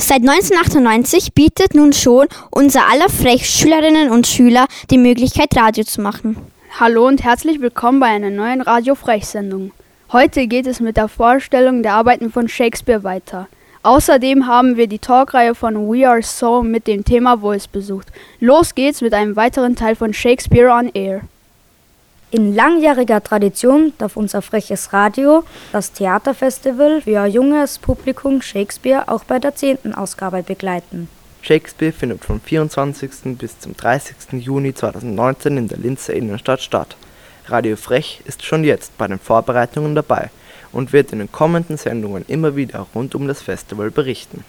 Seit 0.00 0.20
1998 0.20 1.34
bietet 1.34 1.74
nun 1.74 1.92
schon 1.92 2.28
unser 2.50 2.88
aller 2.88 3.08
Frech 3.08 3.50
Schülerinnen 3.50 4.10
und 4.10 4.28
Schüler 4.28 4.66
die 4.90 4.96
Möglichkeit, 4.96 5.54
Radio 5.56 5.82
zu 5.82 6.00
machen. 6.00 6.36
Hallo 6.78 7.06
und 7.06 7.24
herzlich 7.24 7.60
willkommen 7.60 7.98
bei 7.98 8.06
einer 8.06 8.30
neuen 8.30 8.60
Radio 8.60 8.94
Frech-Sendung. 8.94 9.72
Heute 10.12 10.46
geht 10.46 10.68
es 10.68 10.78
mit 10.78 10.96
der 10.96 11.08
Vorstellung 11.08 11.82
der 11.82 11.94
Arbeiten 11.94 12.30
von 12.30 12.48
Shakespeare 12.48 13.02
weiter. 13.02 13.48
Außerdem 13.82 14.46
haben 14.46 14.76
wir 14.76 14.86
die 14.86 15.00
Talkreihe 15.00 15.56
von 15.56 15.90
We 15.90 16.08
Are 16.08 16.22
So 16.22 16.62
mit 16.62 16.86
dem 16.86 17.04
Thema 17.04 17.38
Voice 17.38 17.66
besucht. 17.66 18.06
Los 18.38 18.76
geht's 18.76 19.00
mit 19.00 19.12
einem 19.12 19.34
weiteren 19.34 19.74
Teil 19.74 19.96
von 19.96 20.14
Shakespeare 20.14 20.70
on 20.70 20.90
Air. 20.94 21.22
In 22.30 22.54
langjähriger 22.54 23.22
Tradition 23.22 23.94
darf 23.96 24.18
unser 24.18 24.42
freches 24.42 24.92
Radio 24.92 25.44
das 25.72 25.92
Theaterfestival 25.92 27.00
für 27.00 27.24
junges 27.24 27.78
Publikum 27.78 28.42
Shakespeare 28.42 29.04
auch 29.08 29.24
bei 29.24 29.38
der 29.38 29.54
10. 29.54 29.94
Ausgabe 29.94 30.42
begleiten. 30.42 31.08
Shakespeare 31.40 31.92
findet 31.92 32.22
vom 32.22 32.38
24. 32.42 33.38
bis 33.38 33.58
zum 33.58 33.74
30. 33.74 34.44
Juni 34.44 34.74
2019 34.74 35.56
in 35.56 35.68
der 35.68 35.78
Linzer 35.78 36.12
Innenstadt 36.12 36.60
statt. 36.60 36.96
Radio 37.46 37.76
Frech 37.76 38.20
ist 38.26 38.44
schon 38.44 38.62
jetzt 38.62 38.98
bei 38.98 39.06
den 39.06 39.18
Vorbereitungen 39.18 39.94
dabei 39.94 40.28
und 40.70 40.92
wird 40.92 41.12
in 41.12 41.20
den 41.20 41.32
kommenden 41.32 41.78
Sendungen 41.78 42.26
immer 42.28 42.56
wieder 42.56 42.86
rund 42.94 43.14
um 43.14 43.26
das 43.26 43.40
Festival 43.40 43.90
berichten. 43.90 44.44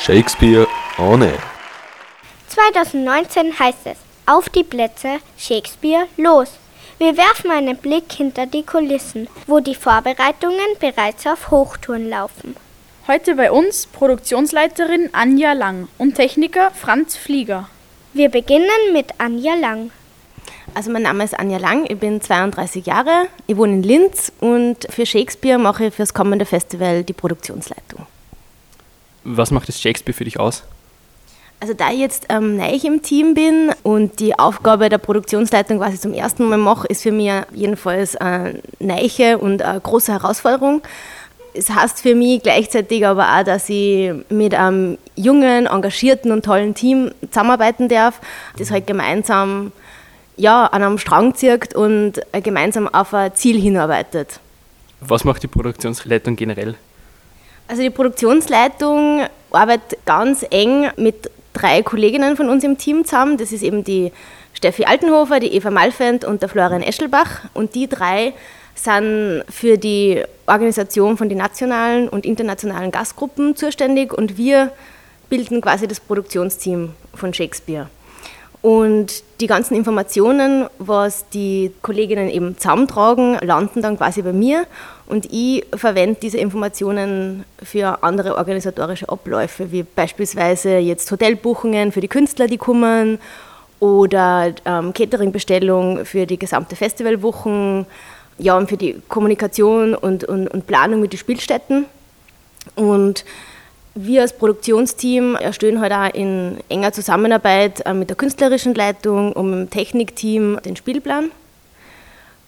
Shakespeare 0.00 0.66
on 0.98 1.22
Air. 1.22 1.38
2019 2.52 3.58
heißt 3.58 3.86
es 3.86 3.96
Auf 4.26 4.50
die 4.50 4.62
Plätze, 4.62 5.20
Shakespeare, 5.38 6.06
los! 6.18 6.50
Wir 6.98 7.16
werfen 7.16 7.50
einen 7.50 7.78
Blick 7.78 8.12
hinter 8.12 8.44
die 8.44 8.62
Kulissen, 8.62 9.26
wo 9.46 9.60
die 9.60 9.74
Vorbereitungen 9.74 10.76
bereits 10.78 11.26
auf 11.26 11.50
Hochtouren 11.50 12.10
laufen. 12.10 12.54
Heute 13.08 13.36
bei 13.36 13.50
uns 13.50 13.86
Produktionsleiterin 13.86 15.08
Anja 15.12 15.54
Lang 15.54 15.88
und 15.96 16.16
Techniker 16.16 16.70
Franz 16.72 17.16
Flieger. 17.16 17.70
Wir 18.12 18.28
beginnen 18.28 18.92
mit 18.92 19.12
Anja 19.16 19.54
Lang. 19.54 19.90
Also 20.74 20.90
mein 20.90 21.02
Name 21.02 21.24
ist 21.24 21.38
Anja 21.38 21.56
Lang, 21.56 21.86
ich 21.88 21.98
bin 21.98 22.20
32 22.20 22.84
Jahre, 22.84 23.28
ich 23.46 23.56
wohne 23.56 23.76
in 23.76 23.82
Linz 23.82 24.30
und 24.40 24.76
für 24.90 25.06
Shakespeare 25.06 25.58
mache 25.58 25.86
ich 25.86 25.94
fürs 25.94 26.12
kommende 26.12 26.44
Festival 26.44 27.02
die 27.02 27.14
Produktionsleitung. 27.14 28.06
Was 29.24 29.50
macht 29.50 29.68
das 29.68 29.80
Shakespeare 29.80 30.14
für 30.14 30.24
dich 30.24 30.38
aus? 30.38 30.64
Also 31.62 31.74
da 31.74 31.92
ich 31.92 32.00
jetzt 32.00 32.26
ähm, 32.28 32.56
neu 32.56 32.76
im 32.82 33.02
Team 33.02 33.34
bin 33.34 33.70
und 33.84 34.18
die 34.18 34.36
Aufgabe 34.36 34.88
der 34.88 34.98
Produktionsleitung 34.98 35.78
quasi 35.78 35.96
zum 35.96 36.12
ersten 36.12 36.48
Mal 36.48 36.58
mache, 36.58 36.88
ist 36.88 37.04
für 37.04 37.12
mich 37.12 37.30
jedenfalls 37.52 38.16
eine 38.16 38.58
neue 38.80 39.38
und 39.38 39.62
eine 39.62 39.78
große 39.78 40.10
Herausforderung. 40.10 40.82
Es 41.54 41.70
heißt 41.70 42.00
für 42.00 42.16
mich 42.16 42.42
gleichzeitig 42.42 43.06
aber 43.06 43.28
auch, 43.28 43.44
dass 43.44 43.68
ich 43.68 44.10
mit 44.28 44.56
einem 44.56 44.98
jungen, 45.14 45.66
engagierten 45.66 46.32
und 46.32 46.44
tollen 46.44 46.74
Team 46.74 47.12
zusammenarbeiten 47.30 47.88
darf, 47.88 48.20
das 48.58 48.72
halt 48.72 48.88
gemeinsam 48.88 49.70
ja, 50.36 50.66
an 50.66 50.82
einem 50.82 50.98
Strang 50.98 51.36
zieht 51.36 51.76
und 51.76 52.22
gemeinsam 52.42 52.92
auf 52.92 53.14
ein 53.14 53.36
Ziel 53.36 53.60
hinarbeitet. 53.60 54.40
Was 55.00 55.22
macht 55.22 55.44
die 55.44 55.46
Produktionsleitung 55.46 56.34
generell? 56.34 56.74
Also 57.68 57.82
die 57.82 57.90
Produktionsleitung 57.90 59.26
arbeitet 59.52 60.04
ganz 60.04 60.44
eng 60.50 60.90
mit 60.96 61.30
drei 61.52 61.82
Kolleginnen 61.82 62.36
von 62.36 62.48
uns 62.48 62.64
im 62.64 62.78
Team 62.78 63.04
zusammen. 63.04 63.36
Das 63.36 63.52
ist 63.52 63.62
eben 63.62 63.84
die 63.84 64.12
Steffi 64.54 64.84
Altenhofer, 64.84 65.40
die 65.40 65.54
Eva 65.54 65.70
Malfend 65.70 66.24
und 66.24 66.42
der 66.42 66.48
Florian 66.48 66.82
Eschelbach. 66.82 67.42
Und 67.54 67.74
die 67.74 67.88
drei 67.88 68.32
sind 68.74 69.44
für 69.48 69.78
die 69.78 70.22
Organisation 70.46 71.16
von 71.16 71.28
den 71.28 71.38
nationalen 71.38 72.08
und 72.08 72.24
internationalen 72.26 72.90
Gastgruppen 72.90 73.56
zuständig 73.56 74.12
und 74.12 74.36
wir 74.36 74.72
bilden 75.28 75.60
quasi 75.60 75.86
das 75.86 76.00
Produktionsteam 76.00 76.90
von 77.14 77.32
Shakespeare. 77.32 77.88
Und 78.60 79.24
die 79.40 79.48
ganzen 79.48 79.74
Informationen, 79.74 80.66
was 80.78 81.28
die 81.30 81.72
Kolleginnen 81.82 82.30
eben 82.30 82.56
zusammentragen, 82.56 83.36
landen 83.40 83.82
dann 83.82 83.96
quasi 83.96 84.22
bei 84.22 84.32
mir 84.32 84.66
und 85.06 85.26
ich 85.30 85.64
verwende 85.74 86.18
diese 86.20 86.38
Informationen 86.38 87.44
für 87.62 88.02
andere 88.02 88.36
organisatorische 88.36 89.08
Abläufe, 89.08 89.72
wie 89.72 89.82
beispielsweise 89.82 90.78
jetzt 90.78 91.10
Hotelbuchungen 91.10 91.92
für 91.92 92.00
die 92.00 92.08
Künstler, 92.08 92.46
die 92.46 92.58
kommen 92.58 93.18
oder 93.80 94.54
ähm, 94.64 94.92
Cateringbestellung 94.92 96.04
für 96.04 96.24
die 96.24 96.38
gesamte 96.38 96.76
Festivalwochen, 96.76 97.84
ja, 98.38 98.56
und 98.56 98.68
für 98.68 98.76
die 98.76 99.02
Kommunikation 99.08 99.94
und, 99.94 100.24
und, 100.24 100.48
und 100.48 100.66
Planung 100.66 101.00
mit 101.00 101.12
den 101.12 101.18
Spielstätten. 101.18 101.86
Und 102.76 103.24
wir 103.94 104.22
als 104.22 104.36
Produktionsteam 104.36 105.34
erstellen 105.34 105.80
halt 105.80 105.92
auch 105.92 106.14
in 106.14 106.58
enger 106.68 106.92
Zusammenarbeit 106.92 107.84
äh, 107.84 107.92
mit 107.92 108.08
der 108.08 108.16
künstlerischen 108.16 108.74
Leitung 108.74 109.32
und 109.32 109.50
dem 109.50 109.70
Technikteam 109.70 110.60
den 110.64 110.76
Spielplan. 110.76 111.30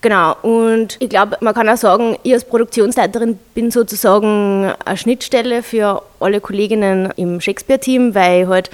Genau, 0.04 0.36
und 0.42 0.98
ich 1.00 1.08
glaube, 1.08 1.38
man 1.40 1.54
kann 1.54 1.66
auch 1.66 1.78
sagen, 1.78 2.18
ich 2.24 2.34
als 2.34 2.44
Produktionsleiterin 2.44 3.38
bin 3.54 3.70
sozusagen 3.70 4.70
eine 4.84 4.96
Schnittstelle 4.98 5.62
für 5.62 6.02
alle 6.20 6.42
Kolleginnen 6.42 7.10
im 7.16 7.40
Shakespeare-Team, 7.40 8.14
weil 8.14 8.42
ich 8.42 8.48
halt 8.48 8.70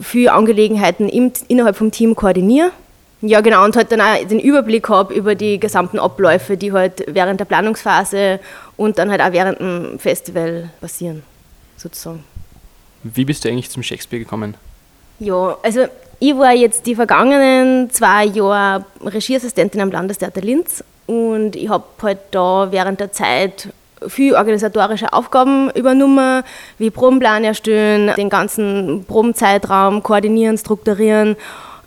viele 0.00 0.32
Angelegenheiten 0.32 1.08
im, 1.08 1.32
innerhalb 1.48 1.74
vom 1.74 1.90
Team 1.90 2.14
koordiniere. 2.14 2.70
Ja, 3.22 3.40
genau, 3.40 3.64
und 3.64 3.74
halt 3.74 3.90
dann 3.90 4.00
auch 4.00 4.24
den 4.24 4.38
Überblick 4.38 4.88
habe 4.88 5.12
über 5.12 5.34
die 5.34 5.58
gesamten 5.58 5.98
Abläufe, 5.98 6.56
die 6.56 6.70
halt 6.70 7.06
während 7.08 7.40
der 7.40 7.44
Planungsphase 7.44 8.38
und 8.76 8.98
dann 8.98 9.10
halt 9.10 9.20
auch 9.20 9.32
während 9.32 9.58
dem 9.58 9.98
Festival 9.98 10.70
passieren, 10.80 11.24
sozusagen. 11.76 12.22
Wie 13.02 13.24
bist 13.24 13.44
du 13.44 13.48
eigentlich 13.48 13.70
zum 13.70 13.82
Shakespeare 13.82 14.22
gekommen? 14.22 14.54
Ja, 15.18 15.56
also 15.64 15.86
ich 16.22 16.38
war 16.38 16.52
jetzt 16.52 16.86
die 16.86 16.94
vergangenen 16.94 17.90
zwei 17.90 18.26
Jahre 18.26 18.84
Regieassistentin 19.04 19.80
am 19.80 19.90
Landestheater 19.90 20.40
Linz 20.40 20.84
und 21.06 21.56
ich 21.56 21.68
habe 21.68 21.82
halt 22.00 22.18
da 22.30 22.68
während 22.70 23.00
der 23.00 23.10
Zeit 23.10 23.70
viel 24.06 24.36
organisatorische 24.36 25.12
Aufgaben 25.12 25.70
übernommen, 25.72 26.44
wie 26.78 26.90
Probenplan 26.90 27.42
erstellen, 27.42 28.12
den 28.16 28.30
ganzen 28.30 29.04
Probenzeitraum 29.04 30.04
koordinieren, 30.04 30.56
strukturieren, 30.56 31.34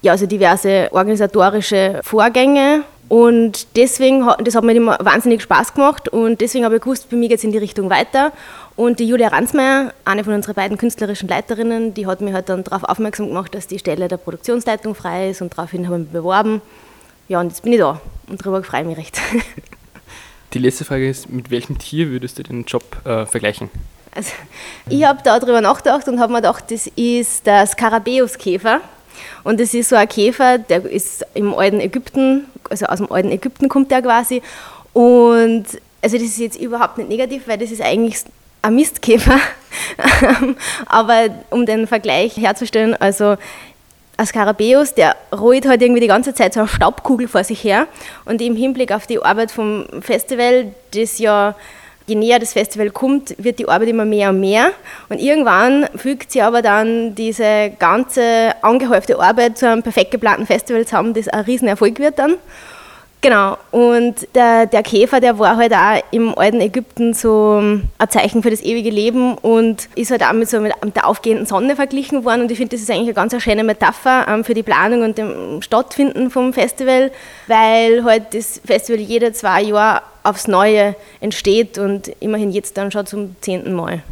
ja, 0.02 0.12
also 0.12 0.26
diverse 0.26 0.90
organisatorische 0.92 2.02
Vorgänge. 2.04 2.84
Und 3.08 3.68
deswegen, 3.78 4.28
das 4.44 4.56
hat 4.56 4.66
mir 4.66 4.74
immer 4.74 4.98
wahnsinnig 5.00 5.44
Spaß 5.44 5.76
gemacht 5.76 6.10
und 6.10 6.42
deswegen 6.42 6.66
habe 6.66 6.76
ich 6.76 6.82
gewusst, 6.82 7.06
für 7.10 7.16
mich 7.16 7.30
geht 7.30 7.38
es 7.38 7.44
in 7.44 7.52
die 7.52 7.60
Richtung 7.60 7.90
weiter. 7.90 8.34
Und 8.76 9.00
die 9.00 9.08
Julia 9.08 9.30
Ransmeier, 9.30 9.94
eine 10.04 10.26
von 10.26 10.34
unseren 10.34 10.54
beiden 10.54 10.78
künstlerischen 10.78 11.30
Leiterinnen, 11.30 11.94
die 11.94 12.08
hat 12.08 12.20
mich 12.20 12.34
halt 12.34 12.50
dann 12.50 12.64
darauf 12.64 12.84
aufmerksam 12.84 13.28
gemacht, 13.28 13.56
dass 13.56 13.68
die 13.68 13.80
Stelle 13.80 14.10
der 14.10 14.18
Produktionsleitung 14.18 14.96
frei 14.96 15.30
ist 15.30 15.42
und 15.42 15.58
daraufhin 15.58 15.86
habe 15.86 15.96
ich 15.96 16.02
mich 16.04 16.12
beworben. 16.12 16.62
Ja, 17.30 17.40
und 17.40 17.48
jetzt 17.48 17.64
bin 17.64 17.72
ich 17.72 17.80
da 17.80 18.02
und 18.28 18.42
darüber 18.42 18.62
freue 18.64 18.82
ich 18.82 18.88
mich 18.88 18.98
recht. 18.98 19.22
Die 20.54 20.60
letzte 20.60 20.86
Frage 20.86 21.10
ist, 21.10 21.30
mit 21.30 21.52
welchem 21.52 21.78
Tier 21.78 22.10
würdest 22.10 22.40
du 22.40 22.44
den 22.44 22.64
Job 22.64 22.84
äh, 23.06 23.26
vergleichen? 23.26 23.70
Also, 24.14 24.32
ich 24.90 25.04
habe 25.04 25.20
darüber 25.22 25.60
nachgedacht 25.60 26.08
und 26.08 26.20
habe 26.20 26.32
mir 26.32 26.40
gedacht, 26.40 26.72
das 26.72 26.88
ist 26.88 27.46
der 27.46 27.68
Skarabäuskäfer. 27.68 28.80
Und 29.44 29.60
das 29.60 29.74
ist 29.74 29.90
so 29.90 29.98
ein 29.98 30.08
Käfer, 30.08 30.58
der 30.58 30.86
ist 30.86 31.26
im 31.34 31.54
alten 31.54 31.82
Ägypten, 31.82 32.46
also 32.70 32.86
aus 32.86 33.00
dem 33.00 33.12
alten 33.12 33.32
Ägypten 33.32 33.68
kommt 33.68 33.92
der 33.92 34.02
quasi. 34.02 34.42
Und 34.94 35.66
also 36.02 36.18
das 36.18 36.26
ist 36.26 36.38
jetzt 36.38 36.60
überhaupt 36.60 36.98
nicht 36.98 37.10
negativ, 37.10 37.48
weil 37.48 37.58
das 37.58 37.72
ist 37.72 37.82
eigentlich 37.82 38.24
ein 38.66 38.76
Mistkäfer. 38.76 39.40
Aber 40.86 41.30
um 41.50 41.66
den 41.66 41.88
Vergleich 41.88 42.38
herzustellen, 42.38 42.96
also 42.96 43.36
ein 44.18 44.26
Skarabäus, 44.26 44.94
der 44.94 45.16
rollt 45.36 45.68
halt 45.68 45.82
irgendwie 45.82 46.02
die 46.02 46.08
ganze 46.08 46.34
Zeit 46.34 46.54
so 46.54 46.62
eine 46.62 46.70
Staubkugel 46.70 47.28
vor 47.28 47.44
sich 47.44 47.64
her. 47.64 47.88
Und 48.24 48.42
im 48.42 48.56
Hinblick 48.56 48.92
auf 48.92 49.08
die 49.08 49.22
Arbeit 49.22 49.52
vom 49.52 49.86
Festival, 50.02 50.74
das 50.94 51.20
ja 51.20 51.56
je 52.08 52.16
näher 52.16 52.40
das 52.40 52.54
Festival 52.54 52.92
kommt, 52.92 53.36
wird 53.44 53.60
die 53.60 53.68
Arbeit 53.68 53.90
immer 53.90 54.06
mehr 54.06 54.30
und 54.30 54.40
mehr. 54.40 54.72
Und 55.10 55.20
irgendwann 55.20 55.88
fügt 55.96 56.32
sie 56.32 56.42
aber 56.42 56.62
dann 56.62 57.16
diese 57.16 57.72
ganze 57.80 58.54
angehäufte 58.62 59.20
Arbeit 59.20 59.58
zu 59.58 59.70
einem 59.70 59.84
perfekt 59.84 60.12
geplanten 60.12 60.46
Festival 60.46 60.86
zusammen, 60.86 61.14
das 61.14 61.28
ein 61.28 61.42
Riesenerfolg 61.42 62.00
wird 62.00 62.20
dann. 62.20 62.36
Genau, 63.22 63.58
und 63.72 64.28
der, 64.36 64.68
der 64.68 64.84
Käfer, 64.84 65.20
der 65.20 65.40
war 65.40 65.58
halt 65.58 65.74
auch 65.74 66.00
im 66.12 66.38
alten 66.38 66.62
Ägypten 66.62 67.16
so 67.16 67.60
ein 67.60 67.90
Zeichen 68.08 68.44
für 68.44 68.52
das 68.52 68.62
ewige 68.62 68.92
Leben 68.92 69.36
und 69.40 69.90
ist 69.96 70.12
halt 70.12 70.24
auch 70.24 70.34
mit, 70.34 70.48
so 70.48 70.60
mit, 70.60 70.74
der 70.96 71.08
aufgehenden 71.08 71.48
Sonne 71.48 71.76
verglichen 71.76 72.24
worden. 72.24 72.42
Und 72.42 72.52
ich 72.52 72.60
finde, 72.60 72.76
das 72.76 72.84
ist 72.84 72.92
eigentlich 72.92 73.08
eine 73.08 73.14
ganz 73.16 73.42
schöne 73.42 73.64
Metapher 73.64 74.28
ähm, 74.28 74.44
für 74.44 74.54
die 74.54 74.62
Planung 74.62 75.02
und 75.02 75.18
dem 75.18 75.64
Stattfinden 75.64 76.30
vom 76.30 76.54
Festival, 76.54 77.12
weil 77.48 78.04
halt 78.04 78.36
das 78.36 78.62
Festival 78.64 79.02
jede 79.02 79.34
zwei 79.34 79.64
Jahre 79.64 80.04
aufs 80.22 80.48
Neue 80.48 80.96
entsteht 81.20 81.80
und 81.80 82.10
immerhin 82.20 82.52
jetzt 82.52 82.78
dann 82.78 82.92
schon 82.92 83.08
zum 83.08 83.36
zehnten 83.42 83.74
Mal. 83.74 84.04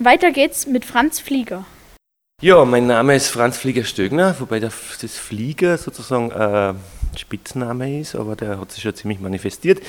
Weiter 0.00 0.32
geht's 0.32 0.66
mit 0.66 0.84
Franz 0.84 1.20
Flieger. 1.20 1.64
Ja, 2.40 2.64
mein 2.64 2.88
Name 2.88 3.14
ist 3.14 3.28
Franz 3.28 3.58
Flieger-Stögner, 3.58 4.34
wobei 4.40 4.58
das 4.58 4.74
Flieger 4.74 5.78
sozusagen 5.78 6.32
äh, 6.32 6.74
Spitzname 7.16 8.00
ist, 8.00 8.14
aber 8.14 8.36
der 8.36 8.58
hat 8.60 8.72
sich 8.72 8.82
schon 8.82 8.94
ziemlich 8.94 9.20
manifestiert. 9.20 9.82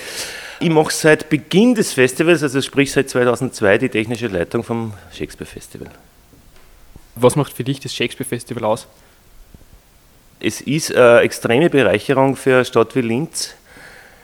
Ich 0.59 0.69
mache 0.69 0.93
seit 0.93 1.29
Beginn 1.29 1.75
des 1.75 1.93
Festivals, 1.93 2.43
also 2.43 2.61
sprich 2.61 2.91
seit 2.91 3.09
2002, 3.09 3.77
die 3.77 3.89
technische 3.89 4.27
Leitung 4.27 4.63
vom 4.63 4.93
Shakespeare 5.11 5.49
Festival. 5.49 5.89
Was 7.15 7.35
macht 7.35 7.53
für 7.53 7.63
dich 7.63 7.79
das 7.79 7.93
Shakespeare 7.93 8.27
Festival 8.27 8.65
aus? 8.65 8.87
Es 10.39 10.61
ist 10.61 10.93
eine 10.93 11.21
extreme 11.21 11.69
Bereicherung 11.69 12.35
für 12.35 12.55
eine 12.55 12.65
Stadt 12.65 12.95
wie 12.95 13.01
Linz. 13.01 13.53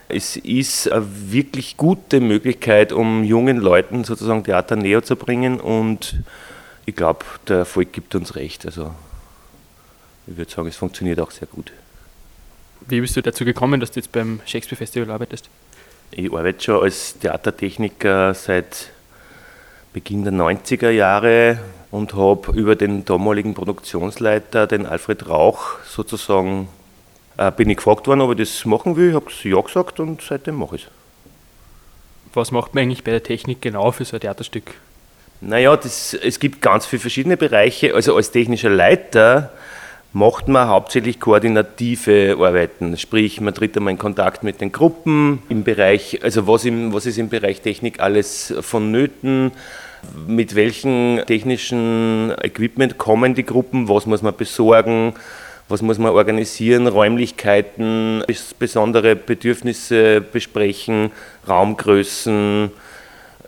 Es 0.10 0.36
ist 0.38 0.92
eine 0.92 1.06
wirklich 1.32 1.78
gute 1.78 2.20
Möglichkeit, 2.20 2.92
um 2.92 3.24
jungen 3.24 3.58
Leuten 3.58 4.04
sozusagen 4.04 4.44
Theater 4.44 4.76
näher 4.76 5.04
zu 5.04 5.16
bringen 5.16 5.60
und 5.60 6.22
ich 6.86 6.96
glaube, 6.96 7.24
der 7.48 7.60
Erfolg 7.60 7.94
gibt 7.94 8.16
uns 8.16 8.36
recht. 8.36 8.66
Also 8.66 8.94
ich 10.26 10.36
würde 10.36 10.52
sagen, 10.52 10.68
es 10.68 10.76
funktioniert 10.76 11.20
auch 11.20 11.32
sehr 11.32 11.48
gut. 11.48 11.72
Wie 12.90 13.02
bist 13.02 13.16
du 13.16 13.22
dazu 13.22 13.46
gekommen, 13.46 13.80
dass 13.80 13.92
du 13.92 14.00
jetzt 14.00 14.12
beim 14.12 14.42
Shakespeare 14.48 14.76
Festival 14.76 15.12
arbeitest? 15.12 15.48
Ich 16.10 16.34
arbeite 16.34 16.64
schon 16.64 16.82
als 16.82 17.20
Theatertechniker 17.20 18.34
seit 18.34 18.90
Beginn 19.94 20.24
der 20.24 20.34
90er 20.34 20.90
Jahre 20.90 21.60
und 21.92 22.16
habe 22.16 22.52
über 22.54 22.76
den 22.76 23.06
damaligen 23.06 23.54
Produktionsleiter, 23.54 24.66
den 24.66 24.88
Alfred 24.88 25.30
Rauch, 25.30 25.78
sozusagen, 25.86 26.68
äh, 27.38 27.52
bin 27.52 27.70
ich 27.70 27.78
gefragt 27.78 28.08
worden, 28.08 28.22
ob 28.22 28.32
ich 28.32 28.38
das 28.38 28.66
machen 28.66 28.96
will. 28.96 29.10
Ich 29.10 29.16
habe 29.16 29.28
ja 29.44 29.62
gesagt 29.62 30.00
und 30.00 30.24
seitdem 30.24 30.56
mache 30.56 30.78
ich 30.78 30.84
es. 30.86 30.90
Was 32.34 32.50
macht 32.52 32.74
man 32.74 32.84
eigentlich 32.84 33.04
bei 33.04 33.12
der 33.12 33.22
Technik 33.22 33.62
genau 33.62 33.92
für 33.92 34.04
so 34.04 34.18
ein 34.18 34.22
Theaterstück? 34.22 34.74
Naja, 35.42 35.78
das, 35.78 36.16
es 36.16 36.40
gibt 36.40 36.62
ganz 36.64 36.88
viele 36.88 37.02
verschiedene 37.02 37.38
Bereiche. 37.38 37.94
Also 37.94 38.16
als 38.16 38.32
technischer 38.32 38.70
Leiter 38.70 39.52
macht 40.12 40.48
man 40.48 40.68
hauptsächlich 40.68 41.20
koordinative 41.20 42.36
Arbeiten. 42.40 42.98
Sprich, 42.98 43.42
man 43.42 43.54
tritt 43.54 43.78
einmal 43.78 43.92
in 43.92 44.00
Kontakt 44.00 44.44
mit 44.44 44.60
den 44.60 44.72
Gruppen 44.72 45.44
im 45.50 45.64
Bereich, 45.64 46.20
also 46.24 46.48
was, 46.48 46.66
im, 46.66 46.94
was 46.94 47.06
ist 47.06 47.18
im 47.18 47.30
Bereich 47.30 47.62
Technik 47.62 48.00
alles 48.00 48.54
vonnöten, 48.62 49.52
mit 50.28 50.56
welchem 50.56 51.22
technischen 51.28 52.34
Equipment 52.42 52.98
kommen 52.98 53.36
die 53.36 53.46
Gruppen, 53.46 53.88
was 53.88 54.06
muss 54.06 54.22
man 54.22 54.36
besorgen, 54.36 55.14
was 55.68 55.82
muss 55.84 56.00
man 56.00 56.12
organisieren, 56.12 56.88
Räumlichkeiten, 56.88 58.24
besondere 58.58 59.16
Bedürfnisse 59.16 60.22
besprechen, 60.22 61.12
Raumgrößen, 61.48 62.72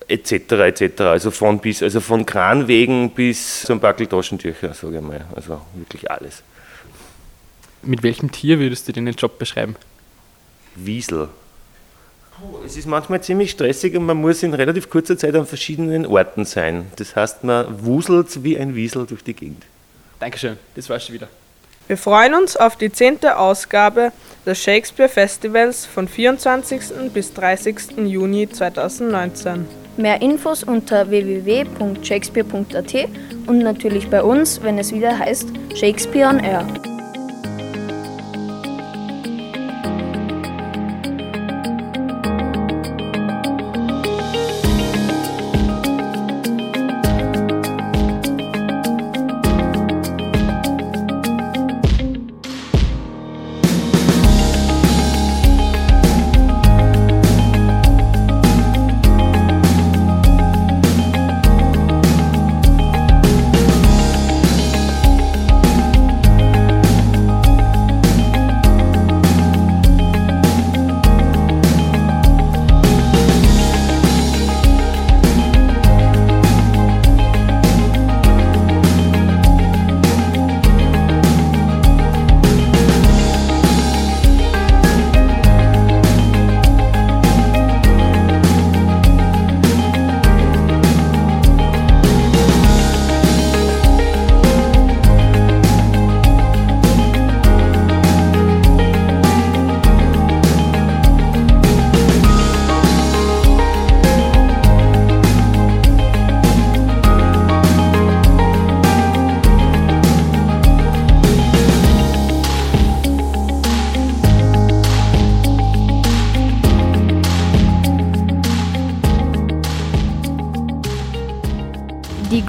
etc. 0.07 0.31
etc. 0.51 1.01
Also 1.01 1.31
von 1.31 1.59
bis, 1.59 1.81
also 1.81 1.99
von 2.01 2.25
Kranwegen 2.25 3.09
bis 3.11 3.63
zum 3.63 3.79
Backel 3.79 4.05
Taschentücher, 4.05 4.73
sage 4.73 4.97
ich 4.97 5.01
mal. 5.01 5.25
Also 5.35 5.61
wirklich 5.73 6.11
alles. 6.11 6.43
Mit 7.83 8.03
welchem 8.03 8.31
Tier 8.31 8.59
würdest 8.59 8.87
du 8.87 8.93
den 8.93 9.07
Job 9.07 9.39
beschreiben? 9.39 9.75
Wiesel. 10.75 11.29
Es 12.65 12.77
ist 12.77 12.87
manchmal 12.87 13.21
ziemlich 13.21 13.51
stressig 13.51 13.95
und 13.95 14.05
man 14.05 14.17
muss 14.17 14.41
in 14.43 14.53
relativ 14.53 14.89
kurzer 14.89 15.17
Zeit 15.17 15.35
an 15.35 15.45
verschiedenen 15.45 16.05
Orten 16.05 16.45
sein. 16.45 16.87
Das 16.95 17.15
heißt, 17.15 17.43
man 17.43 17.85
wuselt 17.85 18.43
wie 18.43 18.57
ein 18.57 18.75
Wiesel 18.75 19.05
durch 19.05 19.23
die 19.23 19.33
Gegend. 19.33 19.63
Dankeschön, 20.19 20.57
das 20.75 20.89
war's 20.89 21.05
schon 21.05 21.15
wieder. 21.15 21.27
Wir 21.87 21.97
freuen 21.97 22.33
uns 22.35 22.55
auf 22.55 22.75
die 22.77 22.91
zehnte 22.91 23.37
Ausgabe 23.37 24.11
des 24.45 24.61
Shakespeare 24.61 25.09
Festivals 25.09 25.85
von 25.85 26.07
24. 26.07 26.81
bis 27.13 27.33
30. 27.33 27.97
Juni 28.05 28.49
2019. 28.49 29.67
Mehr 29.97 30.21
Infos 30.21 30.63
unter 30.63 31.09
www.shakespeare.at 31.09 32.95
und 33.47 33.59
natürlich 33.59 34.07
bei 34.09 34.23
uns, 34.23 34.61
wenn 34.63 34.77
es 34.77 34.93
wieder 34.93 35.17
heißt 35.17 35.49
Shakespeare 35.75 36.29
on 36.29 36.39
Air. 36.39 36.65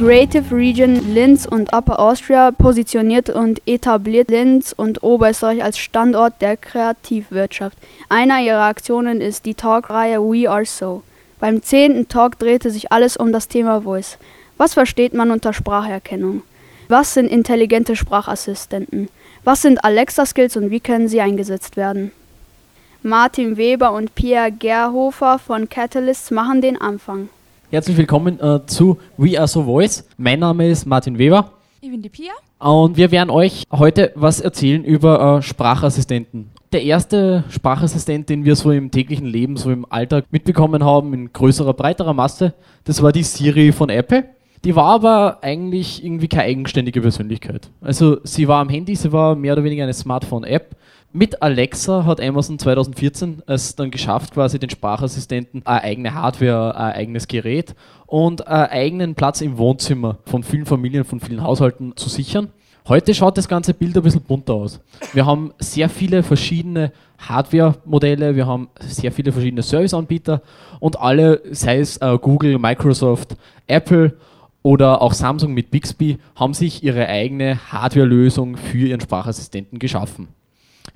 Creative 0.02 0.52
Region 0.52 1.14
Linz 1.14 1.46
und 1.46 1.72
Upper 1.72 2.00
Austria 2.00 2.50
positioniert 2.50 3.30
und 3.30 3.62
etabliert 3.66 4.32
Linz 4.32 4.74
und 4.76 5.04
Oberösterreich 5.04 5.62
als 5.62 5.78
Standort 5.78 6.42
der 6.42 6.56
Kreativwirtschaft. 6.56 7.78
Einer 8.08 8.40
ihrer 8.40 8.64
Aktionen 8.64 9.20
ist 9.20 9.46
die 9.46 9.54
Talkreihe 9.54 10.20
We 10.20 10.50
Are 10.50 10.64
So. 10.64 11.04
Beim 11.38 11.62
zehnten 11.62 12.08
Talk 12.08 12.36
drehte 12.40 12.72
sich 12.72 12.90
alles 12.90 13.16
um 13.16 13.32
das 13.32 13.46
Thema 13.46 13.82
Voice. 13.82 14.18
Was 14.58 14.74
versteht 14.74 15.14
man 15.14 15.30
unter 15.30 15.52
Spracherkennung? 15.52 16.42
Was 16.88 17.14
sind 17.14 17.30
intelligente 17.30 17.94
Sprachassistenten? 17.94 19.08
Was 19.44 19.62
sind 19.62 19.84
Alexa-Skills 19.84 20.56
und 20.56 20.72
wie 20.72 20.80
können 20.80 21.06
sie 21.06 21.20
eingesetzt 21.20 21.76
werden? 21.76 22.10
Martin 23.04 23.56
Weber 23.56 23.92
und 23.92 24.16
Pierre 24.16 24.50
Gerhofer 24.50 25.38
von 25.38 25.68
Catalyst 25.68 26.32
machen 26.32 26.60
den 26.60 26.80
Anfang. 26.80 27.28
Herzlich 27.72 27.96
willkommen 27.96 28.38
äh, 28.38 28.60
zu 28.66 28.98
We 29.16 29.38
Are 29.38 29.48
So 29.48 29.64
Voice. 29.64 30.06
Mein 30.18 30.40
Name 30.40 30.68
ist 30.68 30.84
Martin 30.84 31.16
Weber. 31.16 31.52
Ich 31.80 31.90
bin 31.90 32.02
die 32.02 32.10
Pia. 32.10 32.32
Und 32.58 32.98
wir 32.98 33.10
werden 33.10 33.30
euch 33.30 33.64
heute 33.72 34.12
was 34.14 34.42
erzählen 34.42 34.84
über 34.84 35.38
äh, 35.38 35.42
Sprachassistenten. 35.42 36.50
Der 36.70 36.82
erste 36.82 37.44
Sprachassistent, 37.48 38.28
den 38.28 38.44
wir 38.44 38.56
so 38.56 38.72
im 38.72 38.90
täglichen 38.90 39.26
Leben, 39.26 39.56
so 39.56 39.70
im 39.70 39.86
Alltag 39.88 40.26
mitbekommen 40.30 40.84
haben, 40.84 41.14
in 41.14 41.32
größerer, 41.32 41.72
breiterer 41.72 42.12
Masse, 42.12 42.52
das 42.84 43.00
war 43.00 43.10
die 43.10 43.22
Siri 43.22 43.72
von 43.72 43.88
Apple. 43.88 44.24
Die 44.66 44.76
war 44.76 44.84
aber 44.84 45.38
eigentlich 45.40 46.04
irgendwie 46.04 46.28
keine 46.28 46.44
eigenständige 46.44 47.00
Persönlichkeit. 47.00 47.70
Also 47.80 48.18
sie 48.22 48.48
war 48.48 48.60
am 48.60 48.68
Handy, 48.68 48.94
sie 48.96 49.12
war 49.12 49.34
mehr 49.34 49.54
oder 49.54 49.64
weniger 49.64 49.84
eine 49.84 49.94
Smartphone-App 49.94 50.76
mit 51.12 51.42
Alexa 51.42 52.04
hat 52.06 52.20
Amazon 52.20 52.58
2014 52.58 53.42
es 53.46 53.76
dann 53.76 53.90
geschafft, 53.90 54.34
quasi 54.34 54.58
den 54.58 54.70
Sprachassistenten 54.70 55.64
eine 55.66 55.82
eigene 55.82 56.14
Hardware, 56.14 56.74
ein 56.76 56.92
eigenes 56.92 57.28
Gerät 57.28 57.74
und 58.06 58.46
einen 58.46 58.70
eigenen 58.70 59.14
Platz 59.14 59.40
im 59.40 59.58
Wohnzimmer 59.58 60.18
von 60.24 60.42
vielen 60.42 60.66
Familien, 60.66 61.04
von 61.04 61.20
vielen 61.20 61.42
Haushalten 61.42 61.96
zu 61.96 62.08
sichern. 62.08 62.48
Heute 62.88 63.14
schaut 63.14 63.38
das 63.38 63.46
ganze 63.46 63.74
Bild 63.74 63.96
ein 63.96 64.02
bisschen 64.02 64.22
bunter 64.22 64.54
aus. 64.54 64.80
Wir 65.12 65.24
haben 65.24 65.52
sehr 65.58 65.88
viele 65.88 66.22
verschiedene 66.22 66.92
Hardware-Modelle, 67.18 68.34
wir 68.34 68.46
haben 68.46 68.70
sehr 68.80 69.12
viele 69.12 69.30
verschiedene 69.30 69.62
Serviceanbieter 69.62 70.42
und 70.80 70.98
alle, 70.98 71.42
sei 71.52 71.78
es 71.78 71.98
äh, 71.98 72.18
Google, 72.20 72.58
Microsoft, 72.58 73.36
Apple 73.68 74.16
oder 74.62 75.00
auch 75.00 75.12
Samsung 75.12 75.54
mit 75.54 75.70
Bixby, 75.70 76.18
haben 76.34 76.54
sich 76.54 76.82
ihre 76.82 77.06
eigene 77.06 77.58
Hardware-Lösung 77.70 78.56
für 78.56 78.88
ihren 78.88 79.00
Sprachassistenten 79.00 79.78
geschaffen. 79.78 80.28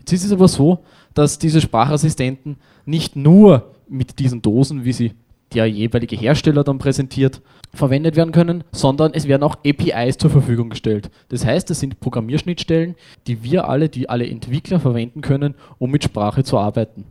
Jetzt 0.09 0.21
ist 0.23 0.27
es 0.27 0.33
aber 0.33 0.47
so, 0.47 0.85
dass 1.15 1.41
diese 1.41 1.61
Sprachassistenten 1.61 2.59
nicht 2.85 3.17
nur 3.17 3.75
mit 3.89 4.21
diesen 4.21 4.41
Dosen, 4.41 4.85
wie 4.85 4.93
sie 4.93 5.15
der 5.53 5.67
jeweilige 5.67 6.15
Hersteller 6.15 6.63
dann 6.63 6.79
präsentiert, 6.79 7.43
verwendet 7.75 8.15
werden 8.15 8.31
können, 8.31 8.63
sondern 8.71 9.15
es 9.15 9.27
werden 9.27 9.43
auch 9.43 9.57
APIs 9.67 10.17
zur 10.17 10.31
Verfügung 10.31 10.71
gestellt. 10.71 11.11
Das 11.31 11.45
heißt, 11.45 11.69
es 11.73 11.81
sind 11.81 11.99
Programmierschnittstellen, 11.99 12.95
die 13.27 13.43
wir 13.43 13.69
alle, 13.69 13.89
die 13.89 14.09
alle 14.09 14.29
Entwickler 14.29 14.79
verwenden 14.79 15.23
können, 15.23 15.57
um 15.79 15.91
mit 15.91 16.05
Sprache 16.05 16.45
zu 16.45 16.57
arbeiten. 16.57 17.07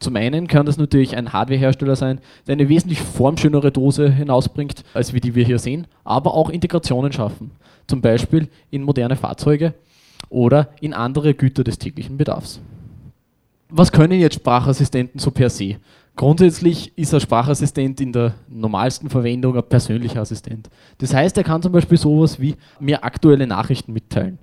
Zum 0.00 0.16
einen 0.16 0.48
kann 0.48 0.66
das 0.66 0.78
natürlich 0.78 1.16
ein 1.16 1.32
Hardwarehersteller 1.32 1.94
sein, 1.94 2.20
der 2.48 2.54
eine 2.54 2.68
wesentlich 2.68 3.00
formschönere 3.00 3.70
Dose 3.70 4.10
hinausbringt, 4.10 4.82
als 4.94 5.14
wie 5.14 5.20
die 5.20 5.36
wir 5.36 5.44
hier 5.44 5.60
sehen, 5.60 5.86
aber 6.02 6.34
auch 6.34 6.50
Integrationen 6.50 7.12
schaffen. 7.12 7.52
Zum 7.86 8.00
Beispiel 8.00 8.48
in 8.72 8.82
moderne 8.82 9.14
Fahrzeuge 9.14 9.74
oder 10.32 10.70
in 10.80 10.94
andere 10.94 11.34
Güter 11.34 11.62
des 11.62 11.78
täglichen 11.78 12.16
Bedarfs. 12.16 12.60
Was 13.68 13.92
können 13.92 14.18
jetzt 14.18 14.36
Sprachassistenten 14.36 15.20
so 15.20 15.30
per 15.30 15.50
se? 15.50 15.76
Grundsätzlich 16.14 16.92
ist 16.96 17.14
ein 17.14 17.20
Sprachassistent 17.20 18.00
in 18.00 18.12
der 18.12 18.34
normalsten 18.48 19.08
Verwendung 19.08 19.56
ein 19.56 19.62
persönlicher 19.62 20.20
Assistent. 20.20 20.68
Das 20.98 21.14
heißt, 21.14 21.38
er 21.38 21.44
kann 21.44 21.62
zum 21.62 21.72
Beispiel 21.72 21.96
sowas 21.96 22.38
wie 22.38 22.56
mir 22.80 23.02
aktuelle 23.02 23.46
Nachrichten 23.46 23.94
mitteilen. 23.94 24.38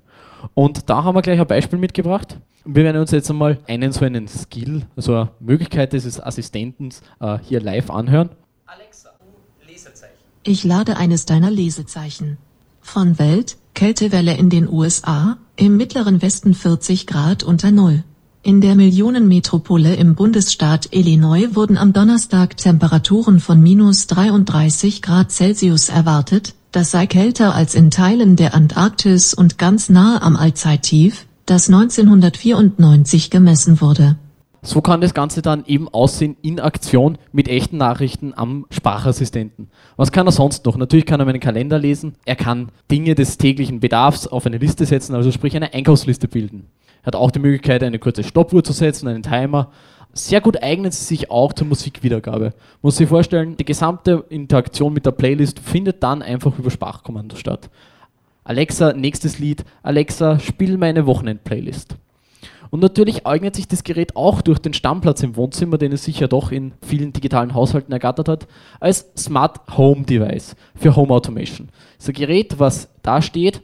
Und 0.55 0.89
da 0.89 1.03
haben 1.03 1.15
wir 1.15 1.21
gleich 1.21 1.39
ein 1.39 1.45
Beispiel 1.45 1.77
mitgebracht. 1.77 2.39
Wir 2.65 2.83
werden 2.83 3.01
uns 3.01 3.11
jetzt 3.11 3.29
einmal 3.29 3.59
einen 3.67 3.91
so 3.91 4.03
einen 4.03 4.27
Skill, 4.27 4.83
also 4.95 5.13
eine 5.13 5.29
Möglichkeit 5.39 5.93
dieses 5.93 6.19
Assistentens 6.21 7.01
äh, 7.19 7.37
hier 7.43 7.61
live 7.61 7.91
anhören. 7.91 8.29
Alexa, 8.65 9.09
Lesezeichen. 9.67 10.15
Ich 10.43 10.63
lade 10.63 10.97
eines 10.97 11.25
deiner 11.25 11.51
Lesezeichen. 11.51 12.37
Von 12.81 13.19
Welt, 13.19 13.57
Kältewelle 13.73 14.35
in 14.37 14.49
den 14.49 14.67
USA, 14.67 15.37
im 15.55 15.77
mittleren 15.77 16.21
Westen 16.21 16.53
40 16.53 17.07
Grad 17.07 17.43
unter 17.43 17.71
Null. 17.71 18.03
In 18.41 18.61
der 18.61 18.75
Millionenmetropole 18.75 19.95
im 19.95 20.15
Bundesstaat 20.15 20.89
Illinois 20.91 21.55
wurden 21.55 21.77
am 21.77 21.91
Donnerstag 21.91 22.55
Temperaturen 22.55 23.39
von 23.39 23.61
minus 23.61 24.07
33 24.07 25.01
Grad 25.01 25.31
Celsius 25.31 25.89
erwartet, 25.89 26.55
das 26.71 26.91
sei 26.91 27.05
kälter 27.07 27.53
als 27.53 27.75
in 27.75 27.91
Teilen 27.91 28.35
der 28.35 28.53
Antarktis 28.53 29.33
und 29.33 29.57
ganz 29.57 29.89
nahe 29.89 30.21
am 30.21 30.35
Allzeittief, 30.35 31.25
das 31.45 31.67
1994 31.67 33.29
gemessen 33.29 33.81
wurde. 33.81 34.17
So 34.61 34.81
kann 34.81 35.01
das 35.01 35.13
Ganze 35.13 35.41
dann 35.41 35.63
eben 35.65 35.87
aussehen 35.87 36.35
in 36.41 36.59
Aktion 36.59 37.17
mit 37.31 37.47
echten 37.47 37.77
Nachrichten 37.77 38.33
am 38.35 38.65
Sprachassistenten. 38.69 39.69
Was 39.95 40.11
kann 40.11 40.27
er 40.27 40.31
sonst 40.31 40.65
noch? 40.65 40.75
Natürlich 40.75 41.05
kann 41.05 41.19
er 41.19 41.25
meinen 41.25 41.39
Kalender 41.39 41.79
lesen, 41.79 42.15
er 42.25 42.35
kann 42.35 42.69
Dinge 42.91 43.15
des 43.15 43.37
täglichen 43.37 43.79
Bedarfs 43.79 44.27
auf 44.27 44.45
eine 44.45 44.57
Liste 44.57 44.85
setzen, 44.85 45.15
also 45.15 45.31
sprich 45.31 45.55
eine 45.55 45.73
Einkaufsliste 45.73 46.27
bilden 46.27 46.67
hat 47.03 47.15
auch 47.15 47.31
die 47.31 47.39
Möglichkeit, 47.39 47.83
eine 47.83 47.99
kurze 47.99 48.23
Stoppuhr 48.23 48.63
zu 48.63 48.73
setzen, 48.73 49.07
einen 49.07 49.23
Timer. 49.23 49.71
Sehr 50.13 50.41
gut 50.41 50.61
eignet 50.61 50.93
sie 50.93 51.05
sich 51.05 51.29
auch 51.29 51.53
zur 51.53 51.67
Musikwiedergabe. 51.67 52.53
Muss 52.81 52.97
sich 52.97 53.07
vorstellen, 53.07 53.57
die 53.57 53.65
gesamte 53.65 54.25
Interaktion 54.29 54.93
mit 54.93 55.05
der 55.05 55.11
Playlist 55.11 55.59
findet 55.59 56.03
dann 56.03 56.21
einfach 56.21 56.57
über 56.57 56.71
Sprachkommando 56.71 57.35
statt. 57.35 57.69
Alexa, 58.43 58.93
nächstes 58.93 59.37
Lied. 59.37 59.63
Alexa, 59.83 60.39
spiel 60.39 60.77
meine 60.77 61.05
Wochenend-Playlist. 61.05 61.95
Und 62.71 62.81
natürlich 62.81 63.25
eignet 63.25 63.55
sich 63.55 63.67
das 63.67 63.83
Gerät 63.83 64.15
auch 64.15 64.41
durch 64.41 64.59
den 64.59 64.73
Stammplatz 64.73 65.23
im 65.23 65.35
Wohnzimmer, 65.35 65.77
den 65.77 65.91
es 65.91 66.03
sich 66.03 66.19
ja 66.19 66.27
doch 66.27 66.51
in 66.51 66.73
vielen 66.85 67.13
digitalen 67.13 67.53
Haushalten 67.53 67.91
ergattert 67.91 68.29
hat, 68.29 68.47
als 68.79 69.07
Smart 69.17 69.59
Home 69.75 70.03
Device 70.03 70.55
für 70.75 70.95
Home 70.95 71.13
Automation. 71.13 71.69
Das 71.97 72.07
ist 72.07 72.09
ein 72.09 72.19
Gerät, 72.19 72.59
was 72.59 72.89
da 73.01 73.21
steht, 73.21 73.61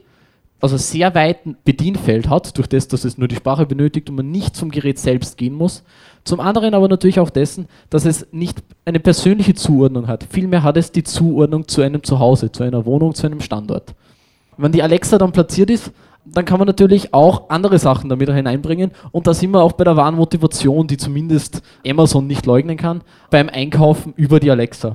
also 0.60 0.76
sehr 0.76 1.14
weiten 1.14 1.56
Bedienfeld 1.64 2.28
hat, 2.28 2.56
durch 2.56 2.66
das, 2.66 2.88
dass 2.88 3.04
es 3.04 3.18
nur 3.18 3.28
die 3.28 3.36
Sprache 3.36 3.66
benötigt 3.66 4.08
und 4.08 4.16
man 4.16 4.30
nicht 4.30 4.56
zum 4.56 4.70
Gerät 4.70 4.98
selbst 4.98 5.36
gehen 5.36 5.54
muss. 5.54 5.84
Zum 6.24 6.40
anderen 6.40 6.74
aber 6.74 6.88
natürlich 6.88 7.20
auch 7.20 7.30
dessen, 7.30 7.68
dass 7.90 8.04
es 8.04 8.26
nicht 8.32 8.62
eine 8.84 8.98
persönliche 8.98 9.54
Zuordnung 9.54 10.08
hat. 10.08 10.26
Vielmehr 10.28 10.62
hat 10.62 10.76
es 10.76 10.90
die 10.90 11.04
Zuordnung 11.04 11.68
zu 11.68 11.82
einem 11.82 12.02
Zuhause, 12.02 12.50
zu 12.50 12.64
einer 12.64 12.84
Wohnung, 12.84 13.14
zu 13.14 13.26
einem 13.26 13.40
Standort. 13.40 13.94
Wenn 14.56 14.72
die 14.72 14.82
Alexa 14.82 15.18
dann 15.18 15.32
platziert 15.32 15.70
ist, 15.70 15.92
dann 16.26 16.44
kann 16.44 16.58
man 16.58 16.66
natürlich 16.66 17.14
auch 17.14 17.48
andere 17.50 17.78
Sachen 17.78 18.10
damit 18.10 18.30
hineinbringen 18.30 18.90
und 19.12 19.26
da 19.26 19.34
sind 19.34 19.52
wir 19.52 19.62
auch 19.62 19.72
bei 19.72 19.84
der 19.84 19.96
wahren 19.96 20.16
Motivation, 20.16 20.86
die 20.86 20.96
zumindest 20.96 21.62
Amazon 21.86 22.26
nicht 22.26 22.46
leugnen 22.46 22.76
kann, 22.76 23.02
beim 23.30 23.48
Einkaufen 23.48 24.12
über 24.16 24.40
die 24.40 24.50
Alexa. 24.50 24.94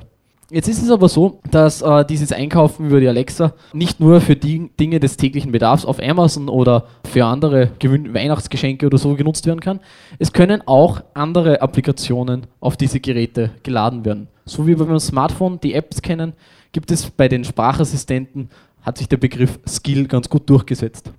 Jetzt 0.54 0.68
ist 0.68 0.82
es 0.82 0.90
aber 0.90 1.08
so, 1.08 1.40
dass 1.50 1.80
äh, 1.80 2.04
dieses 2.04 2.30
Einkaufen 2.30 2.86
über 2.88 3.00
die 3.00 3.08
Alexa 3.08 3.54
nicht 3.72 4.00
nur 4.00 4.20
für 4.20 4.36
die 4.36 4.70
Dinge 4.78 5.00
des 5.00 5.16
täglichen 5.16 5.50
Bedarfs 5.50 5.86
auf 5.86 5.98
Amazon 5.98 6.50
oder 6.50 6.84
für 7.10 7.24
andere 7.24 7.70
Gewün 7.78 8.12
Weihnachtsgeschenke 8.12 8.84
oder 8.84 8.98
so 8.98 9.14
genutzt 9.14 9.46
werden 9.46 9.60
kann. 9.60 9.80
Es 10.18 10.34
können 10.34 10.60
auch 10.66 11.00
andere 11.14 11.62
Applikationen 11.62 12.46
auf 12.60 12.76
diese 12.76 13.00
Geräte 13.00 13.52
geladen 13.62 14.04
werden. 14.04 14.28
So 14.44 14.66
wie 14.66 14.78
wir 14.78 14.84
beim 14.84 15.00
Smartphone 15.00 15.58
die 15.58 15.72
Apps 15.72 16.02
kennen, 16.02 16.34
gibt 16.72 16.90
es 16.90 17.08
bei 17.08 17.28
den 17.28 17.44
Sprachassistenten, 17.44 18.50
hat 18.82 18.98
sich 18.98 19.08
der 19.08 19.16
Begriff 19.16 19.58
Skill 19.66 20.06
ganz 20.06 20.28
gut 20.28 20.50
durchgesetzt. 20.50 21.12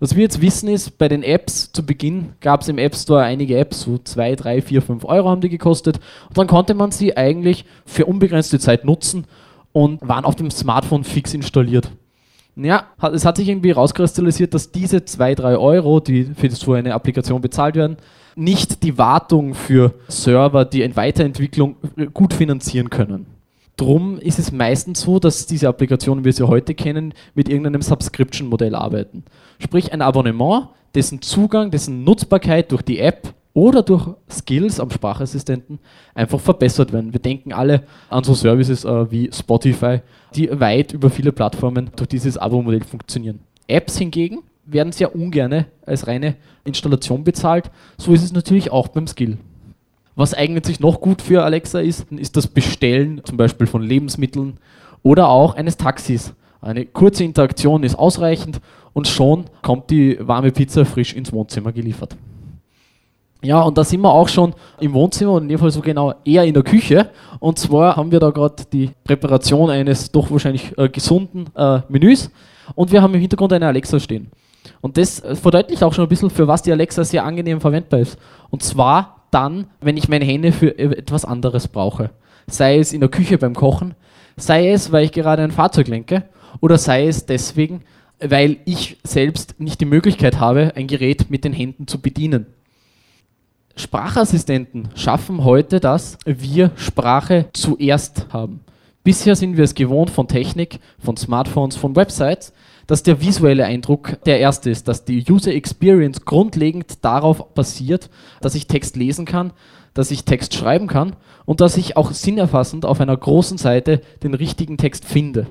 Was 0.00 0.16
wir 0.16 0.22
jetzt 0.22 0.40
wissen 0.40 0.68
ist, 0.68 0.98
bei 0.98 1.08
den 1.08 1.22
Apps 1.22 1.70
zu 1.72 1.86
Beginn 1.86 2.32
gab 2.40 2.62
es 2.62 2.68
im 2.68 2.78
App 2.78 2.94
Store 2.96 3.22
einige 3.22 3.56
Apps, 3.56 3.82
so 3.82 3.98
2, 3.98 4.34
3, 4.34 4.62
4, 4.62 4.82
5 4.82 5.04
Euro 5.04 5.30
haben 5.30 5.40
die 5.40 5.48
gekostet. 5.48 6.00
Und 6.28 6.36
dann 6.36 6.46
konnte 6.46 6.74
man 6.74 6.90
sie 6.90 7.16
eigentlich 7.16 7.64
für 7.86 8.06
unbegrenzte 8.06 8.58
Zeit 8.58 8.84
nutzen 8.84 9.26
und 9.72 10.06
waren 10.06 10.24
auf 10.24 10.36
dem 10.36 10.50
Smartphone 10.50 11.04
fix 11.04 11.32
installiert. 11.32 11.90
Ja, 12.56 12.84
es 13.12 13.24
hat 13.24 13.36
sich 13.36 13.48
irgendwie 13.48 13.72
rauskristallisiert, 13.72 14.54
dass 14.54 14.70
diese 14.70 15.04
2, 15.04 15.34
3 15.34 15.56
Euro, 15.56 16.00
die 16.00 16.24
für 16.24 16.50
so 16.50 16.72
eine 16.72 16.94
Applikation 16.94 17.40
bezahlt 17.40 17.74
werden, 17.74 17.96
nicht 18.36 18.82
die 18.82 18.98
Wartung 18.98 19.54
für 19.54 19.94
Server, 20.08 20.64
die 20.64 20.82
in 20.82 20.96
Weiterentwicklung 20.96 21.76
gut 22.12 22.34
finanzieren 22.34 22.90
können. 22.90 23.26
Drum 23.76 24.18
ist 24.18 24.38
es 24.38 24.52
meistens 24.52 25.00
so, 25.00 25.18
dass 25.18 25.46
diese 25.46 25.68
Applikationen, 25.68 26.22
wie 26.22 26.26
wir 26.26 26.32
sie 26.32 26.46
heute 26.46 26.74
kennen, 26.74 27.12
mit 27.34 27.48
irgendeinem 27.48 27.82
Subscription-Modell 27.82 28.74
arbeiten. 28.74 29.24
Sprich 29.58 29.92
ein 29.92 30.00
Abonnement, 30.00 30.68
dessen 30.94 31.22
Zugang, 31.22 31.70
dessen 31.72 32.04
Nutzbarkeit 32.04 32.70
durch 32.70 32.82
die 32.82 33.00
App 33.00 33.34
oder 33.52 33.82
durch 33.82 34.08
Skills 34.30 34.78
am 34.78 34.90
Sprachassistenten 34.90 35.78
einfach 36.14 36.40
verbessert 36.40 36.92
werden. 36.92 37.12
Wir 37.12 37.20
denken 37.20 37.52
alle 37.52 37.84
an 38.10 38.24
so 38.24 38.34
Services 38.34 38.84
äh, 38.84 39.10
wie 39.10 39.30
Spotify, 39.32 40.00
die 40.34 40.48
weit 40.60 40.92
über 40.92 41.10
viele 41.10 41.32
Plattformen 41.32 41.90
durch 41.96 42.08
dieses 42.08 42.36
Abo-Modell 42.36 42.84
funktionieren. 42.84 43.40
Apps 43.66 43.98
hingegen 43.98 44.42
werden 44.66 44.92
sehr 44.92 45.14
ungern 45.14 45.66
als 45.86 46.06
reine 46.06 46.36
Installation 46.64 47.24
bezahlt. 47.24 47.70
So 47.96 48.12
ist 48.12 48.22
es 48.22 48.32
natürlich 48.32 48.70
auch 48.70 48.88
beim 48.88 49.06
Skill. 49.06 49.38
Was 50.16 50.34
eignet 50.34 50.64
sich 50.64 50.78
noch 50.80 51.00
gut 51.00 51.22
für 51.22 51.42
Alexa 51.42 51.80
ist, 51.80 52.10
ist 52.12 52.36
das 52.36 52.46
Bestellen 52.46 53.20
zum 53.24 53.36
Beispiel 53.36 53.66
von 53.66 53.82
Lebensmitteln 53.82 54.58
oder 55.02 55.28
auch 55.28 55.54
eines 55.56 55.76
Taxis. 55.76 56.34
Eine 56.60 56.86
kurze 56.86 57.24
Interaktion 57.24 57.82
ist 57.82 57.96
ausreichend 57.96 58.60
und 58.92 59.08
schon 59.08 59.44
kommt 59.60 59.90
die 59.90 60.16
warme 60.20 60.50
Pizza 60.50 60.84
frisch 60.84 61.12
ins 61.14 61.32
Wohnzimmer 61.32 61.72
geliefert. 61.72 62.16
Ja, 63.42 63.60
und 63.60 63.76
da 63.76 63.84
sind 63.84 64.00
wir 64.00 64.10
auch 64.10 64.28
schon 64.28 64.54
im 64.80 64.94
Wohnzimmer 64.94 65.32
und 65.32 65.42
in 65.42 65.48
dem 65.50 65.58
Fall 65.58 65.70
so 65.70 65.82
genau 65.82 66.14
eher 66.24 66.44
in 66.44 66.54
der 66.54 66.62
Küche. 66.62 67.10
Und 67.40 67.58
zwar 67.58 67.96
haben 67.96 68.10
wir 68.10 68.18
da 68.18 68.30
gerade 68.30 68.64
die 68.72 68.90
Präparation 69.04 69.68
eines 69.68 70.10
doch 70.10 70.30
wahrscheinlich 70.30 70.72
äh, 70.78 70.88
gesunden 70.88 71.50
äh, 71.54 71.80
Menüs 71.88 72.30
und 72.74 72.90
wir 72.90 73.02
haben 73.02 73.12
im 73.12 73.20
Hintergrund 73.20 73.52
eine 73.52 73.66
Alexa 73.66 74.00
stehen. 74.00 74.30
Und 74.80 74.96
das 74.96 75.22
verdeutlicht 75.34 75.82
auch 75.82 75.92
schon 75.92 76.06
ein 76.06 76.08
bisschen, 76.08 76.30
für 76.30 76.48
was 76.48 76.62
die 76.62 76.72
Alexa 76.72 77.04
sehr 77.04 77.24
angenehm 77.24 77.60
verwendbar 77.60 78.00
ist. 78.00 78.18
Und 78.48 78.62
zwar 78.62 79.13
dann, 79.34 79.66
wenn 79.80 79.96
ich 79.96 80.08
meine 80.08 80.24
Hände 80.24 80.52
für 80.52 80.78
etwas 80.78 81.24
anderes 81.24 81.68
brauche. 81.68 82.10
Sei 82.46 82.78
es 82.78 82.92
in 82.92 83.00
der 83.00 83.08
Küche 83.08 83.36
beim 83.36 83.54
Kochen, 83.54 83.94
sei 84.36 84.70
es, 84.70 84.92
weil 84.92 85.04
ich 85.04 85.12
gerade 85.12 85.42
ein 85.42 85.50
Fahrzeug 85.50 85.88
lenke 85.88 86.24
oder 86.60 86.78
sei 86.78 87.08
es 87.08 87.26
deswegen, 87.26 87.82
weil 88.20 88.58
ich 88.64 88.98
selbst 89.02 89.60
nicht 89.60 89.80
die 89.80 89.86
Möglichkeit 89.86 90.38
habe, 90.38 90.72
ein 90.76 90.86
Gerät 90.86 91.30
mit 91.30 91.44
den 91.44 91.52
Händen 91.52 91.86
zu 91.88 92.00
bedienen. 92.00 92.46
Sprachassistenten 93.76 94.90
schaffen 94.94 95.42
heute, 95.42 95.80
dass 95.80 96.16
wir 96.24 96.70
Sprache 96.76 97.46
zuerst 97.52 98.26
haben. 98.32 98.60
Bisher 99.02 99.36
sind 99.36 99.56
wir 99.56 99.64
es 99.64 99.74
gewohnt 99.74 100.10
von 100.10 100.28
Technik, 100.28 100.78
von 100.98 101.16
Smartphones, 101.16 101.76
von 101.76 101.96
Websites, 101.96 102.52
dass 102.86 103.02
der 103.02 103.20
visuelle 103.20 103.64
Eindruck 103.64 104.22
der 104.24 104.40
erste 104.40 104.70
ist, 104.70 104.88
dass 104.88 105.04
die 105.04 105.24
User 105.28 105.52
Experience 105.52 106.24
grundlegend 106.24 107.04
darauf 107.04 107.54
basiert, 107.54 108.10
dass 108.40 108.54
ich 108.54 108.66
Text 108.66 108.96
lesen 108.96 109.24
kann, 109.24 109.52
dass 109.94 110.10
ich 110.10 110.24
Text 110.24 110.54
schreiben 110.54 110.86
kann 110.86 111.16
und 111.44 111.60
dass 111.60 111.76
ich 111.76 111.96
auch 111.96 112.12
sinnerfassend 112.12 112.84
auf 112.84 113.00
einer 113.00 113.16
großen 113.16 113.58
Seite 113.58 114.00
den 114.22 114.34
richtigen 114.34 114.76
Text 114.76 115.04
finde. 115.04 115.46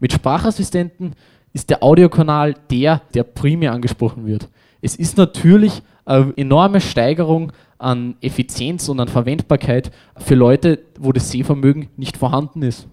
Mit 0.00 0.12
Sprachassistenten 0.12 1.14
ist 1.52 1.70
der 1.70 1.82
Audiokanal 1.82 2.54
der, 2.70 3.02
der 3.14 3.22
primär 3.22 3.72
angesprochen 3.72 4.26
wird. 4.26 4.48
Es 4.82 4.96
ist 4.96 5.16
natürlich 5.16 5.82
eine 6.04 6.32
enorme 6.36 6.80
Steigerung 6.80 7.52
an 7.78 8.16
Effizienz 8.20 8.88
und 8.88 9.00
an 9.00 9.08
Verwendbarkeit 9.08 9.90
für 10.16 10.34
Leute, 10.34 10.80
wo 10.98 11.12
das 11.12 11.30
Sehvermögen 11.30 11.88
nicht 11.96 12.16
vorhanden 12.16 12.62
ist. 12.62 12.88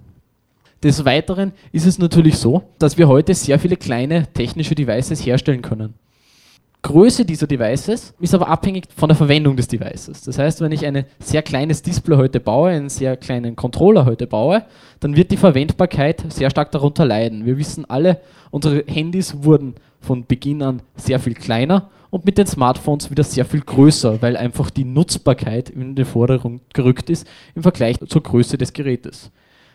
Des 0.83 1.05
Weiteren 1.05 1.53
ist 1.71 1.85
es 1.85 1.99
natürlich 1.99 2.37
so, 2.37 2.63
dass 2.79 2.97
wir 2.97 3.07
heute 3.07 3.35
sehr 3.35 3.59
viele 3.59 3.77
kleine 3.77 4.25
technische 4.33 4.73
Devices 4.73 5.23
herstellen 5.23 5.61
können. 5.61 5.93
Größe 6.83 7.25
dieser 7.25 7.45
Devices 7.45 8.15
ist 8.19 8.33
aber 8.33 8.47
abhängig 8.47 8.85
von 8.95 9.07
der 9.07 9.15
Verwendung 9.15 9.55
des 9.55 9.67
Devices. 9.67 10.23
Das 10.23 10.39
heißt, 10.39 10.61
wenn 10.61 10.71
ich 10.71 10.83
ein 10.83 11.05
sehr 11.19 11.43
kleines 11.43 11.83
Display 11.83 12.17
heute 12.17 12.39
baue, 12.39 12.71
einen 12.71 12.89
sehr 12.89 13.15
kleinen 13.17 13.55
Controller 13.55 14.05
heute 14.05 14.25
baue, 14.25 14.65
dann 14.99 15.15
wird 15.15 15.29
die 15.29 15.37
Verwendbarkeit 15.37 16.23
sehr 16.29 16.49
stark 16.49 16.71
darunter 16.71 17.05
leiden. 17.05 17.45
Wir 17.45 17.59
wissen 17.59 17.87
alle, 17.87 18.19
unsere 18.49 18.83
Handys 18.87 19.43
wurden 19.43 19.75
von 19.99 20.25
Beginn 20.25 20.63
an 20.63 20.81
sehr 20.95 21.19
viel 21.19 21.35
kleiner 21.35 21.91
und 22.09 22.25
mit 22.25 22.39
den 22.39 22.47
Smartphones 22.47 23.11
wieder 23.11 23.23
sehr 23.23 23.45
viel 23.45 23.61
größer, 23.61 24.19
weil 24.23 24.35
einfach 24.35 24.71
die 24.71 24.83
Nutzbarkeit 24.83 25.69
in 25.69 25.93
die 25.93 26.05
Vordergrund 26.05 26.61
gerückt 26.73 27.11
ist 27.11 27.27
im 27.53 27.61
Vergleich 27.61 27.97
zur 28.07 28.23
Größe 28.23 28.57
des 28.57 28.73
Gerätes. 28.73 29.31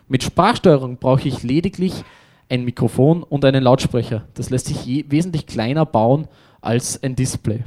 Mit 0.08 0.22
Sprachsteuerung 0.22 0.98
brauche 0.98 1.26
ich 1.26 1.42
lediglich 1.42 2.04
ein 2.48 2.64
Mikrofon 2.64 3.24
und 3.24 3.44
einen 3.44 3.64
Lautsprecher. 3.64 4.24
Das 4.34 4.50
lässt 4.50 4.66
sich 4.66 5.04
wesentlich 5.10 5.46
kleiner 5.46 5.84
bauen 5.84 6.28
als 6.60 7.02
ein 7.02 7.16
Display. 7.16 7.64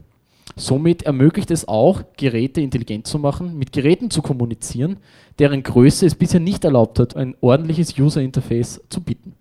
Somit 0.55 1.03
ermöglicht 1.03 1.51
es 1.51 1.67
auch, 1.67 2.01
Geräte 2.17 2.62
intelligent 2.62 3.08
zu 3.08 3.19
machen, 3.19 3.58
mit 3.58 3.72
Geräten 3.72 4.10
zu 4.10 4.22
kommunizieren, 4.22 4.98
deren 5.38 5.63
Größe 5.63 6.05
es 6.05 6.15
bisher 6.15 6.39
nicht 6.39 6.63
erlaubt 6.65 7.00
hat, 7.00 7.15
ein 7.15 7.36
ordentliches 7.41 7.98
User 7.98 8.22
Interface 8.22 8.81
zu 8.89 9.01
bieten. 9.01 9.36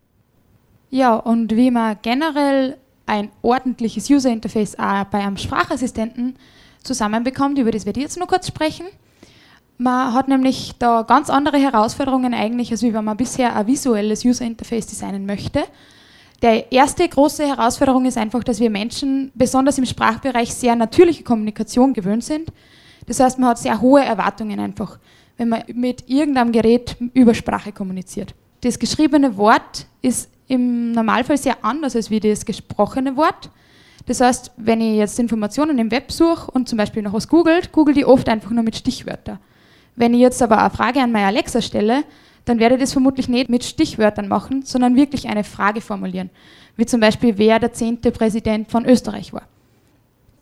Ja, 0.91 1.17
und 1.17 1.55
wie 1.55 1.71
man 1.71 1.99
generell 2.03 2.77
ein 3.07 3.31
ordentliches 3.43 4.11
User 4.11 4.31
Interface 4.31 4.79
auch 4.79 5.05
bei 5.05 5.19
einem 5.19 5.37
Sprachassistenten 5.37 6.37
zusammenbekommt, 6.83 7.59
über 7.59 7.71
das 7.71 7.87
werde 7.87 8.01
ich 8.01 8.05
jetzt 8.05 8.19
nur 8.19 8.29
kurz 8.29 8.49
sprechen. 8.49 8.87
Man 9.81 10.13
hat 10.13 10.27
nämlich 10.27 10.73
da 10.81 11.03
ganz 11.03 11.31
andere 11.31 11.57
Herausforderungen 11.57 12.35
eigentlich, 12.35 12.73
als 12.73 12.83
wenn 12.83 13.05
man 13.05 13.17
bisher 13.17 13.55
ein 13.55 13.69
visuelles 13.69 14.25
User 14.25 14.45
Interface 14.45 14.89
designen 14.89 15.25
möchte. 15.25 15.63
Der 16.43 16.73
erste 16.73 17.09
große 17.09 17.47
Herausforderung 17.47 18.05
ist 18.05 18.19
einfach, 18.19 18.43
dass 18.43 18.59
wir 18.59 18.71
Menschen 18.71 19.31
besonders 19.35 19.79
im 19.79 19.87
Sprachbereich 19.87 20.53
sehr 20.53 20.75
natürliche 20.75 21.23
Kommunikation 21.23 21.95
gewöhnt 21.95 22.25
sind. 22.25 22.51
Das 23.07 23.21
heißt, 23.21 23.39
man 23.39 23.51
hat 23.51 23.59
sehr 23.59 23.81
hohe 23.81 24.05
Erwartungen 24.05 24.59
einfach, 24.59 24.99
wenn 25.37 25.49
man 25.49 25.63
mit 25.73 26.09
irgendeinem 26.09 26.51
Gerät 26.51 26.97
über 27.15 27.33
Sprache 27.33 27.71
kommuniziert. 27.71 28.35
Das 28.63 28.81
geschriebene 28.81 29.37
Wort 29.37 29.87
ist 30.03 30.29
im 30.49 30.91
Normalfall 30.91 31.39
sehr 31.39 31.57
anders 31.63 31.95
als 31.95 32.11
wie 32.11 32.19
das 32.19 32.45
gesprochene 32.45 33.17
Wort. 33.17 33.49
Das 34.07 34.21
heißt, 34.21 34.51
wenn 34.57 34.81
ich 34.81 34.97
jetzt 34.97 35.21
Informationen 35.21 35.79
im 35.79 35.93
Web 35.93 36.11
suche 36.11 36.51
und 36.51 36.69
zum 36.69 36.79
Beispiel 36.79 37.03
noch 37.03 37.13
was 37.13 37.29
googelt, 37.29 37.71
google 37.71 37.95
die 37.95 38.05
oft 38.05 38.29
einfach 38.29 38.51
nur 38.51 38.65
mit 38.65 38.75
Stichwörtern. 38.75 39.39
Wenn 39.99 40.15
ich 40.15 40.21
jetzt 40.21 40.41
aber 40.41 40.59
eine 40.59 40.71
Frage 40.71 41.01
an 41.01 41.11
meine 41.11 41.27
Alexa 41.27 41.61
stelle, 41.61 42.05
dann 42.45 42.61
werde 42.61 42.77
ich 42.77 42.81
das 42.81 42.93
vermutlich 42.93 43.29
nicht 43.29 43.51
mit 43.51 43.65
Stichwörtern 43.65 44.29
machen, 44.29 44.63
sondern 44.63 44.95
wirklich 44.95 45.29
eine 45.29 45.43
Frage 45.43 45.81
formulieren. 45.81 46.31
Wie 46.77 46.87
zum 46.87 47.01
Beispiel, 47.01 47.37
wer 47.37 47.59
der 47.59 47.73
zehnte 47.73 48.13
Präsident 48.13 48.71
von 48.71 48.87
Österreich 48.87 49.33
war. 49.33 49.43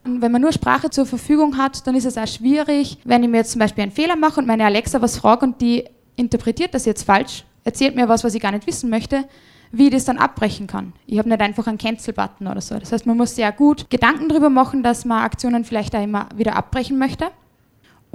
Und 0.05 0.21
wenn 0.21 0.31
man 0.31 0.43
nur 0.43 0.53
Sprache 0.53 0.91
zur 0.91 1.07
Verfügung 1.07 1.57
hat, 1.57 1.87
dann 1.87 1.97
ist 1.97 2.05
es 2.05 2.19
auch 2.19 2.27
schwierig, 2.27 2.99
wenn 3.05 3.23
ich 3.23 3.31
mir 3.31 3.39
jetzt 3.39 3.53
zum 3.53 3.61
Beispiel 3.61 3.83
einen 3.83 3.93
Fehler 3.93 4.15
mache 4.15 4.41
und 4.41 4.47
meine 4.47 4.67
Alexa 4.67 5.01
was 5.01 5.17
frage 5.17 5.47
und 5.47 5.61
die 5.63 5.85
interpretiert 6.17 6.75
das 6.75 6.85
jetzt 6.85 7.05
falsch, 7.05 7.45
erzählt 7.65 7.97
mir 7.97 8.11
was, 8.11 8.25
was 8.25 8.35
ich 8.35 8.43
gar 8.43 8.53
nicht 8.53 8.67
wissen 8.67 8.91
möchte, 8.91 9.25
wie 9.73 9.87
ich 9.87 9.93
das 9.93 10.05
dann 10.05 10.19
abbrechen 10.19 10.67
kann. 10.67 10.93
Ich 11.07 11.19
habe 11.19 11.31
nicht 11.31 11.41
einfach 11.41 11.67
einen 11.67 11.79
Cancel-Button 11.79 12.47
oder 12.47 12.61
so. 12.61 12.79
Das 12.79 12.93
heißt, 12.93 13.07
man 13.07 13.17
muss 13.17 13.35
sehr 13.35 13.51
gut 13.53 13.89
Gedanken 13.89 14.29
darüber 14.29 14.51
machen, 14.51 14.83
dass 14.83 15.07
man 15.07 15.23
Aktionen 15.23 15.65
vielleicht 15.65 15.97
auch 15.97 16.05
immer 16.05 16.29
wieder 16.37 16.57
abbrechen 16.57 16.99
möchte. 16.99 17.29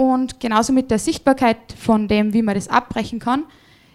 Und 0.01 0.39
genauso 0.39 0.73
mit 0.73 0.89
der 0.89 0.97
Sichtbarkeit 0.97 1.57
von 1.77 2.07
dem, 2.07 2.33
wie 2.33 2.41
man 2.41 2.55
das 2.55 2.67
abbrechen 2.67 3.19
kann, 3.19 3.43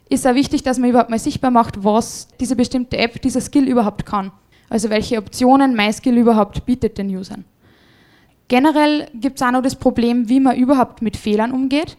ist 0.08 0.24
auch 0.24 0.36
wichtig, 0.36 0.62
dass 0.62 0.78
man 0.78 0.90
überhaupt 0.90 1.10
mal 1.10 1.18
sichtbar 1.18 1.50
macht, 1.50 1.82
was 1.82 2.28
diese 2.38 2.54
bestimmte 2.54 2.96
App, 2.96 3.20
dieser 3.20 3.40
Skill 3.40 3.66
überhaupt 3.66 4.06
kann. 4.06 4.30
Also 4.68 4.88
welche 4.88 5.18
Optionen 5.18 5.74
MySkill 5.74 6.16
überhaupt 6.16 6.64
bietet 6.64 6.96
den 6.96 7.08
Usern. 7.08 7.44
Generell 8.46 9.08
gibt 9.14 9.40
es 9.40 9.42
auch 9.42 9.50
noch 9.50 9.62
das 9.62 9.74
Problem, 9.74 10.28
wie 10.28 10.38
man 10.38 10.56
überhaupt 10.56 11.02
mit 11.02 11.16
Fehlern 11.16 11.50
umgeht. 11.50 11.96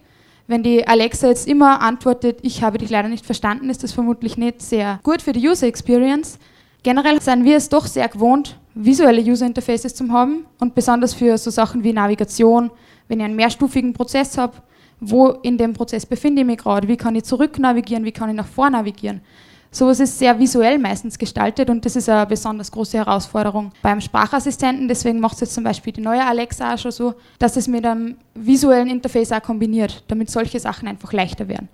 Wenn 0.48 0.64
die 0.64 0.88
Alexa 0.88 1.28
jetzt 1.28 1.46
immer 1.46 1.82
antwortet, 1.82 2.40
ich 2.44 2.64
habe 2.64 2.78
dich 2.78 2.90
leider 2.90 3.10
nicht 3.10 3.26
verstanden, 3.26 3.70
ist 3.70 3.84
das 3.84 3.92
vermutlich 3.92 4.38
nicht 4.38 4.62
sehr 4.62 5.02
gut 5.04 5.22
für 5.22 5.34
die 5.34 5.46
User 5.46 5.68
Experience. 5.68 6.40
Generell 6.82 7.22
sind 7.22 7.44
wir 7.44 7.58
es 7.58 7.68
doch 7.68 7.86
sehr 7.86 8.08
gewohnt, 8.08 8.58
visuelle 8.74 9.22
User 9.22 9.46
Interfaces 9.46 9.94
zu 9.96 10.10
haben 10.14 10.46
und 10.60 10.76
besonders 10.76 11.14
für 11.14 11.38
so 11.38 11.50
Sachen 11.50 11.84
wie 11.84 11.92
Navigation, 11.92 12.72
wenn 13.08 13.20
ich 13.20 13.26
einen 13.26 13.36
mehrstufigen 13.36 13.94
Prozess 13.94 14.38
habe, 14.38 14.54
wo 15.00 15.30
in 15.30 15.58
dem 15.58 15.74
Prozess 15.74 16.06
befinde 16.06 16.42
ich 16.42 16.48
mich 16.48 16.58
gerade, 16.58 16.88
wie 16.88 16.98
kann 16.98 17.16
ich 17.16 17.24
zurück 17.24 17.60
navigieren, 17.60 18.06
wie 18.06 18.12
kann 18.12 18.30
ich 18.30 18.36
nach 18.36 18.48
vor 18.48 18.70
navigieren. 18.70 19.22
Sowas 19.70 20.00
ist 20.00 20.18
sehr 20.18 20.40
visuell 20.40 20.80
meistens 20.80 21.18
gestaltet 21.18 21.70
und 21.70 21.86
das 21.86 21.96
ist 21.96 22.10
eine 22.10 22.26
besonders 22.26 22.72
große 22.72 22.98
Herausforderung 22.98 23.72
beim 23.82 24.00
Sprachassistenten. 24.00 24.88
Deswegen 24.88 25.20
macht 25.20 25.36
es 25.36 25.42
jetzt 25.42 25.54
zum 25.54 25.64
Beispiel 25.64 25.94
die 25.94 26.02
neue 26.02 26.26
Alexa 26.26 26.74
auch 26.74 26.78
schon 26.78 26.92
so, 26.92 27.14
dass 27.38 27.58
es 27.58 27.68
mit 27.68 27.86
einem 27.86 28.16
visuellen 28.34 28.88
Interface 28.88 29.34
auch 29.34 29.44
kombiniert, 29.44 30.04
damit 30.08 30.32
solche 30.32 30.60
Sachen 30.60 30.88
einfach 30.88 31.12
leichter 31.12 31.48
werden. 31.48 31.68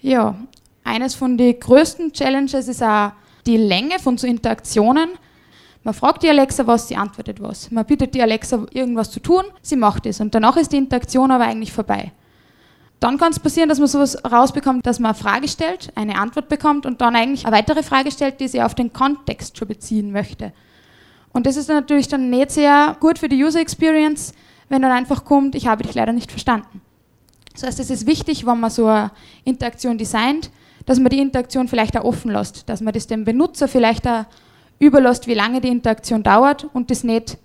Ja, 0.00 0.36
eines 0.84 1.14
von 1.14 1.36
den 1.36 1.58
größten 1.58 2.12
Challenges 2.12 2.68
ist 2.68 2.82
auch 2.82 3.10
die 3.44 3.56
Länge 3.56 3.98
von 3.98 4.16
so 4.16 4.26
Interaktionen. 4.26 5.10
Man 5.86 5.94
fragt 5.94 6.24
die 6.24 6.28
Alexa 6.28 6.66
was, 6.66 6.88
sie 6.88 6.96
antwortet 6.96 7.40
was. 7.40 7.70
Man 7.70 7.86
bittet 7.86 8.12
die 8.12 8.20
Alexa 8.20 8.66
irgendwas 8.72 9.12
zu 9.12 9.20
tun, 9.20 9.44
sie 9.62 9.76
macht 9.76 10.04
es 10.06 10.18
und 10.18 10.34
danach 10.34 10.56
ist 10.56 10.72
die 10.72 10.78
Interaktion 10.78 11.30
aber 11.30 11.44
eigentlich 11.44 11.72
vorbei. 11.72 12.10
Dann 12.98 13.18
kann 13.18 13.30
es 13.30 13.38
passieren, 13.38 13.68
dass 13.68 13.78
man 13.78 13.86
sowas 13.86 14.18
rausbekommt, 14.24 14.84
dass 14.84 14.98
man 14.98 15.12
eine 15.12 15.22
Frage 15.22 15.46
stellt, 15.46 15.92
eine 15.94 16.18
Antwort 16.18 16.48
bekommt 16.48 16.86
und 16.86 17.00
dann 17.00 17.14
eigentlich 17.14 17.46
eine 17.46 17.56
weitere 17.56 17.84
Frage 17.84 18.10
stellt, 18.10 18.40
die 18.40 18.48
sie 18.48 18.62
auf 18.62 18.74
den 18.74 18.92
Kontext 18.92 19.56
schon 19.56 19.68
beziehen 19.68 20.10
möchte. 20.10 20.52
Und 21.32 21.46
das 21.46 21.56
ist 21.56 21.68
natürlich 21.68 22.08
dann 22.08 22.30
nicht 22.30 22.50
sehr 22.50 22.96
gut 22.98 23.20
für 23.20 23.28
die 23.28 23.44
User 23.44 23.60
Experience, 23.60 24.32
wenn 24.68 24.82
dann 24.82 24.90
einfach 24.90 25.24
kommt, 25.24 25.54
ich 25.54 25.68
habe 25.68 25.84
dich 25.84 25.94
leider 25.94 26.12
nicht 26.12 26.32
verstanden. 26.32 26.80
Das 27.52 27.62
heißt, 27.62 27.78
es 27.78 27.90
ist 27.90 28.08
wichtig, 28.08 28.44
wenn 28.44 28.58
man 28.58 28.70
so 28.70 28.86
eine 28.86 29.12
Interaktion 29.44 29.98
designt, 29.98 30.50
dass 30.84 30.98
man 30.98 31.10
die 31.10 31.20
Interaktion 31.20 31.68
vielleicht 31.68 31.96
auch 31.96 32.02
offen 32.02 32.32
lässt, 32.32 32.68
dass 32.68 32.80
man 32.80 32.92
das 32.92 33.06
dem 33.06 33.24
Benutzer 33.24 33.68
vielleicht 33.68 34.08
auch 34.08 34.24
überlässt, 34.78 35.26
wie 35.26 35.34
lange 35.34 35.60
die 35.60 35.68
Interaktion 35.68 36.22
dauert 36.22 36.68
und 36.72 36.90
das 36.90 37.04
nicht 37.04 37.38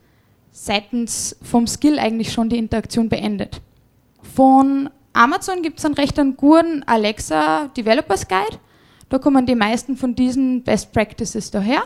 seitens 0.51 1.35
vom 1.41 1.67
Skill 1.67 1.97
eigentlich 1.99 2.33
schon 2.33 2.49
die 2.49 2.57
Interaktion 2.57 3.09
beendet. 3.09 3.61
Von 4.35 4.89
Amazon 5.13 5.61
gibt 5.61 5.79
es 5.79 5.85
einen 5.85 5.95
recht 5.95 6.19
einen 6.19 6.37
guten 6.37 6.83
Alexa 6.83 7.67
Developers 7.75 8.27
Guide. 8.27 8.59
Da 9.09 9.17
kommen 9.17 9.45
die 9.45 9.55
meisten 9.55 9.97
von 9.97 10.15
diesen 10.15 10.63
Best 10.63 10.91
Practices 10.93 11.51
daher. 11.51 11.83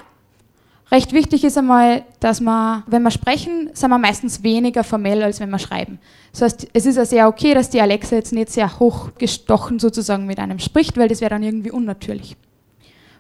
Recht 0.92 1.14
wichtig 1.14 1.44
ist 1.44 1.58
einmal, 1.58 2.04
dass 2.20 2.40
man, 2.40 2.84
wenn 2.86 3.02
wir 3.02 3.10
sprechen, 3.10 3.72
sind 3.74 3.90
wir 3.90 3.98
meistens 3.98 4.44
weniger 4.44 4.84
formell, 4.84 5.24
als 5.24 5.40
wenn 5.40 5.50
wir 5.50 5.58
schreiben. 5.58 5.98
Das 6.32 6.44
heißt, 6.44 6.68
es 6.74 6.86
ist 6.86 6.98
ja 6.98 7.06
sehr 7.06 7.28
okay, 7.28 7.56
dass 7.56 7.72
die 7.72 7.82
Alexa 7.82 8.16
jetzt 8.16 8.34
nicht 8.34 8.52
sehr 8.52 8.80
hochgestochen 8.80 9.80
sozusagen 9.80 10.28
mit 10.28 10.38
einem 10.38 10.60
spricht, 10.60 10.96
weil 10.98 11.08
das 11.08 11.22
wäre 11.22 11.32
dann 11.32 11.42
irgendwie 11.42 11.72
unnatürlich. 11.72 12.38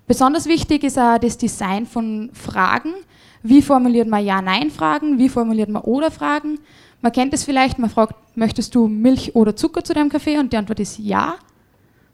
Besonders 0.07 0.45
wichtig 0.45 0.83
ist 0.83 0.99
auch 0.99 1.17
das 1.17 1.37
Design 1.37 1.85
von 1.85 2.29
Fragen. 2.33 2.93
Wie 3.41 3.61
formuliert 3.61 4.07
man 4.07 4.23
Ja-Nein-Fragen? 4.23 5.17
Wie 5.17 5.29
formuliert 5.29 5.69
man 5.69 5.81
Oder-Fragen? 5.81 6.59
Man 7.01 7.11
kennt 7.11 7.33
es 7.33 7.43
vielleicht, 7.43 7.79
man 7.79 7.89
fragt, 7.89 8.15
möchtest 8.35 8.73
du 8.75 8.87
Milch 8.87 9.35
oder 9.35 9.55
Zucker 9.55 9.83
zu 9.83 9.93
deinem 9.93 10.09
Kaffee? 10.09 10.37
Und 10.37 10.53
die 10.53 10.57
Antwort 10.57 10.79
ist 10.79 10.97
ja. 10.99 11.35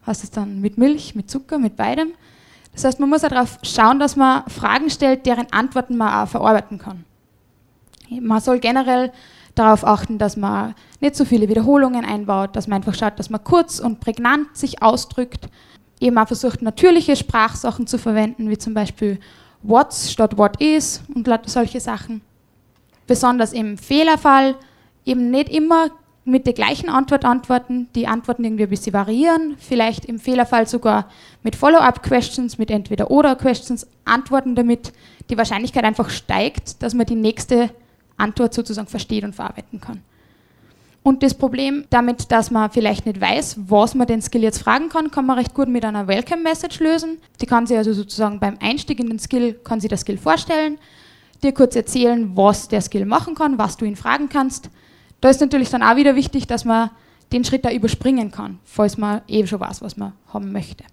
Hast 0.04 0.24
es 0.24 0.32
dann 0.32 0.62
mit 0.62 0.78
Milch, 0.78 1.16
mit 1.16 1.30
Zucker, 1.30 1.58
mit 1.58 1.76
beidem? 1.76 2.14
Das 2.74 2.86
heißt, 2.86 3.00
man 3.00 3.10
muss 3.10 3.24
auch 3.24 3.30
darauf 3.30 3.60
schauen, 3.64 4.00
dass 4.00 4.16
man 4.16 4.44
Fragen 4.48 4.90
stellt, 4.90 5.26
deren 5.26 5.52
Antworten 5.52 5.98
man 5.98 6.24
auch 6.24 6.30
verarbeiten 6.30 6.78
kann. 6.78 7.04
Man 8.10 8.42
soll 8.42 8.60
generell 8.60 9.12
darauf 9.56 9.86
achten, 9.86 10.18
dass 10.18 10.38
man 10.38 10.76
nicht 11.00 11.16
so 11.16 11.26
viele 11.26 11.50
Wiederholungen 11.50 12.06
einbaut, 12.06 12.56
dass 12.56 12.68
man 12.68 12.78
einfach 12.78 12.96
schaut, 12.96 13.20
dass 13.20 13.30
man 13.30 13.44
kurz 13.44 13.80
und 13.80 14.00
prägnant 14.00 14.56
sich 14.56 14.82
ausdrückt, 14.82 15.50
eben 16.02 16.18
auch 16.18 16.28
versucht, 16.28 16.62
natürliche 16.62 17.16
Sprachsachen 17.16 17.88
zu 17.88 17.98
verwenden, 17.98 18.50
wie 18.50 18.58
zum 18.58 18.74
Beispiel 18.74 19.20
what's 19.62 20.12
statt 20.12 20.38
what 20.38 20.60
is 20.60 21.02
und 21.14 21.30
solche 21.46 21.80
Sachen. 21.80 22.22
Besonders 23.08 23.54
im 23.54 23.78
Fehlerfall 23.78 24.56
eben 25.06 25.32
nicht 25.32 25.50
immer 25.50 25.92
mit 26.24 26.46
der 26.46 26.54
gleichen 26.54 26.90
Antwort 26.90 27.26
antworten, 27.26 27.90
die 27.96 28.08
Antworten 28.08 28.44
irgendwie 28.44 28.64
ein 28.64 28.70
bisschen 28.70 28.94
variieren, 28.94 29.56
vielleicht 29.58 30.06
im 30.06 30.20
Fehlerfall 30.20 30.68
sogar 30.68 31.10
mit 31.44 31.56
Follow-up-Questions, 31.56 32.58
mit 32.58 32.70
Entweder-Oder-Questions 32.70 33.88
antworten, 34.06 34.56
damit 34.56 34.94
die 35.30 35.38
Wahrscheinlichkeit 35.38 35.84
einfach 35.84 36.10
steigt, 36.10 36.84
dass 36.84 36.94
man 36.94 37.08
die 37.08 37.16
nächste 37.16 37.72
Antwort 38.18 38.54
sozusagen 38.54 38.88
versteht 38.88 39.24
und 39.24 39.34
verarbeiten 39.34 39.82
kann. 39.82 40.02
Und 41.04 41.24
das 41.24 41.34
Problem 41.34 41.86
damit, 41.90 42.32
dass 42.32 42.52
man 42.52 42.70
vielleicht 42.70 43.08
nicht 43.08 43.20
weiß, 43.20 43.58
was 43.68 43.96
man 43.96 44.06
den 44.06 44.22
Skill 44.22 44.44
jetzt 44.44 44.60
fragen 44.60 44.90
kann, 44.90 45.10
kann 45.10 45.26
man 45.26 45.38
recht 45.40 45.54
gut 45.56 45.68
mit 45.68 45.84
einer 45.84 46.08
Welcome 46.08 46.44
Message 46.44 46.80
lösen. 46.80 47.18
Die 47.42 47.48
kann 47.48 47.66
sie 47.66 47.76
also 47.76 47.92
sozusagen 47.92 48.40
beim 48.40 48.58
Einstieg 48.62 49.00
in 49.00 49.08
den 49.08 49.18
Skill, 49.18 49.54
kann 49.64 49.80
sie 49.80 49.88
der 49.88 49.98
Skill 49.98 50.18
vorstellen, 50.18 50.78
dir 51.42 51.54
kurz 51.54 51.76
erzählen, 51.76 52.36
was 52.36 52.68
der 52.68 52.82
Skill 52.82 53.06
machen 53.06 53.34
kann, 53.34 53.58
was 53.58 53.78
du 53.78 53.86
ihn 53.86 53.96
fragen 53.96 54.30
kannst. 54.30 54.70
Da 55.22 55.30
ist 55.30 55.42
natürlich 55.42 55.70
dann 55.70 55.82
auch 55.82 55.96
wieder 55.96 56.16
wichtig, 56.16 56.46
dass 56.46 56.66
man 56.66 56.92
den 57.32 57.44
Schritt 57.46 57.66
da 57.66 57.72
überspringen 57.72 58.30
kann, 58.30 58.60
falls 58.64 58.98
man 58.98 59.22
eben 59.28 59.48
schon 59.48 59.60
weiß, 59.60 59.82
was 59.82 59.98
man 59.98 60.14
haben 60.28 60.52
möchte. 60.52 60.84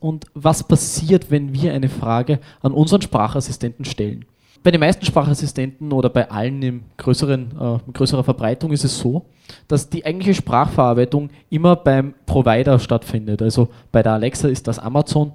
Und 0.00 0.26
was 0.34 0.66
passiert, 0.66 1.30
wenn 1.30 1.52
wir 1.52 1.72
eine 1.72 1.88
Frage 1.88 2.40
an 2.60 2.72
unseren 2.72 3.02
Sprachassistenten 3.02 3.84
stellen? 3.84 4.24
Bei 4.62 4.70
den 4.70 4.80
meisten 4.80 5.04
Sprachassistenten 5.04 5.92
oder 5.92 6.08
bei 6.08 6.30
allen 6.30 6.62
in 6.62 6.82
größeren, 6.96 7.50
äh, 7.60 7.92
größerer 7.92 8.22
Verbreitung 8.22 8.72
ist 8.72 8.84
es 8.84 8.98
so, 8.98 9.26
dass 9.66 9.88
die 9.88 10.04
eigentliche 10.04 10.34
Sprachverarbeitung 10.34 11.30
immer 11.50 11.74
beim 11.74 12.14
Provider 12.26 12.78
stattfindet. 12.78 13.42
Also 13.42 13.68
bei 13.90 14.02
der 14.02 14.12
Alexa 14.12 14.48
ist 14.48 14.68
das 14.68 14.78
Amazon, 14.78 15.32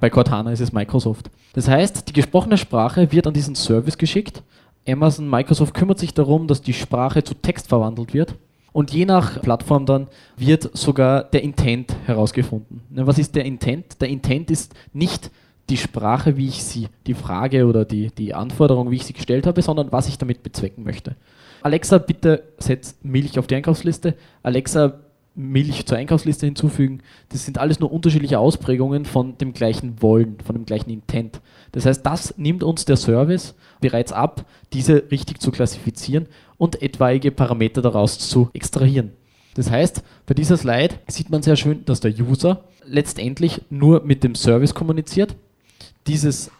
bei 0.00 0.08
Cortana 0.08 0.52
ist 0.52 0.60
es 0.60 0.72
Microsoft. 0.72 1.30
Das 1.52 1.68
heißt, 1.68 2.08
die 2.08 2.12
gesprochene 2.14 2.56
Sprache 2.56 3.12
wird 3.12 3.26
an 3.26 3.34
diesen 3.34 3.54
Service 3.54 3.98
geschickt. 3.98 4.42
Amazon, 4.88 5.28
Microsoft 5.28 5.74
kümmert 5.74 5.98
sich 5.98 6.14
darum, 6.14 6.46
dass 6.46 6.62
die 6.62 6.72
Sprache 6.72 7.22
zu 7.22 7.34
Text 7.34 7.68
verwandelt 7.68 8.14
wird. 8.14 8.34
Und 8.72 8.92
je 8.92 9.04
nach 9.04 9.42
Plattform 9.42 9.84
dann 9.84 10.06
wird 10.36 10.70
sogar 10.76 11.24
der 11.24 11.42
Intent 11.42 11.94
herausgefunden. 12.06 12.82
Was 12.90 13.18
ist 13.18 13.34
der 13.34 13.44
Intent? 13.44 14.00
Der 14.00 14.08
Intent 14.08 14.50
ist 14.50 14.74
nicht 14.92 15.30
die 15.70 15.76
Sprache, 15.76 16.36
wie 16.36 16.48
ich 16.48 16.64
sie, 16.64 16.88
die 17.06 17.14
Frage 17.14 17.66
oder 17.66 17.84
die, 17.84 18.10
die 18.10 18.34
Anforderung, 18.34 18.90
wie 18.90 18.96
ich 18.96 19.06
sie 19.06 19.12
gestellt 19.12 19.46
habe, 19.46 19.62
sondern 19.62 19.92
was 19.92 20.08
ich 20.08 20.18
damit 20.18 20.42
bezwecken 20.42 20.84
möchte. 20.84 21.16
Alexa, 21.62 21.98
bitte 21.98 22.42
setz 22.58 22.96
Milch 23.02 23.38
auf 23.38 23.46
die 23.46 23.54
Einkaufsliste. 23.54 24.14
Alexa, 24.42 25.00
Milch 25.36 25.86
zur 25.86 25.96
Einkaufsliste 25.96 26.46
hinzufügen. 26.46 27.02
Das 27.28 27.44
sind 27.44 27.58
alles 27.58 27.78
nur 27.78 27.92
unterschiedliche 27.92 28.38
Ausprägungen 28.38 29.04
von 29.04 29.38
dem 29.38 29.52
gleichen 29.52 30.02
Wollen, 30.02 30.38
von 30.44 30.56
dem 30.56 30.66
gleichen 30.66 30.90
Intent. 30.90 31.40
Das 31.72 31.86
heißt, 31.86 32.04
das 32.04 32.36
nimmt 32.36 32.64
uns 32.64 32.84
der 32.84 32.96
Service 32.96 33.54
bereits 33.80 34.12
ab, 34.12 34.44
diese 34.72 35.04
richtig 35.10 35.40
zu 35.40 35.52
klassifizieren 35.52 36.26
und 36.58 36.82
etwaige 36.82 37.30
Parameter 37.30 37.80
daraus 37.80 38.18
zu 38.18 38.50
extrahieren. 38.54 39.12
Das 39.54 39.70
heißt, 39.70 40.02
bei 40.26 40.34
dieser 40.34 40.56
Slide 40.56 40.96
sieht 41.06 41.30
man 41.30 41.42
sehr 41.42 41.56
schön, 41.56 41.84
dass 41.84 42.00
der 42.00 42.12
User 42.12 42.64
letztendlich 42.84 43.62
nur 43.70 44.02
mit 44.02 44.24
dem 44.24 44.34
Service 44.34 44.74
kommuniziert 44.74 45.36
dieses 46.06 46.50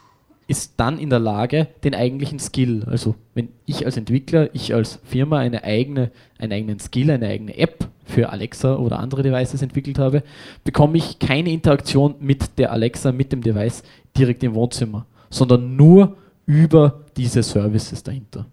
ist 0.51 0.75
dann 0.79 0.99
in 0.99 1.11
der 1.11 1.21
Lage, 1.21 1.69
den 1.85 1.95
eigentlichen 1.95 2.41
Skill, 2.41 2.83
also 2.87 3.15
wenn 3.35 3.51
ich 3.67 3.87
als 3.87 3.97
Entwickler, 3.97 4.53
ich 4.53 4.75
als 4.75 4.99
Firma 5.05 5.39
eine 5.39 5.63
eigene, 5.63 6.11
einen 6.39 6.53
eigenen 6.53 6.81
Skill, 6.81 7.13
eine 7.13 7.29
eigene 7.29 7.57
App 7.57 7.87
für 8.05 8.31
Alexa 8.31 8.75
oder 8.75 8.99
andere 8.99 9.23
Devices 9.23 9.63
entwickelt 9.63 10.01
habe, 10.01 10.25
bekomme 10.65 10.99
ich 10.99 11.21
keine 11.21 11.53
Interaktion 11.53 12.17
mit 12.19 12.59
der 12.59 12.73
Alexa, 12.73 13.13
mit 13.13 13.31
dem 13.31 13.43
Device 13.43 13.85
direkt 14.19 14.43
im 14.43 14.55
Wohnzimmer, 14.55 15.07
sondern 15.31 15.77
nur 15.77 16.17
über 16.47 17.05
diese 17.17 17.45
Services 17.45 18.03
dahinter. 18.03 18.47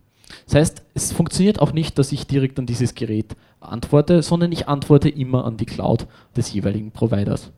Das 0.46 0.54
heißt, 0.54 0.84
es 0.94 1.12
funktioniert 1.12 1.60
auch 1.60 1.74
nicht, 1.74 1.98
dass 1.98 2.12
ich 2.12 2.28
direkt 2.28 2.60
an 2.60 2.68
dieses 2.68 2.94
Gerät 2.94 3.36
antworte, 3.60 4.22
sondern 4.22 4.52
ich 4.52 4.68
antworte 4.68 5.10
immer 5.10 5.46
an 5.46 5.58
die 5.58 5.66
Cloud 5.66 6.06
des 6.36 6.54
jeweiligen 6.54 6.92
Providers 6.92 7.52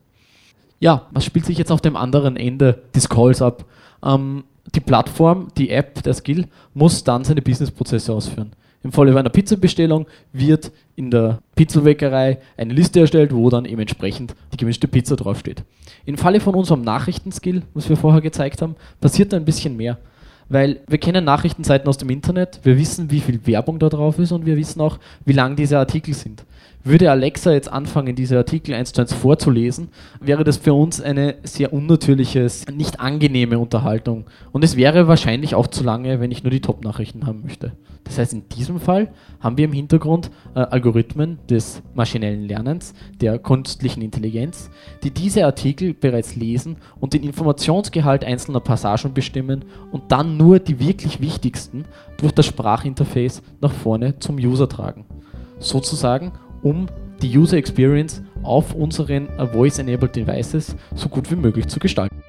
ja, 0.80 1.06
was 1.12 1.24
spielt 1.24 1.46
sich 1.46 1.58
jetzt 1.58 1.70
auf 1.70 1.82
dem 1.82 1.94
anderen 1.94 2.36
Ende 2.36 2.82
des 2.94 3.08
Calls 3.08 3.40
ab? 3.42 3.64
Ähm, 4.04 4.44
die 4.74 4.80
Plattform, 4.80 5.48
die 5.56 5.70
App, 5.70 6.02
der 6.02 6.14
Skill, 6.14 6.46
muss 6.74 7.04
dann 7.04 7.24
seine 7.24 7.42
Businessprozesse 7.42 8.12
ausführen. 8.12 8.52
Im 8.82 8.92
Falle 8.92 9.16
einer 9.18 9.28
Pizzabestellung 9.28 10.06
wird 10.32 10.72
in 10.96 11.10
der 11.10 11.40
Pizzabäckerei 11.54 12.38
eine 12.56 12.72
Liste 12.72 13.00
erstellt, 13.00 13.34
wo 13.34 13.50
dann 13.50 13.66
eben 13.66 13.80
entsprechend 13.80 14.34
die 14.52 14.56
gewünschte 14.56 14.88
Pizza 14.88 15.16
draufsteht. 15.16 15.64
Im 16.06 16.16
Falle 16.16 16.40
von 16.40 16.54
unserem 16.54 16.80
Nachrichtenskill, 16.80 17.62
was 17.74 17.90
wir 17.90 17.98
vorher 17.98 18.22
gezeigt 18.22 18.62
haben, 18.62 18.76
passiert 19.00 19.32
da 19.32 19.36
ein 19.36 19.44
bisschen 19.44 19.76
mehr. 19.76 19.98
Weil 20.48 20.80
wir 20.88 20.98
kennen 20.98 21.24
Nachrichtenseiten 21.24 21.88
aus 21.88 21.98
dem 21.98 22.10
Internet, 22.10 22.60
wir 22.62 22.78
wissen, 22.78 23.10
wie 23.10 23.20
viel 23.20 23.46
Werbung 23.46 23.78
da 23.78 23.88
drauf 23.88 24.18
ist 24.18 24.32
und 24.32 24.46
wir 24.46 24.56
wissen 24.56 24.80
auch, 24.80 24.98
wie 25.26 25.32
lang 25.32 25.56
diese 25.56 25.78
Artikel 25.78 26.14
sind. 26.14 26.44
Würde 26.82 27.10
Alexa 27.10 27.52
jetzt 27.52 27.70
anfangen, 27.70 28.16
diese 28.16 28.38
Artikel 28.38 28.74
eins 28.74 28.92
zu 28.92 29.02
eins 29.02 29.12
vorzulesen, 29.12 29.88
wäre 30.18 30.44
das 30.44 30.56
für 30.56 30.72
uns 30.72 31.00
eine 31.00 31.36
sehr 31.42 31.74
unnatürliche, 31.74 32.46
nicht 32.72 33.00
angenehme 33.00 33.58
Unterhaltung. 33.58 34.24
Und 34.52 34.64
es 34.64 34.76
wäre 34.76 35.06
wahrscheinlich 35.06 35.54
auch 35.54 35.66
zu 35.66 35.84
lange, 35.84 36.20
wenn 36.20 36.30
ich 36.30 36.42
nur 36.42 36.50
die 36.50 36.62
Top-Nachrichten 36.62 37.26
haben 37.26 37.42
möchte. 37.42 37.72
Das 38.04 38.16
heißt, 38.16 38.32
in 38.32 38.48
diesem 38.48 38.80
Fall 38.80 39.12
haben 39.40 39.58
wir 39.58 39.66
im 39.66 39.74
Hintergrund 39.74 40.30
äh, 40.54 40.60
Algorithmen 40.60 41.38
des 41.50 41.82
maschinellen 41.92 42.48
Lernens, 42.48 42.94
der 43.20 43.38
künstlichen 43.38 44.00
Intelligenz, 44.00 44.70
die 45.04 45.10
diese 45.10 45.44
Artikel 45.44 45.92
bereits 45.92 46.34
lesen 46.34 46.78
und 46.98 47.12
den 47.12 47.22
Informationsgehalt 47.22 48.24
einzelner 48.24 48.60
Passagen 48.60 49.12
bestimmen 49.12 49.66
und 49.92 50.10
dann 50.10 50.38
nur 50.38 50.58
die 50.60 50.80
wirklich 50.80 51.20
wichtigsten 51.20 51.84
durch 52.16 52.32
das 52.32 52.46
Sprachinterface 52.46 53.42
nach 53.60 53.72
vorne 53.72 54.18
zum 54.18 54.36
User 54.36 54.68
tragen. 54.68 55.04
Sozusagen 55.58 56.32
um 56.62 56.86
die 57.22 57.36
User 57.36 57.56
Experience 57.56 58.22
auf 58.42 58.74
unseren 58.74 59.28
Voice-Enabled 59.52 60.16
Devices 60.16 60.76
so 60.94 61.08
gut 61.08 61.30
wie 61.30 61.36
möglich 61.36 61.68
zu 61.68 61.78
gestalten. 61.78 62.19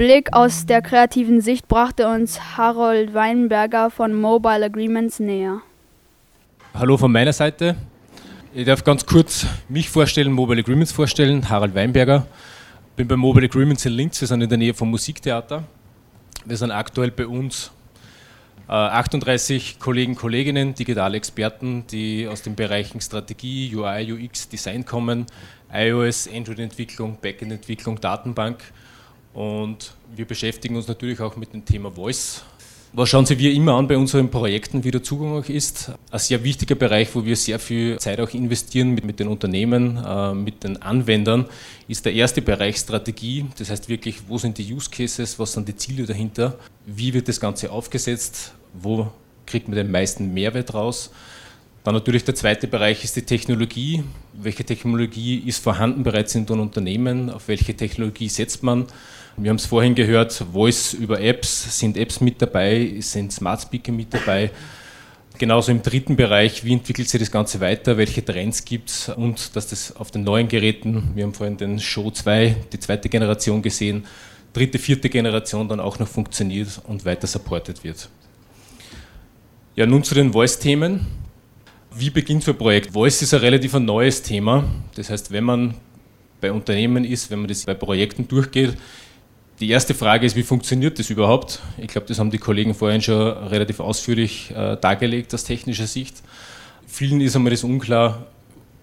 Blick 0.00 0.32
aus 0.32 0.64
der 0.64 0.80
kreativen 0.80 1.42
Sicht 1.42 1.68
brachte 1.68 2.08
uns 2.08 2.56
Harold 2.56 3.12
Weinberger 3.12 3.90
von 3.90 4.18
Mobile 4.18 4.64
Agreements 4.64 5.20
näher. 5.20 5.60
Hallo 6.72 6.96
von 6.96 7.12
meiner 7.12 7.34
Seite. 7.34 7.76
Ich 8.54 8.64
darf 8.64 8.82
ganz 8.82 9.04
kurz 9.04 9.44
mich 9.68 9.90
vorstellen, 9.90 10.32
Mobile 10.32 10.60
Agreements 10.60 10.90
vorstellen. 10.90 11.50
Harald 11.50 11.74
Weinberger. 11.74 12.26
Bin 12.96 13.08
bei 13.08 13.16
Mobile 13.16 13.44
Agreements 13.44 13.84
in 13.84 13.92
Linz. 13.92 14.18
Wir 14.22 14.28
sind 14.28 14.40
in 14.40 14.48
der 14.48 14.56
Nähe 14.56 14.72
vom 14.72 14.90
Musiktheater. 14.90 15.64
Wir 16.46 16.56
sind 16.56 16.70
aktuell 16.70 17.10
bei 17.10 17.26
uns 17.26 17.70
38 18.68 19.80
Kollegen, 19.80 20.14
Kolleginnen, 20.14 20.74
digitale 20.74 21.18
Experten, 21.18 21.86
die 21.88 22.26
aus 22.26 22.40
den 22.40 22.54
Bereichen 22.54 23.02
Strategie, 23.02 23.76
UI, 23.76 24.10
UX, 24.14 24.48
Design 24.48 24.86
kommen, 24.86 25.26
iOS, 25.70 26.26
Android-Entwicklung, 26.26 27.18
Backend-Entwicklung, 27.20 28.00
Datenbank. 28.00 28.62
Und 29.34 29.94
wir 30.14 30.24
beschäftigen 30.24 30.76
uns 30.76 30.88
natürlich 30.88 31.20
auch 31.20 31.36
mit 31.36 31.52
dem 31.52 31.64
Thema 31.64 31.90
Voice. 31.90 32.42
Was 32.92 33.08
schauen 33.08 33.24
Sie 33.24 33.38
wir 33.38 33.52
immer 33.52 33.74
an 33.74 33.86
bei 33.86 33.96
unseren 33.96 34.28
Projekten, 34.30 34.82
wie 34.82 34.90
der 34.90 35.00
Zugang 35.00 35.38
auch 35.38 35.48
ist? 35.48 35.92
Ein 36.10 36.18
sehr 36.18 36.42
wichtiger 36.42 36.74
Bereich, 36.74 37.14
wo 37.14 37.24
wir 37.24 37.36
sehr 37.36 37.60
viel 37.60 37.96
Zeit 38.00 38.18
auch 38.18 38.30
investieren 38.30 38.90
mit, 38.90 39.04
mit 39.04 39.20
den 39.20 39.28
Unternehmen, 39.28 39.96
äh, 40.04 40.34
mit 40.34 40.64
den 40.64 40.82
Anwendern, 40.82 41.46
ist 41.86 42.04
der 42.04 42.14
erste 42.14 42.42
Bereich 42.42 42.78
Strategie. 42.78 43.46
Das 43.58 43.70
heißt 43.70 43.88
wirklich, 43.88 44.22
wo 44.26 44.38
sind 44.38 44.58
die 44.58 44.74
Use 44.74 44.90
Cases, 44.90 45.38
was 45.38 45.52
sind 45.52 45.68
die 45.68 45.76
Ziele 45.76 46.04
dahinter, 46.04 46.58
wie 46.84 47.14
wird 47.14 47.28
das 47.28 47.38
Ganze 47.38 47.70
aufgesetzt, 47.70 48.54
wo 48.74 49.12
kriegt 49.46 49.68
man 49.68 49.76
den 49.76 49.92
meisten 49.92 50.34
Mehrwert 50.34 50.74
raus. 50.74 51.12
Dann 51.84 51.94
natürlich 51.94 52.24
der 52.24 52.34
zweite 52.34 52.66
Bereich 52.66 53.04
ist 53.04 53.14
die 53.14 53.22
Technologie. 53.22 54.02
Welche 54.32 54.64
Technologie 54.64 55.38
ist 55.38 55.62
vorhanden 55.62 56.02
bereits 56.02 56.34
in 56.34 56.44
den 56.44 56.58
Unternehmen? 56.58 57.30
Auf 57.30 57.46
welche 57.46 57.74
Technologie 57.74 58.28
setzt 58.28 58.64
man? 58.64 58.86
Wir 59.36 59.50
haben 59.50 59.56
es 59.56 59.66
vorhin 59.66 59.94
gehört, 59.94 60.32
Voice 60.32 60.92
über 60.94 61.20
Apps, 61.20 61.78
sind 61.78 61.96
Apps 61.96 62.20
mit 62.20 62.42
dabei, 62.42 62.96
sind 62.98 63.32
Smart 63.32 63.62
Speaker 63.62 63.92
mit 63.92 64.12
dabei. 64.12 64.50
Genauso 65.38 65.72
im 65.72 65.82
dritten 65.82 66.16
Bereich, 66.16 66.64
wie 66.64 66.74
entwickelt 66.74 67.08
sich 67.08 67.18
das 67.18 67.30
Ganze 67.30 67.60
weiter, 67.60 67.96
welche 67.96 68.22
Trends 68.22 68.64
gibt 68.64 68.90
es 68.90 69.08
und 69.08 69.56
dass 69.56 69.68
das 69.68 69.96
auf 69.96 70.10
den 70.10 70.24
neuen 70.24 70.48
Geräten, 70.48 71.12
wir 71.14 71.24
haben 71.24 71.32
vorhin 71.32 71.56
den 71.56 71.80
Show 71.80 72.10
2, 72.10 72.56
die 72.72 72.78
zweite 72.78 73.08
Generation 73.08 73.62
gesehen, 73.62 74.04
dritte, 74.52 74.78
vierte 74.78 75.08
Generation 75.08 75.68
dann 75.68 75.80
auch 75.80 75.98
noch 75.98 76.08
funktioniert 76.08 76.82
und 76.86 77.06
weiter 77.06 77.26
supported 77.26 77.82
wird. 77.84 78.10
Ja, 79.76 79.86
nun 79.86 80.04
zu 80.04 80.14
den 80.14 80.32
Voice-Themen. 80.32 81.06
Wie 81.94 82.10
beginnt 82.10 82.42
so 82.42 82.50
ein 82.50 82.58
Projekt? 82.58 82.92
Voice 82.92 83.22
ist 83.22 83.32
ein 83.32 83.40
relativ 83.40 83.72
neues 83.74 84.20
Thema. 84.22 84.64
Das 84.94 85.08
heißt, 85.08 85.30
wenn 85.30 85.44
man 85.44 85.74
bei 86.40 86.52
Unternehmen 86.52 87.04
ist, 87.04 87.30
wenn 87.30 87.38
man 87.38 87.48
das 87.48 87.64
bei 87.64 87.74
Projekten 87.74 88.28
durchgeht, 88.28 88.76
die 89.60 89.68
erste 89.68 89.94
Frage 89.94 90.24
ist, 90.26 90.36
wie 90.36 90.42
funktioniert 90.42 90.98
das 90.98 91.10
überhaupt? 91.10 91.60
Ich 91.76 91.88
glaube, 91.88 92.06
das 92.06 92.18
haben 92.18 92.30
die 92.30 92.38
Kollegen 92.38 92.74
vorhin 92.74 93.02
schon 93.02 93.20
relativ 93.20 93.80
ausführlich 93.80 94.50
äh, 94.52 94.76
dargelegt 94.76 95.34
aus 95.34 95.44
technischer 95.44 95.86
Sicht. 95.86 96.22
Vielen 96.86 97.20
ist 97.20 97.36
einmal 97.36 97.50
das 97.50 97.62
unklar, 97.62 98.26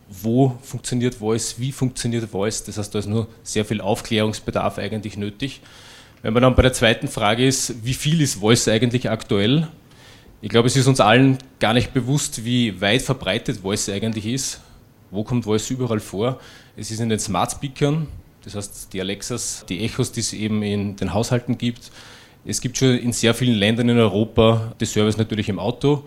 wo 0.07 0.57
funktioniert 0.61 1.15
Voice, 1.15 1.55
wie 1.57 1.71
funktioniert 1.71 2.29
Voice. 2.29 2.63
Das 2.63 2.77
heißt, 2.77 2.93
da 2.93 2.99
ist 2.99 3.07
nur 3.07 3.27
sehr 3.41 3.65
viel 3.65 3.81
Aufklärungsbedarf 3.81 4.77
eigentlich 4.77 5.17
nötig. 5.17 5.61
Wenn 6.21 6.33
man 6.33 6.43
dann 6.43 6.55
bei 6.55 6.61
der 6.61 6.73
zweiten 6.73 7.07
Frage 7.07 7.45
ist, 7.45 7.83
wie 7.83 7.93
viel 7.93 8.21
ist 8.21 8.35
Voice 8.35 8.67
eigentlich 8.67 9.09
aktuell? 9.09 9.67
Ich 10.41 10.49
glaube, 10.49 10.67
es 10.67 10.75
ist 10.75 10.87
uns 10.87 10.99
allen 10.99 11.39
gar 11.59 11.73
nicht 11.73 11.93
bewusst, 11.93 12.45
wie 12.45 12.79
weit 12.79 13.01
verbreitet 13.01 13.61
Voice 13.61 13.89
eigentlich 13.89 14.27
ist. 14.27 14.61
Wo 15.09 15.23
kommt 15.23 15.45
Voice 15.45 15.71
überall 15.71 15.99
vor? 15.99 16.39
Es 16.75 16.91
ist 16.91 16.99
in 16.99 17.09
den 17.09 17.19
Smart 17.19 17.51
Speakern, 17.51 18.07
das 18.47 18.55
heißt 18.55 18.93
die 18.93 19.01
Alexas, 19.01 19.65
die 19.67 19.83
Echos, 19.83 20.13
die 20.13 20.21
es 20.21 20.31
eben 20.31 20.63
in 20.63 20.95
den 20.95 21.13
Haushalten 21.13 21.57
gibt. 21.57 21.91
Es 22.45 22.62
gibt 22.62 22.77
schon 22.77 22.97
in 22.97 23.12
sehr 23.12 23.33
vielen 23.33 23.55
Ländern 23.55 23.89
in 23.89 23.99
Europa 23.99 24.73
das 24.77 24.93
Service 24.93 25.17
natürlich 25.17 25.49
im 25.49 25.60
Auto. 25.60 26.03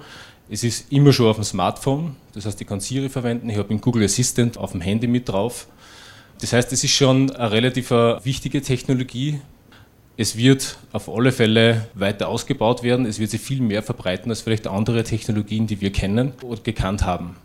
Es 0.48 0.64
ist 0.64 0.90
immer 0.90 1.12
schon 1.12 1.26
auf 1.26 1.36
dem 1.36 1.44
Smartphone, 1.44 2.16
das 2.32 2.46
heißt, 2.46 2.60
ich 2.60 2.66
kann 2.66 2.80
Siri 2.80 3.08
verwenden, 3.08 3.50
ich 3.50 3.58
habe 3.58 3.70
einen 3.70 3.80
Google 3.80 4.04
Assistant 4.04 4.56
auf 4.56 4.72
dem 4.72 4.80
Handy 4.80 5.06
mit 5.06 5.28
drauf. 5.28 5.68
Das 6.40 6.52
heißt, 6.52 6.72
es 6.72 6.82
ist 6.82 6.92
schon 6.92 7.30
eine 7.30 7.52
relativ 7.52 7.90
wichtige 7.90 8.62
Technologie, 8.62 9.40
es 10.16 10.36
wird 10.36 10.76
auf 10.92 11.08
alle 11.08 11.32
Fälle 11.32 11.88
weiter 11.94 12.28
ausgebaut 12.28 12.82
werden. 12.82 13.06
Es 13.06 13.18
wird 13.18 13.30
sich 13.30 13.40
viel 13.40 13.62
mehr 13.62 13.82
verbreiten 13.82 14.30
als 14.30 14.42
vielleicht 14.42 14.66
andere 14.66 15.02
Technologien, 15.02 15.66
die 15.66 15.80
wir 15.80 15.92
kennen 15.92 16.34
oder 16.42 16.60
gekannt 16.60 17.04
haben. 17.04 17.36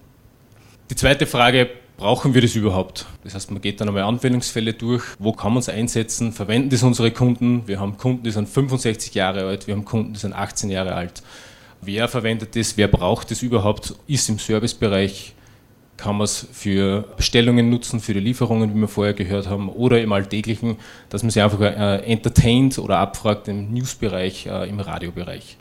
Die 0.89 0.95
zweite 0.95 1.25
Frage, 1.25 1.69
brauchen 1.97 2.33
wir 2.33 2.41
das 2.41 2.55
überhaupt? 2.55 3.05
Das 3.23 3.35
heißt, 3.35 3.51
man 3.51 3.61
geht 3.61 3.81
dann 3.81 3.87
einmal 3.87 4.03
Anwendungsfälle 4.03 4.73
durch. 4.73 5.03
Wo 5.19 5.31
kann 5.31 5.53
man 5.53 5.59
es 5.59 5.69
einsetzen? 5.69 6.31
Verwenden 6.31 6.69
das 6.69 6.83
unsere 6.83 7.11
Kunden? 7.11 7.67
Wir 7.67 7.79
haben 7.79 7.97
Kunden, 7.97 8.23
die 8.23 8.31
sind 8.31 8.49
65 8.49 9.13
Jahre 9.15 9.45
alt. 9.45 9.67
Wir 9.67 9.75
haben 9.75 9.85
Kunden, 9.85 10.13
die 10.13 10.19
sind 10.19 10.33
18 10.33 10.69
Jahre 10.69 10.93
alt. 10.95 11.23
Wer 11.81 12.07
verwendet 12.07 12.55
das? 12.55 12.77
Wer 12.77 12.87
braucht 12.87 13.31
das 13.31 13.41
überhaupt? 13.41 13.95
Ist 14.07 14.29
im 14.29 14.39
Servicebereich 14.39 15.35
kann 15.97 16.17
man 16.17 16.25
es 16.25 16.47
für 16.51 17.05
Bestellungen 17.15 17.69
nutzen, 17.69 17.99
für 17.99 18.13
die 18.13 18.19
Lieferungen, 18.19 18.75
wie 18.75 18.79
wir 18.79 18.87
vorher 18.87 19.13
gehört 19.13 19.47
haben, 19.47 19.69
oder 19.69 20.01
im 20.01 20.11
Alltäglichen, 20.11 20.75
dass 21.09 21.23
man 21.23 21.29
sich 21.29 21.41
einfach 21.41 21.61
äh, 21.61 21.97
entertaint 21.99 22.77
oder 22.79 22.97
abfragt 22.97 23.47
im 23.47 23.73
Newsbereich, 23.73 24.47
äh, 24.47 24.67
im 24.67 24.79
Radiobereich. 24.79 25.57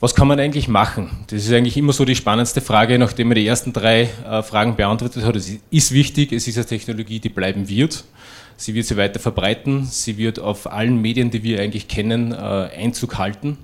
Was 0.00 0.14
kann 0.14 0.26
man 0.28 0.40
eigentlich 0.40 0.66
machen? 0.66 1.10
Das 1.26 1.44
ist 1.44 1.52
eigentlich 1.52 1.76
immer 1.76 1.92
so 1.92 2.04
die 2.04 2.16
spannendste 2.16 2.60
Frage, 2.60 2.98
nachdem 2.98 3.28
man 3.28 3.34
die 3.34 3.46
ersten 3.46 3.72
drei 3.72 4.08
äh, 4.26 4.42
Fragen 4.42 4.74
beantwortet 4.74 5.24
hat. 5.24 5.36
Es 5.36 5.52
ist 5.70 5.92
wichtig, 5.92 6.32
es 6.32 6.48
ist 6.48 6.56
eine 6.56 6.66
Technologie, 6.66 7.20
die 7.20 7.28
bleiben 7.28 7.68
wird. 7.68 8.04
Sie 8.56 8.74
wird 8.74 8.86
sich 8.86 8.96
weiter 8.96 9.20
verbreiten, 9.20 9.84
sie 9.84 10.16
wird 10.16 10.38
auf 10.38 10.70
allen 10.70 11.00
Medien, 11.00 11.30
die 11.30 11.42
wir 11.42 11.60
eigentlich 11.60 11.86
kennen, 11.86 12.32
äh, 12.32 12.36
Einzug 12.36 13.18
halten 13.18 13.58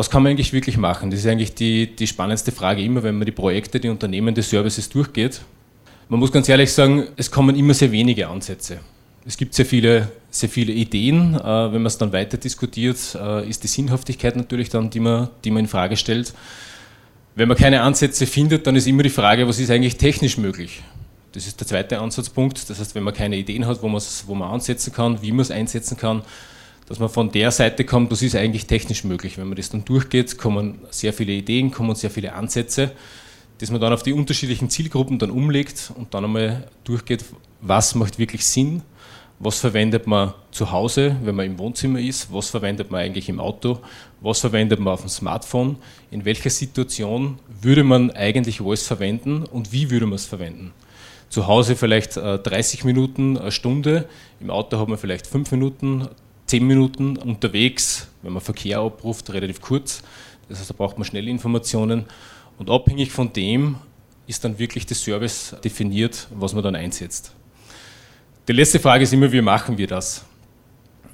was 0.00 0.08
kann 0.08 0.22
man 0.22 0.30
eigentlich 0.30 0.54
wirklich 0.54 0.78
machen? 0.78 1.10
Das 1.10 1.20
ist 1.20 1.26
eigentlich 1.26 1.54
die, 1.54 1.94
die 1.94 2.06
spannendste 2.06 2.52
Frage 2.52 2.82
immer, 2.82 3.02
wenn 3.02 3.18
man 3.18 3.26
die 3.26 3.32
Projekte, 3.32 3.78
die 3.78 3.90
Unternehmen, 3.90 4.34
die 4.34 4.40
Services 4.40 4.88
durchgeht. 4.88 5.42
Man 6.08 6.20
muss 6.20 6.32
ganz 6.32 6.48
ehrlich 6.48 6.72
sagen, 6.72 7.08
es 7.16 7.30
kommen 7.30 7.54
immer 7.54 7.74
sehr 7.74 7.92
wenige 7.92 8.26
Ansätze. 8.26 8.80
Es 9.30 9.36
gibt 9.36 9.54
sehr 9.54 9.64
viele, 9.64 10.10
sehr 10.32 10.48
viele 10.48 10.72
Ideen. 10.72 11.36
Äh, 11.36 11.44
wenn 11.44 11.82
man 11.82 11.86
es 11.86 11.98
dann 11.98 12.12
weiter 12.12 12.36
diskutiert, 12.36 12.98
äh, 13.14 13.48
ist 13.48 13.62
die 13.62 13.68
Sinnhaftigkeit 13.68 14.34
natürlich 14.34 14.70
dann, 14.70 14.90
die 14.90 14.98
man, 14.98 15.28
die 15.44 15.52
man 15.52 15.60
in 15.60 15.68
Frage 15.68 15.96
stellt. 15.96 16.34
Wenn 17.36 17.46
man 17.46 17.56
keine 17.56 17.82
Ansätze 17.82 18.26
findet, 18.26 18.66
dann 18.66 18.74
ist 18.74 18.88
immer 18.88 19.04
die 19.04 19.08
Frage, 19.08 19.46
was 19.46 19.60
ist 19.60 19.70
eigentlich 19.70 19.98
technisch 19.98 20.36
möglich? 20.36 20.82
Das 21.30 21.46
ist 21.46 21.60
der 21.60 21.68
zweite 21.68 22.00
Ansatzpunkt. 22.00 22.68
Das 22.68 22.80
heißt, 22.80 22.96
wenn 22.96 23.04
man 23.04 23.14
keine 23.14 23.36
Ideen 23.36 23.68
hat, 23.68 23.80
wo, 23.84 23.86
wo 24.26 24.34
man 24.34 24.50
ansetzen 24.50 24.92
kann, 24.92 25.22
wie 25.22 25.30
man 25.30 25.42
es 25.42 25.52
einsetzen 25.52 25.96
kann, 25.96 26.22
dass 26.88 26.98
man 26.98 27.08
von 27.08 27.30
der 27.30 27.52
Seite 27.52 27.84
kommt, 27.84 28.10
das 28.10 28.22
ist 28.22 28.34
eigentlich 28.34 28.66
technisch 28.66 29.04
möglich. 29.04 29.38
Wenn 29.38 29.46
man 29.46 29.54
das 29.54 29.70
dann 29.70 29.84
durchgeht, 29.84 30.38
kommen 30.38 30.80
sehr 30.90 31.12
viele 31.12 31.34
Ideen, 31.34 31.70
kommen 31.70 31.94
sehr 31.94 32.10
viele 32.10 32.32
Ansätze, 32.32 32.90
dass 33.58 33.70
man 33.70 33.80
dann 33.80 33.92
auf 33.92 34.02
die 34.02 34.12
unterschiedlichen 34.12 34.70
Zielgruppen 34.70 35.20
dann 35.20 35.30
umlegt 35.30 35.92
und 35.94 36.14
dann 36.14 36.24
einmal 36.24 36.66
durchgeht, 36.82 37.24
was 37.60 37.94
macht 37.94 38.18
wirklich 38.18 38.44
Sinn, 38.44 38.82
was 39.42 39.58
verwendet 39.58 40.06
man 40.06 40.34
zu 40.50 40.70
Hause, 40.70 41.16
wenn 41.24 41.34
man 41.34 41.46
im 41.46 41.58
Wohnzimmer 41.58 41.98
ist, 41.98 42.30
was 42.30 42.50
verwendet 42.50 42.90
man 42.90 43.00
eigentlich 43.00 43.30
im 43.30 43.40
Auto, 43.40 43.80
was 44.20 44.40
verwendet 44.40 44.78
man 44.78 44.92
auf 44.92 45.00
dem 45.00 45.08
Smartphone, 45.08 45.76
in 46.10 46.26
welcher 46.26 46.50
Situation 46.50 47.38
würde 47.62 47.82
man 47.82 48.10
eigentlich 48.10 48.62
was 48.62 48.86
verwenden 48.86 49.44
und 49.44 49.72
wie 49.72 49.90
würde 49.90 50.04
man 50.04 50.16
es 50.16 50.26
verwenden. 50.26 50.72
Zu 51.30 51.46
Hause 51.46 51.74
vielleicht 51.74 52.16
30 52.16 52.82
äh, 52.82 52.86
Minuten, 52.86 53.38
eine 53.38 53.50
Stunde, 53.50 54.08
im 54.40 54.50
Auto 54.50 54.78
hat 54.78 54.88
man 54.88 54.98
vielleicht 54.98 55.26
5 55.26 55.50
Minuten, 55.52 56.08
zehn 56.44 56.66
Minuten 56.66 57.16
unterwegs, 57.16 58.08
wenn 58.22 58.34
man 58.34 58.42
Verkehr 58.42 58.80
abruft, 58.80 59.32
relativ 59.32 59.62
kurz. 59.62 60.02
Das 60.50 60.58
heißt, 60.58 60.68
da 60.68 60.74
braucht 60.76 60.98
man 60.98 61.06
schnell 61.06 61.28
Informationen. 61.28 62.04
Und 62.58 62.68
abhängig 62.68 63.10
von 63.10 63.32
dem 63.32 63.76
ist 64.26 64.44
dann 64.44 64.58
wirklich 64.58 64.84
der 64.84 64.96
Service 64.96 65.56
definiert, 65.64 66.28
was 66.34 66.52
man 66.52 66.62
dann 66.62 66.74
einsetzt. 66.74 67.32
Die 68.50 68.56
letzte 68.56 68.80
Frage 68.80 69.04
ist 69.04 69.12
immer, 69.12 69.30
wie 69.30 69.40
machen 69.40 69.78
wir 69.78 69.86
das? 69.86 70.24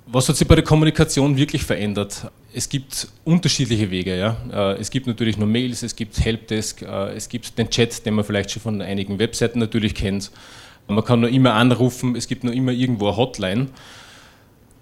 Was 0.07 0.27
hat 0.27 0.37
sich 0.37 0.49
bei 0.49 0.55
der 0.55 0.65
Kommunikation 0.65 1.37
wirklich 1.37 1.65
verändert? 1.65 2.31
Es 2.55 2.67
gibt 2.67 3.09
unterschiedliche 3.25 3.91
Wege. 3.91 4.17
Ja? 4.17 4.39
Äh, 4.51 4.81
es 4.81 4.89
gibt 4.89 5.07
natürlich 5.07 5.37
nur 5.37 5.47
Mails, 5.47 5.83
es 5.83 5.95
gibt 5.95 6.19
Helpdesk, 6.19 6.81
äh, 6.81 7.13
es 7.13 7.29
gibt 7.29 7.59
den 7.59 7.69
Chat, 7.69 8.07
den 8.07 8.15
man 8.15 8.25
vielleicht 8.25 8.53
schon 8.53 8.63
von 8.63 8.81
einigen 8.81 9.19
Webseiten 9.19 9.59
natürlich 9.59 9.95
kennt. 9.95 10.31
Man 10.89 11.05
kann 11.05 11.21
nur 11.21 11.29
immer 11.29 11.53
anrufen, 11.53 12.17
es 12.17 12.27
gibt 12.27 12.43
nur 12.43 12.55
immer 12.55 12.73
irgendwo 12.73 13.09
eine 13.09 13.19
Hotline. 13.19 13.67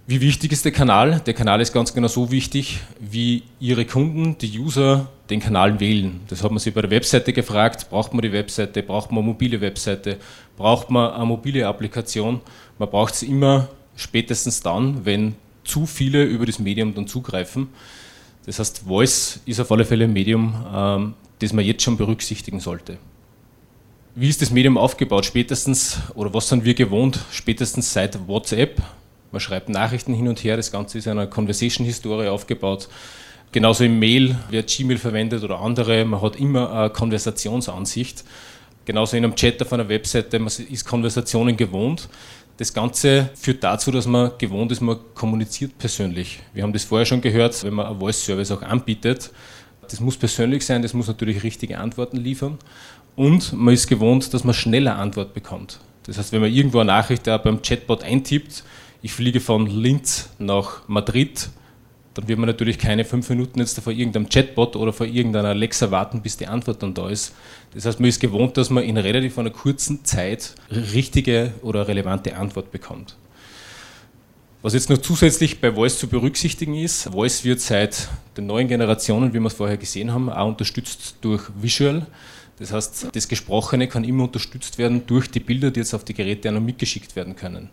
Wie 0.07 0.21
wichtig 0.21 0.53
ist 0.53 0.65
der 0.65 0.71
Kanal? 0.71 1.23
Der 1.27 1.35
Kanal 1.35 1.61
ist 1.61 1.73
ganz 1.73 1.93
genau 1.93 2.07
so 2.07 2.31
wichtig, 2.31 2.83
wie 3.01 3.43
Ihre 3.59 3.85
Kunden, 3.85 4.39
die 4.39 4.61
User, 4.61 5.09
den 5.31 5.41
Kanal 5.41 5.81
wählen. 5.81 6.21
Das 6.29 6.43
hat 6.43 6.51
man 6.51 6.59
sich 6.59 6.75
bei 6.75 6.83
der 6.83 6.91
Webseite 6.91 7.33
gefragt. 7.33 7.89
Braucht 7.91 8.13
man 8.13 8.23
die 8.23 8.33
Webseite? 8.33 8.83
Braucht 8.83 9.11
man 9.11 9.21
eine 9.21 9.33
mobile 9.33 9.61
Webseite? 9.61 10.19
Braucht 10.57 10.91
man 10.91 11.13
eine 11.13 11.25
mobile 11.25 11.67
Applikation? 11.67 12.41
Man 12.79 12.91
braucht 12.91 13.15
es 13.15 13.23
immer 13.23 13.69
spätestens 13.97 14.61
dann, 14.61 15.05
wenn 15.05 15.35
zu 15.65 15.87
viele 15.87 16.25
über 16.25 16.45
das 16.45 16.59
Medium 16.59 16.95
dann 16.95 17.07
zugreifen. 17.07 17.69
Das 18.45 18.59
heißt, 18.59 18.81
Voice 18.87 19.41
ist 19.47 19.61
auf 19.61 19.73
alle 19.73 19.87
Fälle 19.87 20.05
ein 20.05 20.13
Medium, 20.13 20.55
ähm, 20.75 21.15
das 21.39 21.53
man 21.55 21.65
jetzt 21.65 21.83
schon 21.83 21.97
berücksichtigen 21.97 22.61
sollte. 22.61 22.99
Wie 24.15 24.29
ist 24.29 24.43
das 24.43 24.51
Medium 24.51 24.77
aufgebaut? 24.77 25.25
Spätestens, 25.25 25.99
oder 26.15 26.35
was 26.35 26.49
sind 26.49 26.65
wir 26.65 26.75
gewohnt? 26.75 27.19
Spätestens 27.31 27.93
seit 27.93 28.29
WhatsApp 28.29 28.83
man 29.35 29.41
schreibt 29.41 29.69
Nachrichten 29.69 30.15
hin 30.15 30.29
und 30.29 30.45
her, 30.45 30.57
das 30.57 30.71
Ganze 30.71 30.97
ist 30.97 31.07
in 31.07 31.11
einer 31.11 31.27
Conversation-Historie 31.27 32.29
aufgebaut. 32.29 32.89
Genauso 33.55 33.85
im 33.85 34.01
Mail, 34.01 34.35
wer 34.51 34.65
Gmail 34.65 34.99
verwendet 34.99 35.45
oder 35.45 35.61
andere, 35.61 36.05
man 36.05 36.21
hat 36.21 36.35
immer 36.35 36.73
eine 36.73 36.91
Konversationsansicht. 36.91 38.25
Genauso 38.85 39.17
in 39.17 39.23
einem 39.23 39.37
Chat 39.37 39.63
auf 39.63 39.73
einer 39.73 39.89
Webseite, 39.89 40.41
man 40.41 40.49
ist 40.49 40.85
Konversationen 40.85 41.57
gewohnt. 41.57 42.09
Das 42.57 42.75
Ganze 42.75 43.31
führt 43.37 43.63
dazu, 43.63 43.93
dass 43.93 44.09
man 44.09 44.33
gewohnt 44.39 44.73
ist, 44.73 44.81
man 44.81 44.99
kommuniziert 45.15 45.79
persönlich. 45.79 46.41
Wir 46.53 46.65
haben 46.65 46.73
das 46.73 46.83
vorher 46.83 47.07
schon 47.07 47.21
gehört, 47.21 47.63
wenn 47.63 47.75
man 47.75 47.87
einen 47.87 48.01
Voice-Service 48.01 48.51
auch 48.51 48.63
anbietet. 48.63 49.31
Das 49.89 50.01
muss 50.01 50.17
persönlich 50.17 50.67
sein, 50.67 50.83
das 50.83 50.93
muss 50.93 51.07
natürlich 51.07 51.45
richtige 51.45 51.79
Antworten 51.79 52.17
liefern. 52.17 52.59
Und 53.15 53.53
man 53.53 53.73
ist 53.73 53.87
gewohnt, 53.87 54.35
dass 54.35 54.43
man 54.43 54.55
schneller 54.55 54.97
Antwort 54.99 55.33
bekommt. 55.33 55.79
Das 56.07 56.19
heißt, 56.19 56.33
wenn 56.33 56.41
man 56.41 56.51
irgendwo 56.51 56.81
eine 56.81 56.89
Nachricht 56.89 57.23
beim 57.23 57.63
Chatbot 57.63 58.03
eintippt, 58.03 58.65
ich 59.01 59.13
fliege 59.13 59.39
von 59.39 59.69
Linz 59.69 60.31
nach 60.41 60.89
Madrid, 60.89 61.51
dann 62.15 62.29
wird 62.29 62.39
man 62.39 62.47
natürlich 62.49 62.79
keine 62.79 63.05
fünf 63.05 63.29
Minuten 63.29 63.59
jetzt 63.59 63.79
vor 63.81 63.93
irgendeinem 63.93 64.29
Chatbot 64.29 64.77
oder 64.77 64.93
vor 64.93 65.07
irgendeiner 65.07 65.49
Alexa 65.49 65.91
warten, 65.91 66.23
bis 66.23 66.37
die 66.37 66.47
Antwort 66.47 66.83
dann 66.83 66.95
da 66.95 67.09
ist. 67.09 67.33
Das 67.75 67.85
heißt, 67.85 68.01
man 68.01 68.09
ist 68.09 68.21
gewohnt, 68.21 68.57
dass 68.57 68.71
man 68.71 68.85
in 68.85 68.97
relativ 68.97 69.39
einer 69.39 69.51
kurzen 69.51 70.05
Zeit 70.05 70.55
richtige 70.71 71.53
oder 71.63 71.89
relevante 71.89 72.37
Antwort 72.37 72.71
bekommt. 72.71 73.17
Was 74.63 74.73
jetzt 74.73 74.89
noch 74.89 74.99
zusätzlich 74.99 75.61
bei 75.61 75.73
Voice 75.73 75.99
zu 75.99 76.07
berücksichtigen 76.07 76.75
ist, 76.75 77.11
Voice 77.11 77.45
wird 77.45 77.61
seit 77.61 78.09
den 78.37 78.47
neuen 78.47 78.67
Generationen, 78.67 79.35
wie 79.35 79.39
wir 79.39 79.49
es 79.49 79.53
vorher 79.55 79.77
gesehen 79.77 80.11
haben, 80.11 80.31
auch 80.31 80.49
unterstützt 80.49 81.17
durch 81.21 81.43
Visual. 81.61 82.07
Das 82.59 82.73
heißt, 82.73 83.09
das 83.13 83.29
Gesprochene 83.29 83.89
kann 83.89 84.05
immer 84.05 84.25
unterstützt 84.25 84.79
werden 84.79 85.03
durch 85.07 85.31
die 85.31 85.41
Bilder, 85.41 85.71
die 85.71 85.81
jetzt 85.81 85.93
auf 85.93 86.05
die 86.05 86.15
Geräte 86.15 86.49
auch 86.49 86.55
noch 86.55 86.61
mitgeschickt 86.61 87.15
werden 87.17 87.37
können. 87.37 87.69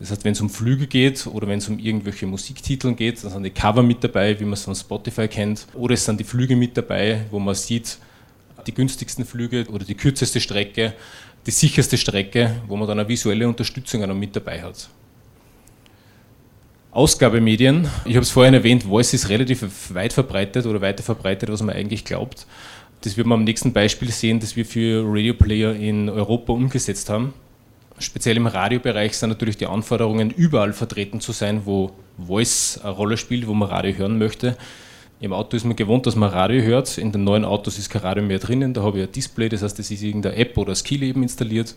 Das 0.00 0.10
heißt, 0.10 0.24
wenn 0.24 0.32
es 0.32 0.40
um 0.40 0.48
Flüge 0.48 0.86
geht 0.86 1.26
oder 1.26 1.46
wenn 1.46 1.58
es 1.58 1.68
um 1.68 1.78
irgendwelche 1.78 2.26
Musiktiteln 2.26 2.96
geht, 2.96 3.22
dann 3.22 3.30
sind 3.30 3.42
die 3.42 3.50
Cover 3.50 3.82
mit 3.82 4.02
dabei, 4.02 4.38
wie 4.40 4.44
man 4.44 4.54
es 4.54 4.64
von 4.64 4.74
Spotify 4.74 5.28
kennt, 5.28 5.66
oder 5.74 5.92
es 5.92 6.06
sind 6.06 6.18
die 6.18 6.24
Flüge 6.24 6.56
mit 6.56 6.74
dabei, 6.74 7.26
wo 7.30 7.38
man 7.38 7.54
sieht, 7.54 7.98
die 8.66 8.74
günstigsten 8.74 9.26
Flüge 9.26 9.66
oder 9.70 9.84
die 9.84 9.94
kürzeste 9.94 10.40
Strecke, 10.40 10.94
die 11.46 11.50
sicherste 11.50 11.98
Strecke, 11.98 12.62
wo 12.66 12.76
man 12.76 12.88
dann 12.88 12.98
eine 12.98 13.08
visuelle 13.08 13.46
Unterstützung 13.46 14.02
auch 14.02 14.14
mit 14.14 14.34
dabei 14.34 14.62
hat. 14.62 14.88
Ausgabemedien, 16.92 17.86
ich 18.04 18.16
habe 18.16 18.24
es 18.24 18.30
vorhin 18.30 18.54
erwähnt, 18.54 18.84
Voice 18.84 19.12
ist 19.14 19.28
relativ 19.28 19.94
weit 19.94 20.14
verbreitet 20.14 20.64
oder 20.66 20.80
weiter 20.80 21.02
verbreitet, 21.02 21.50
was 21.50 21.62
man 21.62 21.76
eigentlich 21.76 22.04
glaubt. 22.04 22.46
Das 23.02 23.16
wird 23.16 23.26
man 23.26 23.40
am 23.40 23.44
nächsten 23.44 23.72
Beispiel 23.72 24.10
sehen, 24.10 24.40
das 24.40 24.56
wir 24.56 24.64
für 24.64 25.04
Radio 25.06 25.34
Player 25.34 25.74
in 25.74 26.08
Europa 26.08 26.52
umgesetzt 26.52 27.08
haben. 27.10 27.32
Speziell 28.00 28.36
im 28.36 28.46
Radiobereich 28.46 29.16
sind 29.16 29.28
natürlich 29.28 29.56
die 29.56 29.66
Anforderungen, 29.66 30.30
überall 30.30 30.72
vertreten 30.72 31.20
zu 31.20 31.32
sein, 31.32 31.62
wo 31.66 31.92
Voice 32.18 32.80
eine 32.82 32.92
Rolle 32.92 33.16
spielt, 33.16 33.46
wo 33.46 33.54
man 33.54 33.68
Radio 33.68 33.94
hören 33.96 34.18
möchte. 34.18 34.56
Im 35.20 35.32
Auto 35.32 35.56
ist 35.56 35.64
man 35.64 35.76
gewohnt, 35.76 36.06
dass 36.06 36.16
man 36.16 36.30
Radio 36.30 36.62
hört. 36.62 36.96
In 36.96 37.12
den 37.12 37.24
neuen 37.24 37.44
Autos 37.44 37.78
ist 37.78 37.90
kein 37.90 38.02
Radio 38.02 38.24
mehr 38.24 38.38
drinnen. 38.38 38.74
Da 38.74 38.82
habe 38.82 38.98
ich 38.98 39.06
ein 39.06 39.12
Display, 39.12 39.50
das 39.50 39.62
heißt, 39.62 39.78
das 39.78 39.90
ist 39.90 40.02
irgendeine 40.02 40.36
App 40.36 40.56
oder 40.56 40.74
Skill 40.74 41.02
eben 41.02 41.22
installiert. 41.22 41.76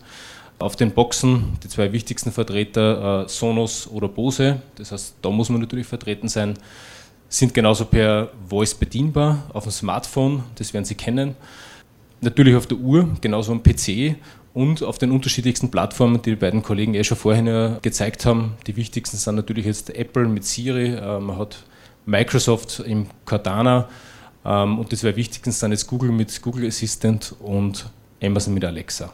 Auf 0.58 0.76
den 0.76 0.92
Boxen, 0.92 1.58
die 1.62 1.68
zwei 1.68 1.92
wichtigsten 1.92 2.32
Vertreter, 2.32 3.24
äh, 3.24 3.28
Sonos 3.28 3.86
oder 3.88 4.08
Bose, 4.08 4.62
das 4.76 4.92
heißt, 4.92 5.16
da 5.20 5.30
muss 5.30 5.50
man 5.50 5.60
natürlich 5.60 5.86
vertreten 5.86 6.28
sein 6.28 6.56
sind 7.28 7.52
genauso 7.52 7.84
per 7.86 8.30
Voice 8.48 8.74
bedienbar 8.74 9.42
auf 9.52 9.64
dem 9.64 9.72
Smartphone, 9.72 10.44
das 10.54 10.72
werden 10.72 10.84
Sie 10.84 10.94
kennen. 10.94 11.34
Natürlich 12.20 12.54
auf 12.54 12.66
der 12.66 12.78
Uhr, 12.78 13.08
genauso 13.20 13.52
am 13.52 13.62
PC 13.62 14.16
und 14.54 14.82
auf 14.82 14.98
den 14.98 15.10
unterschiedlichsten 15.10 15.70
Plattformen, 15.70 16.22
die 16.22 16.30
die 16.30 16.36
beiden 16.36 16.62
Kollegen 16.62 16.94
eh 16.94 17.04
schon 17.04 17.18
vorhin 17.18 17.76
gezeigt 17.82 18.24
haben. 18.24 18.54
Die 18.66 18.76
wichtigsten 18.76 19.16
sind 19.18 19.34
natürlich 19.34 19.66
jetzt 19.66 19.94
Apple 19.94 20.26
mit 20.26 20.44
Siri, 20.44 20.94
äh, 20.94 21.20
man 21.20 21.36
hat 21.36 21.64
Microsoft 22.06 22.80
im 22.80 23.08
Cortana 23.24 23.88
ähm, 24.44 24.78
und 24.78 24.92
die 24.92 24.96
zwei 24.96 25.16
wichtigsten 25.16 25.50
sind 25.50 25.72
jetzt 25.72 25.86
Google 25.86 26.12
mit 26.12 26.40
Google 26.40 26.68
Assistant 26.68 27.34
und 27.40 27.90
Amazon 28.22 28.54
mit 28.54 28.64
Alexa. 28.64 29.12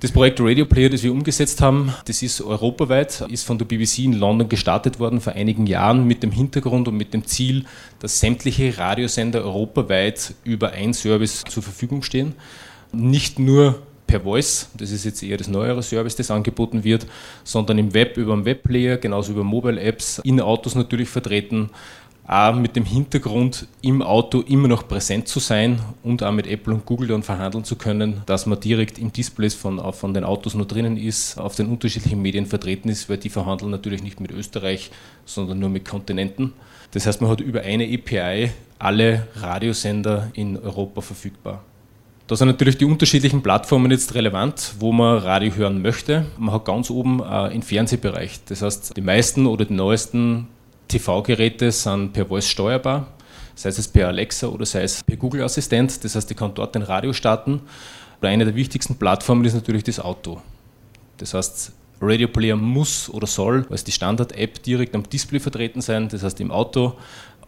Das 0.00 0.12
Projekt 0.12 0.40
Radio 0.40 0.64
Player, 0.64 0.88
das 0.88 1.02
wir 1.02 1.10
umgesetzt 1.10 1.60
haben, 1.60 1.92
das 2.04 2.22
ist 2.22 2.40
europaweit, 2.40 3.24
ist 3.30 3.44
von 3.44 3.58
der 3.58 3.64
BBC 3.64 4.04
in 4.04 4.12
London 4.12 4.48
gestartet 4.48 5.00
worden 5.00 5.20
vor 5.20 5.32
einigen 5.32 5.66
Jahren 5.66 6.06
mit 6.06 6.22
dem 6.22 6.30
Hintergrund 6.30 6.86
und 6.86 6.96
mit 6.96 7.12
dem 7.12 7.26
Ziel, 7.26 7.64
dass 7.98 8.20
sämtliche 8.20 8.78
Radiosender 8.78 9.44
europaweit 9.44 10.34
über 10.44 10.70
ein 10.70 10.94
Service 10.94 11.42
zur 11.48 11.64
Verfügung 11.64 12.04
stehen. 12.04 12.36
Nicht 12.92 13.40
nur 13.40 13.82
per 14.08 14.22
Voice, 14.22 14.68
das 14.76 14.90
ist 14.90 15.04
jetzt 15.04 15.22
eher 15.22 15.36
das 15.36 15.46
neuere 15.46 15.82
Service, 15.82 16.16
das 16.16 16.32
angeboten 16.32 16.82
wird, 16.82 17.06
sondern 17.44 17.78
im 17.78 17.94
Web 17.94 18.16
über 18.16 18.32
einen 18.32 18.44
Webplayer, 18.44 18.96
genauso 18.96 19.32
über 19.32 19.44
Mobile 19.44 19.80
Apps, 19.80 20.18
in 20.24 20.40
Autos 20.40 20.74
natürlich 20.74 21.08
vertreten, 21.08 21.70
auch 22.26 22.54
mit 22.54 22.76
dem 22.76 22.84
Hintergrund, 22.84 23.68
im 23.80 24.02
Auto 24.02 24.40
immer 24.40 24.68
noch 24.68 24.86
präsent 24.88 25.28
zu 25.28 25.40
sein 25.40 25.80
und 26.02 26.22
auch 26.22 26.32
mit 26.32 26.46
Apple 26.46 26.74
und 26.74 26.84
Google 26.84 27.08
dann 27.08 27.22
verhandeln 27.22 27.64
zu 27.64 27.76
können, 27.76 28.22
dass 28.26 28.44
man 28.44 28.60
direkt 28.60 28.98
im 28.98 29.12
Display 29.12 29.48
von, 29.50 29.80
von 29.92 30.12
den 30.12 30.24
Autos 30.24 30.54
nur 30.54 30.66
drinnen 30.66 30.96
ist, 30.96 31.38
auf 31.38 31.54
den 31.54 31.68
unterschiedlichen 31.68 32.20
Medien 32.20 32.46
vertreten 32.46 32.88
ist, 32.90 33.08
weil 33.08 33.16
die 33.18 33.30
verhandeln 33.30 33.70
natürlich 33.70 34.02
nicht 34.02 34.20
mit 34.20 34.30
Österreich, 34.30 34.90
sondern 35.24 35.58
nur 35.58 35.70
mit 35.70 35.86
Kontinenten. 35.86 36.52
Das 36.90 37.06
heißt, 37.06 37.20
man 37.20 37.30
hat 37.30 37.40
über 37.40 37.62
eine 37.62 37.84
API 37.84 38.50
alle 38.78 39.26
Radiosender 39.36 40.30
in 40.34 40.58
Europa 40.58 41.00
verfügbar. 41.00 41.64
Da 42.28 42.36
sind 42.36 42.48
natürlich 42.48 42.76
die 42.76 42.84
unterschiedlichen 42.84 43.42
Plattformen 43.42 43.90
jetzt 43.90 44.14
relevant, 44.14 44.74
wo 44.80 44.92
man 44.92 45.16
Radio 45.16 45.50
hören 45.54 45.80
möchte. 45.80 46.26
Man 46.36 46.52
hat 46.54 46.66
ganz 46.66 46.90
oben 46.90 47.22
äh, 47.22 47.48
den 47.48 47.62
Fernsehbereich. 47.62 48.40
Das 48.44 48.60
heißt, 48.60 48.94
die 48.98 49.00
meisten 49.00 49.46
oder 49.46 49.64
die 49.64 49.72
neuesten 49.72 50.46
TV-Geräte 50.88 51.72
sind 51.72 52.12
per 52.12 52.26
Voice 52.26 52.46
steuerbar, 52.46 53.06
sei 53.54 53.70
es 53.70 53.88
per 53.88 54.08
Alexa 54.08 54.46
oder 54.48 54.66
sei 54.66 54.82
es 54.82 55.02
per 55.02 55.16
Google 55.16 55.42
Assistent. 55.42 56.04
Das 56.04 56.14
heißt, 56.16 56.30
ich 56.30 56.36
kann 56.36 56.52
dort 56.52 56.76
ein 56.76 56.82
Radio 56.82 57.14
starten. 57.14 57.62
Aber 58.18 58.28
eine 58.28 58.44
der 58.44 58.54
wichtigsten 58.54 58.96
Plattformen 58.96 59.46
ist 59.46 59.54
natürlich 59.54 59.84
das 59.84 59.98
Auto. 59.98 60.42
Das 61.16 61.32
heißt, 61.32 61.72
Radio 62.02 62.28
Player 62.28 62.56
muss 62.56 63.08
oder 63.08 63.26
soll 63.26 63.66
als 63.70 63.84
die 63.84 63.92
Standard-App 63.92 64.62
direkt 64.62 64.94
am 64.94 65.02
Display 65.02 65.40
vertreten 65.40 65.80
sein. 65.80 66.10
Das 66.10 66.22
heißt, 66.22 66.40
im 66.40 66.50
Auto, 66.50 66.98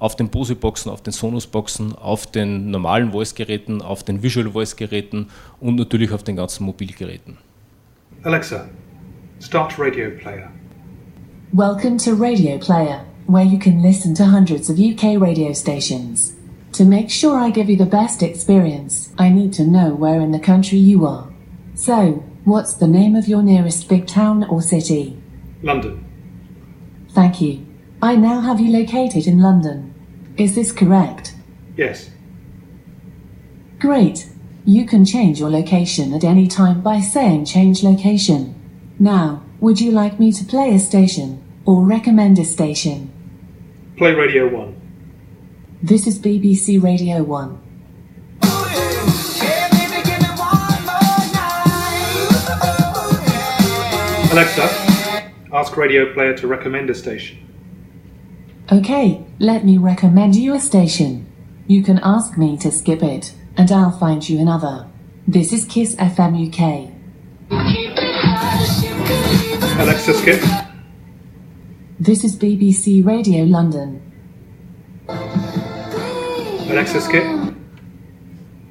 auf 0.01 0.17
den 0.17 0.29
Bose-Boxen, 0.29 0.91
auf 0.91 1.03
den 1.03 1.13
Sonos-Boxen, 1.13 1.95
auf 1.95 2.27
den 2.27 2.73
normalen 2.73 3.13
Voice-Geräten, 3.13 3.81
auf 3.81 4.03
den 4.03 4.25
Visual 4.25 4.51
Voice-Geräten 4.51 5.29
und 5.61 5.77
natürlich 5.77 6.11
auf 6.11 6.25
den 6.25 6.35
ganzen 6.35 6.65
Mobilgeräten. 6.65 7.39
Alexa, 8.25 8.69
start 9.41 9.79
Radio 9.79 10.11
Player. 10.19 10.51
Welcome 11.53 11.97
to 11.99 12.11
Radio 12.15 12.59
Player. 12.59 13.05
where 13.31 13.45
you 13.45 13.59
can 13.59 13.81
listen 13.81 14.13
to 14.13 14.25
hundreds 14.25 14.69
of 14.69 14.77
UK 14.77 15.17
radio 15.17 15.53
stations. 15.53 16.35
To 16.73 16.85
make 16.85 17.11
sure 17.11 17.39
I 17.39 17.51
give 17.51 17.71
you 17.71 17.77
the 17.77 17.87
best 17.87 18.25
experience, 18.25 19.13
I 19.19 19.29
need 19.29 19.53
to 19.55 19.63
know 19.63 19.95
where 19.95 20.21
in 20.21 20.33
the 20.33 20.41
country 20.41 20.79
you 20.79 21.07
are. 21.07 21.33
So, 21.77 22.25
what's 22.45 22.75
the 22.75 22.89
name 22.89 23.15
of 23.15 23.29
your 23.29 23.43
nearest 23.43 23.89
big 23.89 24.09
town 24.09 24.43
or 24.43 24.61
city? 24.61 25.17
London. 25.63 26.05
Thank 27.11 27.41
you. 27.41 27.65
I 28.03 28.17
now 28.17 28.41
have 28.41 28.59
you 28.59 28.73
located 28.73 29.29
in 29.29 29.41
London. 29.41 29.90
Is 30.37 30.55
this 30.55 30.73
correct? 30.73 31.35
Yes. 31.77 32.11
Great. 33.79 34.29
You 34.65 34.87
can 34.87 35.05
change 35.05 35.41
your 35.41 35.51
location 35.51 36.13
at 36.13 36.25
any 36.25 36.47
time 36.47 36.81
by 36.81 37.01
saying 37.01 37.47
change 37.47 37.83
location. 37.83 38.55
Now, 38.99 39.43
would 39.61 39.81
you 39.81 39.91
like 39.91 40.21
me 40.21 40.33
to 40.33 40.45
play 40.45 40.75
a 40.75 40.79
station 40.79 41.43
or 41.65 41.85
recommend 41.85 42.39
a 42.39 42.45
station? 42.45 43.11
Play 43.97 44.15
Radio 44.15 44.49
1. 44.49 44.77
This 45.83 46.07
is 46.07 46.19
BBC 46.19 46.83
Radio 46.83 47.23
1. 47.23 47.59
Alexa, 54.33 54.63
ask 55.53 55.77
Radio 55.77 56.13
Player 56.15 56.37
to 56.37 56.47
recommend 56.47 56.89
a 56.89 56.95
station. 56.95 57.50
Okay, 58.73 59.27
let 59.41 59.65
me 59.65 59.79
recommend 59.79 60.37
you 60.37 60.55
a 60.55 60.61
station. 60.61 61.27
You 61.67 61.83
can 61.83 61.99
ask 62.05 62.39
me 62.39 62.57
to 62.59 62.71
skip 62.71 63.03
it, 63.03 63.35
and 63.57 63.73
I'll 63.73 63.91
find 63.91 64.29
you 64.29 64.39
another. 64.39 64.87
This 65.27 65.53
is 65.53 65.65
Kiss 65.65 65.97
FM 65.97 66.39
UK. 66.47 66.89
Alexa, 69.81 70.15
skip. 70.15 70.41
This 71.99 72.23
is 72.23 72.37
BBC 72.37 73.05
Radio 73.05 73.43
London. 73.43 74.01
Alexa, 75.09 77.01
skip. 77.01 77.27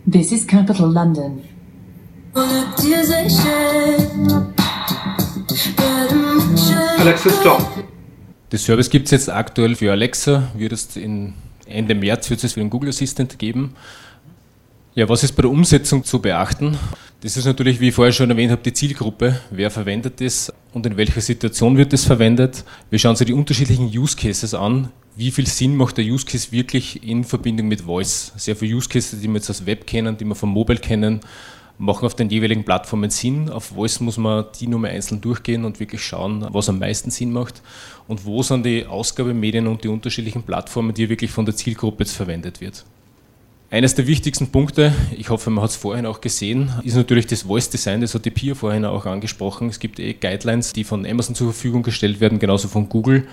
This 0.07 0.31
is 0.31 0.45
Capital 0.45 0.87
London. 0.87 1.45
Alexa, 7.01 7.29
stop. 7.31 7.98
Das 8.49 8.63
Service 8.63 8.89
gibt 8.89 9.05
es 9.05 9.11
jetzt 9.11 9.29
aktuell 9.29 9.75
für 9.75 9.91
Alexa, 9.91 10.49
wird 10.55 10.71
es 10.71 10.95
in 10.95 11.33
Ende 11.67 11.93
März 11.93 12.29
wird 12.31 12.43
es 12.43 12.53
für 12.53 12.59
den 12.59 12.71
Google 12.71 12.89
Assistant 12.89 13.37
geben. 13.37 13.75
Ja, 14.95 15.07
was 15.07 15.23
ist 15.23 15.33
bei 15.33 15.43
der 15.43 15.51
Umsetzung 15.51 16.03
zu 16.03 16.19
beachten? 16.19 16.77
Das 17.21 17.37
ist 17.37 17.45
natürlich, 17.45 17.79
wie 17.79 17.89
ich 17.89 17.95
vorher 17.95 18.11
schon 18.11 18.31
erwähnt 18.31 18.51
habe, 18.51 18.63
die 18.63 18.73
Zielgruppe. 18.73 19.39
Wer 19.51 19.69
verwendet 19.69 20.19
das 20.19 20.51
und 20.73 20.85
in 20.87 20.97
welcher 20.97 21.21
Situation 21.21 21.77
wird 21.77 21.93
es 21.93 22.05
verwendet? 22.05 22.63
Wir 22.89 22.97
schauen 22.97 23.11
uns 23.11 23.19
die 23.19 23.33
unterschiedlichen 23.33 23.85
Use 23.85 24.17
Cases 24.17 24.53
an. 24.55 24.89
Wie 25.15 25.29
viel 25.29 25.45
Sinn 25.45 25.75
macht 25.75 25.97
der 25.97 26.05
Use 26.05 26.25
Case 26.25 26.51
wirklich 26.51 27.03
in 27.03 27.23
Verbindung 27.23 27.67
mit 27.67 27.81
Voice? 27.81 28.31
Sehr 28.35 28.55
viele 28.55 28.75
Use 28.75 28.89
Cases, 28.89 29.19
die 29.19 29.27
wir 29.27 29.35
jetzt 29.35 29.49
aus 29.49 29.65
Web 29.65 29.85
kennen, 29.85 30.17
die 30.17 30.25
wir 30.25 30.35
vom 30.35 30.49
Mobile 30.49 30.79
kennen, 30.79 31.19
machen 31.79 32.05
auf 32.05 32.13
den 32.13 32.29
jeweiligen 32.29 32.63
Plattformen 32.63 33.09
Sinn. 33.09 33.49
Auf 33.49 33.65
Voice 33.65 34.01
muss 34.01 34.17
man 34.17 34.45
die 34.59 34.67
Nummer 34.67 34.89
einzeln 34.89 35.21
durchgehen 35.21 35.65
und 35.65 35.79
wirklich 35.79 36.03
schauen, 36.03 36.45
was 36.51 36.69
am 36.69 36.77
meisten 36.77 37.09
Sinn 37.09 37.31
macht 37.31 37.61
und 38.07 38.25
wo 38.25 38.43
sind 38.43 38.65
die 38.65 38.85
Ausgabemedien 38.85 39.65
und 39.65 39.83
die 39.83 39.87
unterschiedlichen 39.87 40.43
Plattformen, 40.43 40.93
die 40.93 41.09
wirklich 41.09 41.31
von 41.31 41.45
der 41.45 41.55
Zielgruppe 41.55 42.03
jetzt 42.03 42.15
verwendet 42.15 42.61
wird. 42.61 42.85
Eines 43.71 43.95
der 43.95 44.07
wichtigsten 44.07 44.47
Punkte, 44.47 44.93
ich 45.15 45.29
hoffe, 45.29 45.51
man 45.51 45.63
hat 45.63 45.69
es 45.69 45.75
vorhin 45.75 46.05
auch 46.05 46.21
gesehen, 46.21 46.71
ist 46.83 46.95
natürlich 46.95 47.27
das 47.27 47.43
Voice 47.43 47.69
Design, 47.69 48.01
das 48.01 48.15
hat 48.15 48.25
die 48.25 48.31
Pia 48.31 48.55
vorhin 48.55 48.83
auch 48.83 49.05
angesprochen. 49.05 49.69
Es 49.69 49.79
gibt 49.79 49.99
eh 49.99 50.13
Guidelines, 50.13 50.73
die 50.73 50.83
von 50.83 51.05
Amazon 51.05 51.35
zur 51.35 51.53
Verfügung 51.53 51.83
gestellt 51.83 52.19
werden, 52.19 52.39
genauso 52.39 52.67
von 52.67 52.89
Google, 52.89 53.27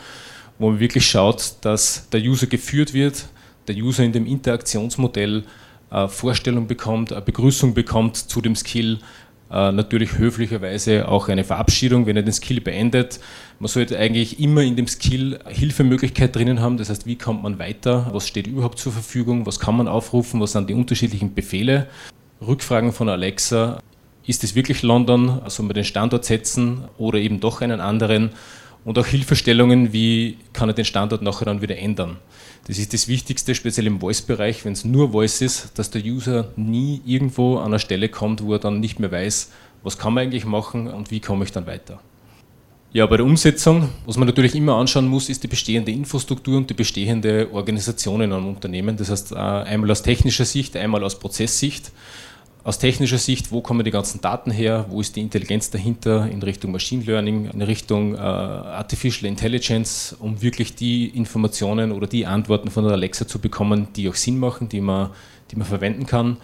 wo 0.59 0.71
man 0.71 0.79
wirklich 0.79 1.07
schaut, 1.07 1.55
dass 1.63 2.09
der 2.11 2.21
User 2.21 2.47
geführt 2.47 2.93
wird, 2.93 3.25
der 3.67 3.77
User 3.77 4.05
in 4.05 4.13
dem 4.13 4.27
Interaktionsmodell 4.27 5.45
Vorstellung 6.09 6.67
bekommt, 6.67 7.13
eine 7.13 7.23
Begrüßung 7.23 7.75
bekommt 7.75 8.17
zu 8.17 8.41
dem 8.41 8.57
Skill, 8.57 8.99
äh, 9.51 9.71
natürlich 9.71 10.19
höflicherweise 10.19 11.09
auch 11.09 11.29
eine 11.29 11.45
Verabschiedung, 11.45 12.07
wenn 12.07 12.17
er 12.17 12.23
den 12.23 12.33
Skill 12.33 12.61
beendet. 12.61 13.21
Man 13.61 13.69
sollte 13.69 13.97
eigentlich 13.99 14.41
immer 14.41 14.63
in 14.63 14.75
dem 14.75 14.89
Skill 14.89 15.39
Hilfemöglichkeit 15.47 16.35
drinnen 16.35 16.61
haben, 16.61 16.77
das 16.77 16.91
heißt, 16.91 17.07
wie 17.07 17.17
kommt 17.17 17.45
man 17.45 17.59
weiter, 17.59 18.09
was 18.13 18.27
steht 18.27 18.49
überhaupt 18.49 18.79
zur 18.79 18.93
Verfügung, 18.93 19.47
was 19.47 19.61
kann 19.61 19.77
man 19.77 19.87
aufrufen, 19.87 20.41
was 20.41 20.53
sind 20.53 20.69
die 20.69 20.75
unterschiedlichen 20.75 21.35
Befehle. 21.35 21.87
Rückfragen 22.45 22.93
von 22.93 23.09
Alexa, 23.09 23.81
ist 24.27 24.43
es 24.43 24.57
wirklich 24.57 24.83
London, 24.83 25.41
soll 25.47 25.67
man 25.67 25.75
den 25.75 25.85
Standort 25.85 26.25
setzen 26.25 26.83
oder 26.99 27.19
eben 27.19 27.39
doch 27.39 27.61
einen 27.61 27.81
anderen? 27.81 28.31
Und 28.85 28.99
auch 28.99 29.07
Hilfestellungen, 29.07 29.93
wie 29.93 30.39
kann 30.53 30.69
er 30.69 30.73
den 30.73 30.85
Standort 30.85 31.23
nachher 31.23 31.45
dann 31.45 31.63
wieder 31.63 31.77
ändern. 31.77 32.19
Das 32.67 32.79
ist 32.79 32.93
das 32.93 33.07
Wichtigste, 33.07 33.55
speziell 33.55 33.87
im 33.87 34.01
Voice-Bereich, 34.01 34.65
wenn 34.65 34.73
es 34.73 34.85
nur 34.85 35.13
Voice 35.13 35.41
ist, 35.41 35.79
dass 35.79 35.91
der 35.91 36.03
User 36.03 36.51
nie 36.57 37.01
irgendwo 37.07 37.59
an 37.59 37.67
eine 37.67 37.79
Stelle 37.79 38.09
kommt, 38.09 38.43
wo 38.43 38.55
er 38.55 38.59
dann 38.59 38.81
nicht 38.81 38.99
mehr 38.99 39.13
weiß, 39.13 39.53
was 39.85 39.99
kann 39.99 40.15
man 40.15 40.25
eigentlich 40.25 40.45
machen 40.45 40.89
und 40.89 41.13
wie 41.13 41.21
komme 41.21 41.45
ich 41.45 41.53
dann 41.53 41.69
weiter. 41.69 42.01
Ja, 42.93 43.07
bei 43.07 43.19
der 43.19 43.27
Umsetzung, 43.27 43.91
was 44.05 44.17
man 44.17 44.27
natürlich 44.27 44.57
immer 44.57 44.75
anschauen 44.75 45.07
muss, 45.07 45.29
ist 45.29 45.45
die 45.45 45.49
bestehende 45.49 45.93
Infrastruktur 45.93 46.57
und 46.57 46.69
die 46.69 46.75
bestehende 46.75 47.49
Organisation 47.53 48.21
in 48.23 48.33
einem 48.33 48.49
Unternehmen. 48.49 48.97
Das 48.97 49.11
heißt, 49.11 49.33
äh, 49.33 49.37
einmal 49.37 49.93
aus 49.93 50.03
technischer 50.03 50.45
Sicht, 50.45 50.77
einmal 50.77 51.05
aus 51.05 51.21
Prozesssicht 51.21 51.93
aus 52.67 52.81
technischer 52.81 53.19
Sicht, 53.19 53.53
wo 53.53 53.61
kommen 53.61 53.85
die 53.85 53.93
ganzen 53.93 54.21
Daten 54.21 54.51
her, 54.51 54.87
wo 54.89 55.01
ist 55.01 55.15
die 55.15 55.21
Intelligenz 55.21 55.71
dahinter 55.71 56.29
in 56.29 56.43
Richtung 56.43 56.73
Machine 56.73 57.05
Learning, 57.05 57.49
in 57.49 57.63
Richtung 57.63 58.17
äh, 58.17 58.19
Artificial 58.19 59.31
Intelligence, 59.31 60.17
um 60.19 60.43
wirklich 60.43 60.75
die 60.75 61.07
Informationen 61.07 61.93
oder 61.93 62.09
die 62.09 62.27
Antworten 62.27 62.73
von 62.73 62.83
der 62.83 62.95
Alexa 62.95 63.29
zu 63.29 63.39
bekommen, 63.39 63.87
die 63.95 64.09
auch 64.09 64.17
Sinn 64.17 64.41
machen, 64.41 64.69
die 64.69 64.81
man, 64.81 65.11
die 65.53 65.57
man 65.57 65.65
verwenden 65.65 66.07
kann. 66.07 66.39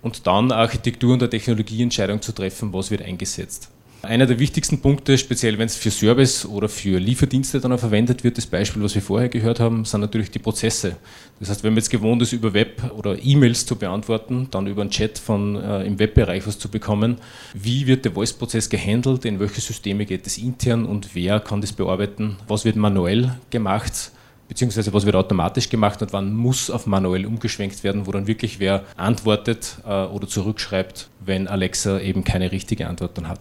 Und 0.00 0.28
dann 0.28 0.52
Architektur 0.52 1.14
und 1.14 1.22
der 1.22 1.30
Technologieentscheidung 1.30 2.22
zu 2.22 2.30
treffen, 2.30 2.72
was 2.72 2.92
wird 2.92 3.02
eingesetzt. 3.02 3.68
Einer 4.02 4.26
der 4.26 4.38
wichtigsten 4.38 4.80
Punkte, 4.80 5.18
speziell 5.18 5.58
wenn 5.58 5.66
es 5.66 5.74
für 5.74 5.90
Service 5.90 6.46
oder 6.46 6.68
für 6.68 7.00
Lieferdienste 7.00 7.58
dann 7.58 7.72
auch 7.72 7.80
verwendet 7.80 8.22
wird, 8.22 8.38
das 8.38 8.46
Beispiel, 8.46 8.80
was 8.80 8.94
wir 8.94 9.02
vorher 9.02 9.28
gehört 9.28 9.58
haben, 9.58 9.84
sind 9.84 10.00
natürlich 10.00 10.30
die 10.30 10.38
Prozesse. 10.38 10.96
Das 11.40 11.50
heißt, 11.50 11.64
wenn 11.64 11.72
man 11.72 11.78
jetzt 11.78 11.90
gewohnt 11.90 12.22
ist, 12.22 12.32
über 12.32 12.54
Web 12.54 12.92
oder 12.96 13.16
E-Mails 13.20 13.66
zu 13.66 13.74
beantworten, 13.74 14.46
dann 14.52 14.68
über 14.68 14.82
einen 14.82 14.90
Chat 14.90 15.18
von, 15.18 15.56
äh, 15.56 15.82
im 15.82 15.98
Webbereich 15.98 16.46
was 16.46 16.60
zu 16.60 16.68
bekommen, 16.68 17.16
wie 17.54 17.88
wird 17.88 18.04
der 18.04 18.12
Voice-Prozess 18.12 18.70
gehandelt, 18.70 19.24
in 19.24 19.40
welche 19.40 19.60
Systeme 19.60 20.06
geht 20.06 20.28
es 20.28 20.38
intern? 20.38 20.86
Und 20.86 21.16
wer 21.16 21.40
kann 21.40 21.60
das 21.60 21.72
bearbeiten, 21.72 22.36
was 22.46 22.64
wird 22.64 22.76
manuell 22.76 23.34
gemacht, 23.50 24.12
beziehungsweise 24.48 24.94
was 24.94 25.06
wird 25.06 25.16
automatisch 25.16 25.68
gemacht? 25.70 26.00
Und 26.02 26.12
wann 26.12 26.34
muss 26.34 26.70
auf 26.70 26.86
manuell 26.86 27.26
umgeschwenkt 27.26 27.82
werden, 27.82 28.06
wo 28.06 28.12
dann 28.12 28.28
wirklich 28.28 28.60
wer 28.60 28.84
antwortet 28.96 29.78
äh, 29.84 30.04
oder 30.04 30.28
zurückschreibt, 30.28 31.08
wenn 31.18 31.48
Alexa 31.48 31.98
eben 31.98 32.22
keine 32.22 32.52
richtige 32.52 32.86
Antwort 32.86 33.18
dann 33.18 33.26
hat. 33.26 33.40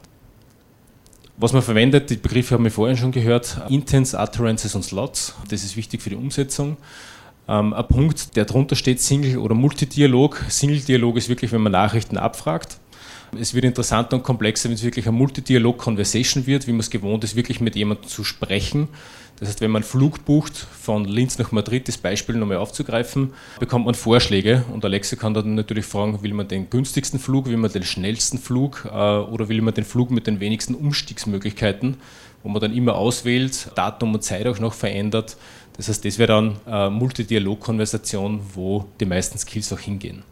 Was 1.40 1.54
man 1.54 1.62
verwendet, 1.62 2.10
die 2.10 2.16
Begriffe 2.16 2.56
haben 2.56 2.64
wir 2.64 2.72
vorhin 2.72 2.98
schon 2.98 3.12
gehört, 3.12 3.62
Intense, 3.70 4.18
Utterances 4.18 4.74
und 4.74 4.82
Slots. 4.82 5.36
Das 5.50 5.64
ist 5.64 5.78
wichtig 5.78 6.02
für 6.02 6.10
die 6.10 6.16
Umsetzung. 6.16 6.78
Ähm, 7.48 7.74
ein 7.74 7.88
Punkt, 7.88 8.36
der 8.36 8.46
drunter 8.46 8.76
steht, 8.76 9.00
Single- 9.00 9.38
oder 9.38 9.54
Multidialog. 9.54 10.44
Single-Dialog 10.50 11.16
ist 11.16 11.30
wirklich, 11.30 11.52
wenn 11.52 11.62
man 11.62 11.74
Nachrichten 11.74 12.18
abfragt. 12.18 12.80
Es 13.40 13.54
wird 13.54 13.66
interessanter 13.66 14.16
und 14.16 14.24
komplexer, 14.24 14.70
wenn 14.70 14.76
es 14.76 14.84
wirklich 14.84 15.08
ein 15.08 15.14
Multidialog-Conversation 15.14 16.48
wird, 16.48 16.66
wie 16.66 16.72
man 16.72 16.80
es 16.80 16.90
gewohnt 16.90 17.24
ist, 17.24 17.36
wirklich 17.36 17.62
mit 17.62 17.76
jemandem 17.76 18.08
zu 18.08 18.24
sprechen. 18.24 18.88
Das 19.40 19.50
heißt, 19.50 19.62
wenn 19.62 19.70
man 19.70 19.84
einen 19.84 19.90
Flug 19.90 20.26
bucht 20.26 20.58
von 20.58 21.06
Linz 21.06 21.38
nach 21.38 21.52
Madrid, 21.52 21.88
das 21.88 21.98
Beispiel 21.98 22.36
nochmal 22.36 22.58
aufzugreifen, 22.58 23.34
bekommt 23.60 23.86
man 23.86 23.94
Vorschläge 23.94 24.66
und 24.74 24.84
Alexa 24.84 25.16
kann 25.16 25.36
dann 25.36 25.54
natürlich 25.54 25.86
fragen, 25.86 26.24
will 26.24 26.34
man 26.34 26.48
den 26.48 26.72
günstigsten 26.72 27.20
Flug, 27.20 27.46
will 27.46 27.58
man 27.58 27.72
den 27.72 27.84
schnellsten 27.84 28.40
Flug 28.40 28.86
äh, 28.86 28.90
oder 28.90 29.48
will 29.48 29.62
man 29.62 29.76
den 29.76 29.86
Flug 29.86 30.10
mit 30.10 30.26
den 30.26 30.40
wenigsten 30.40 30.74
Umstiegsmöglichkeiten, 30.74 31.98
wo 32.42 32.50
man 32.50 32.62
dann 32.62 32.74
immer 32.74 32.96
auswählt, 32.96 33.70
Datum 33.76 34.16
und 34.16 34.24
Zeit 34.24 34.48
auch 34.48 34.60
noch 34.60 34.74
verändert. 34.74 35.38
Das 35.74 35.88
heißt, 35.88 36.04
das 36.04 36.18
wäre 36.18 36.28
dann 36.28 36.60
eine 36.66 36.90
Multidialog-Konversation, 36.90 38.42
wo 38.56 38.86
die 39.00 39.06
meisten 39.06 39.38
Skills 39.38 39.72
auch 39.72 39.80
hingehen. 39.80 40.24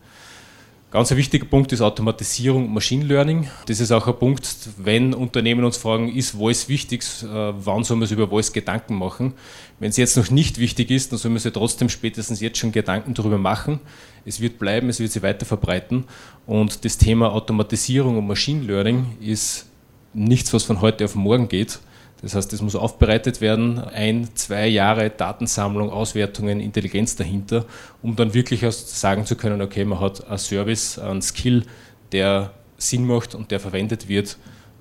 Ganz 0.96 1.12
ein 1.12 1.18
wichtiger 1.18 1.44
Punkt 1.44 1.74
ist 1.74 1.82
Automatisierung 1.82 2.68
und 2.68 2.74
Machine 2.74 3.04
Learning. 3.04 3.50
Das 3.66 3.82
ist 3.82 3.92
auch 3.92 4.08
ein 4.08 4.18
Punkt, 4.18 4.48
wenn 4.78 5.14
Unternehmen 5.14 5.66
uns 5.66 5.76
fragen, 5.76 6.08
ist 6.08 6.38
Voice 6.38 6.70
wichtig, 6.70 7.04
äh, 7.22 7.28
wann 7.28 7.84
soll 7.84 7.98
man 7.98 8.08
sich 8.08 8.18
über 8.18 8.30
Voice 8.30 8.54
Gedanken 8.54 8.96
machen? 8.96 9.34
Wenn 9.78 9.90
es 9.90 9.98
jetzt 9.98 10.16
noch 10.16 10.30
nicht 10.30 10.58
wichtig 10.58 10.92
ist, 10.92 11.12
dann 11.12 11.20
soll 11.20 11.32
man 11.32 11.40
sich 11.40 11.52
trotzdem 11.52 11.90
spätestens 11.90 12.40
jetzt 12.40 12.60
schon 12.60 12.72
Gedanken 12.72 13.14
darüber 13.14 13.38
machen. 13.38 13.82
Es 14.24 14.40
wird 14.40 14.58
bleiben, 14.58 14.88
es 14.88 15.02
wird 15.02 15.12
sich 15.12 15.22
weiter 15.22 15.46
verbreiten. 15.46 16.06
Und 16.46 16.86
das 16.86 16.98
Thema 16.98 17.34
Automatisierung 17.34 18.18
und 18.18 18.28
Machine 18.28 18.64
Learning 18.64 19.18
ist 19.20 19.66
nichts, 20.14 20.54
was 20.54 20.64
von 20.64 20.80
heute 20.80 21.04
auf 21.04 21.16
morgen 21.16 21.50
geht. 21.50 21.78
Das 22.22 22.34
heißt, 22.34 22.54
es 22.54 22.62
muss 22.62 22.76
aufbereitet 22.76 23.42
werden, 23.42 23.80
ein, 23.80 24.30
zwei 24.36 24.68
Jahre 24.68 25.10
Datensammlung, 25.10 25.90
Auswertungen, 25.90 26.60
Intelligenz 26.60 27.16
dahinter, 27.16 27.66
um 28.02 28.16
dann 28.16 28.34
wirklich 28.34 28.62
sagen 28.70 29.26
zu 29.26 29.36
können, 29.36 29.62
okay, 29.62 29.86
man 29.86 30.00
hat 30.00 30.28
einen 30.28 30.38
Service, 30.38 30.98
einen 30.98 31.22
Skill, 31.22 31.66
der 32.12 32.52
Sinn 32.78 33.06
macht 33.06 33.36
und 33.36 33.52
der 33.52 33.60
verwendet 33.60 34.08
wird 34.08 34.38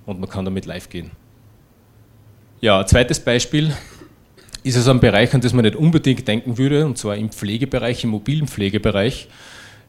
und 0.06 0.20
man 0.20 0.28
kann 0.28 0.44
damit 0.44 0.66
live 0.66 0.88
gehen. 0.88 1.10
Ja, 2.60 2.86
zweites 2.86 3.20
Beispiel 3.20 3.74
ist 4.62 4.76
also 4.76 4.90
ein 4.90 5.00
Bereich, 5.00 5.34
an 5.34 5.40
das 5.40 5.52
man 5.52 5.64
nicht 5.64 5.76
unbedingt 5.76 6.26
denken 6.26 6.56
würde, 6.56 6.86
und 6.86 6.96
zwar 6.96 7.16
im 7.16 7.30
Pflegebereich, 7.30 8.04
im 8.04 8.10
mobilen 8.10 8.48
Pflegebereich. 8.48 9.28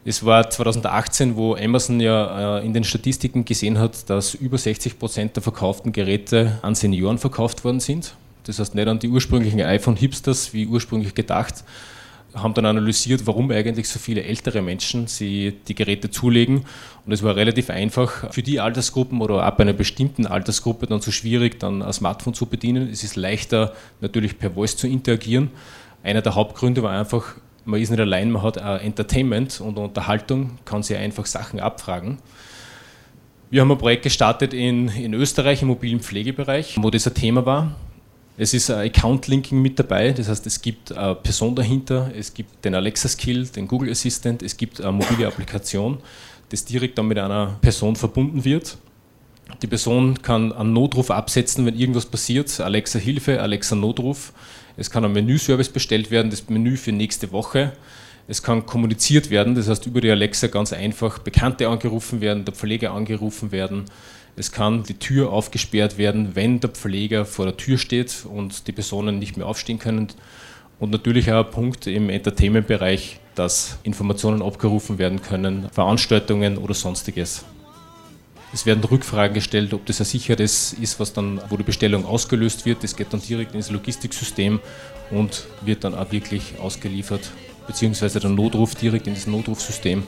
Es 0.07 0.23
war 0.23 0.47
2018, 0.47 1.35
wo 1.35 1.55
Amazon 1.55 1.99
ja 1.99 2.59
äh, 2.59 2.65
in 2.65 2.73
den 2.73 2.83
Statistiken 2.83 3.43
gesehen 3.43 3.79
hat, 3.79 4.07
dass 4.07 4.35
über 4.35 4.55
60 4.55 4.99
Prozent 4.99 5.35
der 5.35 5.41
verkauften 5.41 5.91
Geräte 5.91 6.59
an 6.61 6.75
Senioren 6.75 7.17
verkauft 7.17 7.63
worden 7.63 7.79
sind. 7.79 8.13
Das 8.43 8.59
heißt 8.59 8.75
nicht 8.75 8.87
an 8.87 8.99
die 8.99 9.09
ursprünglichen 9.09 9.61
iPhone-Hipsters, 9.61 10.53
wie 10.53 10.67
ursprünglich 10.67 11.15
gedacht, 11.15 11.63
haben 12.35 12.53
dann 12.53 12.67
analysiert, 12.67 13.25
warum 13.25 13.49
eigentlich 13.49 13.89
so 13.89 13.97
viele 13.97 14.21
ältere 14.21 14.61
Menschen 14.61 15.07
sie 15.07 15.57
die 15.67 15.73
Geräte 15.73 16.11
zulegen. 16.11 16.65
Und 17.07 17.11
es 17.11 17.23
war 17.23 17.35
relativ 17.35 17.71
einfach 17.71 18.31
für 18.31 18.43
die 18.43 18.59
Altersgruppen 18.59 19.21
oder 19.21 19.41
ab 19.41 19.59
einer 19.59 19.73
bestimmten 19.73 20.27
Altersgruppe 20.27 20.85
dann 20.85 21.01
so 21.01 21.09
schwierig, 21.09 21.59
dann 21.59 21.81
ein 21.81 21.93
Smartphone 21.93 22.35
zu 22.35 22.45
bedienen. 22.45 22.89
Es 22.91 23.03
ist 23.03 23.15
leichter, 23.15 23.73
natürlich 24.01 24.37
per 24.37 24.51
Voice 24.51 24.77
zu 24.77 24.87
interagieren. 24.87 25.49
Einer 26.03 26.21
der 26.21 26.35
Hauptgründe 26.35 26.83
war 26.83 26.91
einfach, 26.91 27.33
man 27.65 27.81
ist 27.81 27.89
nicht 27.89 27.99
allein, 27.99 28.31
man 28.31 28.43
hat 28.43 28.57
Entertainment 28.57 29.59
und 29.59 29.77
Unterhaltung, 29.77 30.57
kann 30.65 30.83
sich 30.83 30.97
einfach 30.97 31.25
Sachen 31.25 31.59
abfragen. 31.59 32.19
Wir 33.49 33.61
haben 33.61 33.71
ein 33.71 33.77
Projekt 33.77 34.03
gestartet 34.03 34.53
in, 34.53 34.87
in 34.89 35.13
Österreich 35.13 35.61
im 35.61 35.69
mobilen 35.69 35.99
Pflegebereich, 35.99 36.77
wo 36.81 36.89
das 36.89 37.07
ein 37.07 37.13
Thema 37.13 37.45
war. 37.45 37.75
Es 38.37 38.53
ist 38.53 38.69
ein 38.69 38.87
Account-Linking 38.89 39.61
mit 39.61 39.79
dabei, 39.79 40.11
das 40.11 40.27
heißt, 40.27 40.45
es 40.45 40.61
gibt 40.61 40.91
eine 40.91 41.15
Person 41.15 41.55
dahinter, 41.55 42.11
es 42.17 42.33
gibt 42.33 42.65
den 42.65 42.75
Alexa-Skill, 42.75 43.47
den 43.47 43.67
Google 43.67 43.89
Assistant, 43.89 44.43
es 44.43 44.57
gibt 44.57 44.81
eine 44.81 44.91
mobile 44.91 45.27
Applikation, 45.27 45.99
das 46.49 46.65
direkt 46.65 46.97
dann 46.97 47.07
mit 47.07 47.17
einer 47.17 47.57
Person 47.61 47.95
verbunden 47.95 48.43
wird. 48.43 48.77
Die 49.61 49.67
Person 49.67 50.21
kann 50.21 50.51
einen 50.51 50.73
Notruf 50.73 51.11
absetzen, 51.11 51.65
wenn 51.65 51.77
irgendwas 51.77 52.05
passiert. 52.05 52.59
Alexa 52.59 52.99
Hilfe, 52.99 53.41
Alexa 53.41 53.75
Notruf. 53.75 54.33
Es 54.77 54.89
kann 54.89 55.05
ein 55.05 55.13
Menüservice 55.13 55.69
bestellt 55.69 56.11
werden, 56.11 56.29
das 56.29 56.49
Menü 56.49 56.77
für 56.77 56.91
nächste 56.91 57.31
Woche. 57.31 57.71
Es 58.27 58.41
kann 58.41 58.65
kommuniziert 58.65 59.29
werden, 59.29 59.53
das 59.53 59.69
heißt 59.69 59.85
über 59.85 60.01
die 60.01 60.09
Alexa 60.09 60.47
ganz 60.47 60.73
einfach 60.73 61.19
Bekannte 61.19 61.67
angerufen 61.69 62.21
werden, 62.21 62.43
der 62.43 62.55
Pfleger 62.55 62.91
angerufen 62.91 63.51
werden. 63.51 63.85
Es 64.35 64.51
kann 64.51 64.83
die 64.83 64.95
Tür 64.95 65.31
aufgesperrt 65.31 65.97
werden, 65.97 66.31
wenn 66.33 66.59
der 66.59 66.71
Pfleger 66.71 67.25
vor 67.25 67.45
der 67.45 67.55
Tür 67.55 67.77
steht 67.77 68.25
und 68.25 68.67
die 68.67 68.71
Personen 68.71 69.19
nicht 69.19 69.37
mehr 69.37 69.47
aufstehen 69.47 69.79
können. 69.79 70.07
Und 70.79 70.91
natürlich 70.91 71.31
auch 71.31 71.45
ein 71.45 71.51
Punkt 71.51 71.87
im 71.87 72.09
Entertainment-Bereich, 72.09 73.19
dass 73.35 73.77
Informationen 73.83 74.41
abgerufen 74.41 74.97
werden 74.97 75.21
können, 75.21 75.69
Veranstaltungen 75.71 76.57
oder 76.57 76.73
sonstiges. 76.73 77.45
Es 78.55 78.65
werden 78.65 78.81
Rückfragen 78.85 79.33
gestellt, 79.33 79.73
ob 79.73 79.85
das 79.85 79.99
ein 79.99 80.05
sicheres 80.05 80.71
ist, 80.71 80.97
was 80.97 81.11
dann, 81.11 81.41
wo 81.49 81.57
die 81.57 81.63
Bestellung 81.63 82.05
ausgelöst 82.05 82.65
wird. 82.65 82.85
Das 82.85 82.95
geht 82.95 83.11
dann 83.11 83.19
direkt 83.21 83.53
ins 83.53 83.69
Logistiksystem 83.69 84.61
und 85.11 85.45
wird 85.59 85.83
dann 85.83 85.93
auch 85.93 86.09
wirklich 86.13 86.57
ausgeliefert, 86.57 87.29
beziehungsweise 87.67 88.21
der 88.21 88.29
Notruf 88.29 88.73
direkt 88.73 89.07
in 89.07 89.13
das 89.13 89.27
Notrufsystem. 89.27 90.03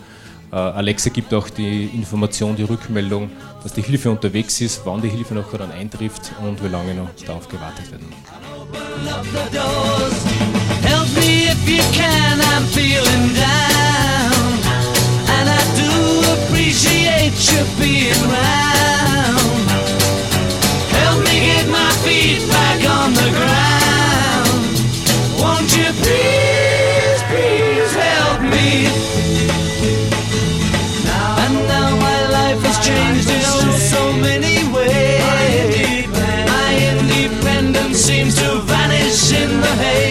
Äh, 0.54 0.56
Alexa 0.56 1.10
gibt 1.10 1.34
auch 1.34 1.50
die 1.50 1.88
Information, 1.88 2.56
die 2.56 2.64
Rückmeldung, 2.64 3.30
dass 3.64 3.74
die 3.74 3.82
Hilfe 3.82 4.10
unterwegs 4.10 4.62
ist, 4.62 4.80
wann 4.86 5.02
die 5.02 5.10
Hilfe 5.10 5.34
nachher 5.34 5.58
dann 5.58 5.72
eintrifft 5.74 6.32
und 6.42 6.64
wie 6.64 6.70
lange 6.70 6.94
noch 6.96 7.10
darauf 7.26 7.50
gewartet 7.50 7.92
werden 7.92 8.08
Help 10.84 11.14
me 11.16 11.50
if 11.52 11.68
you 11.68 11.84
can, 11.92 12.40
I'm 12.40 12.64
feeling 12.68 13.34
down. 13.36 13.77
Appreciate 16.78 17.34
you 17.52 17.64
being 17.80 18.22
round. 18.30 19.68
Help 20.94 21.20
me 21.26 21.40
get 21.50 21.68
my 21.70 21.92
feet 22.06 22.48
back 22.50 22.80
on 22.88 23.14
the 23.14 23.30
ground. 23.34 24.62
Won't 25.42 25.76
you 25.76 25.90
please, 26.02 27.22
please 27.32 27.94
help 27.96 28.42
me? 28.42 28.86
And 31.42 31.56
now 31.68 31.96
my 31.98 32.30
life 32.30 32.62
has 32.62 32.78
changed 32.86 33.28
in 33.28 33.42
oh 33.42 33.78
so 33.80 34.14
many 34.14 34.58
ways. 34.72 36.06
My 36.46 36.70
independence 36.92 37.98
seems 37.98 38.36
to 38.36 38.62
vanish 38.62 39.32
in 39.34 39.62
the 39.62 39.74
haze. 39.84 40.07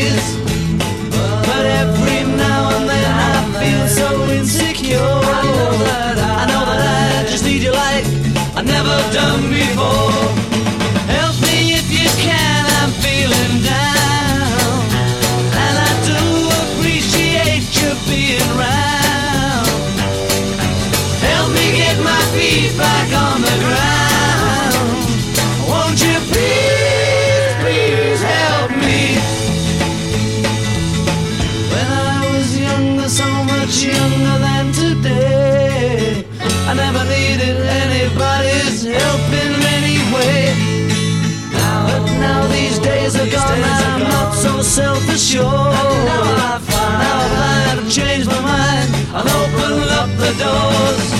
Not 44.67 44.73
so 44.73 44.83
self-assured. 44.83 45.45
Now 45.45 46.23
I 46.45 46.59
find 46.59 47.81
I've 47.81 47.93
changed 47.93 48.29
my 48.29 48.41
mind, 48.41 48.95
I'll 49.13 49.29
open 49.43 49.89
up 50.01 50.11
the 50.19 50.33
doors. 50.43 51.13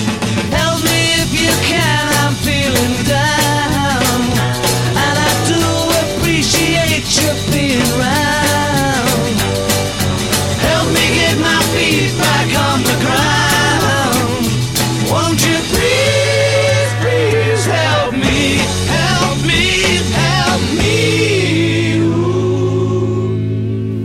Help 0.51 0.83
me 0.85 1.15
if 1.23 1.33
you 1.33 1.53
can, 1.67 2.15
I'm 2.25 2.35
feeling 2.35 3.05
down. 3.07 3.36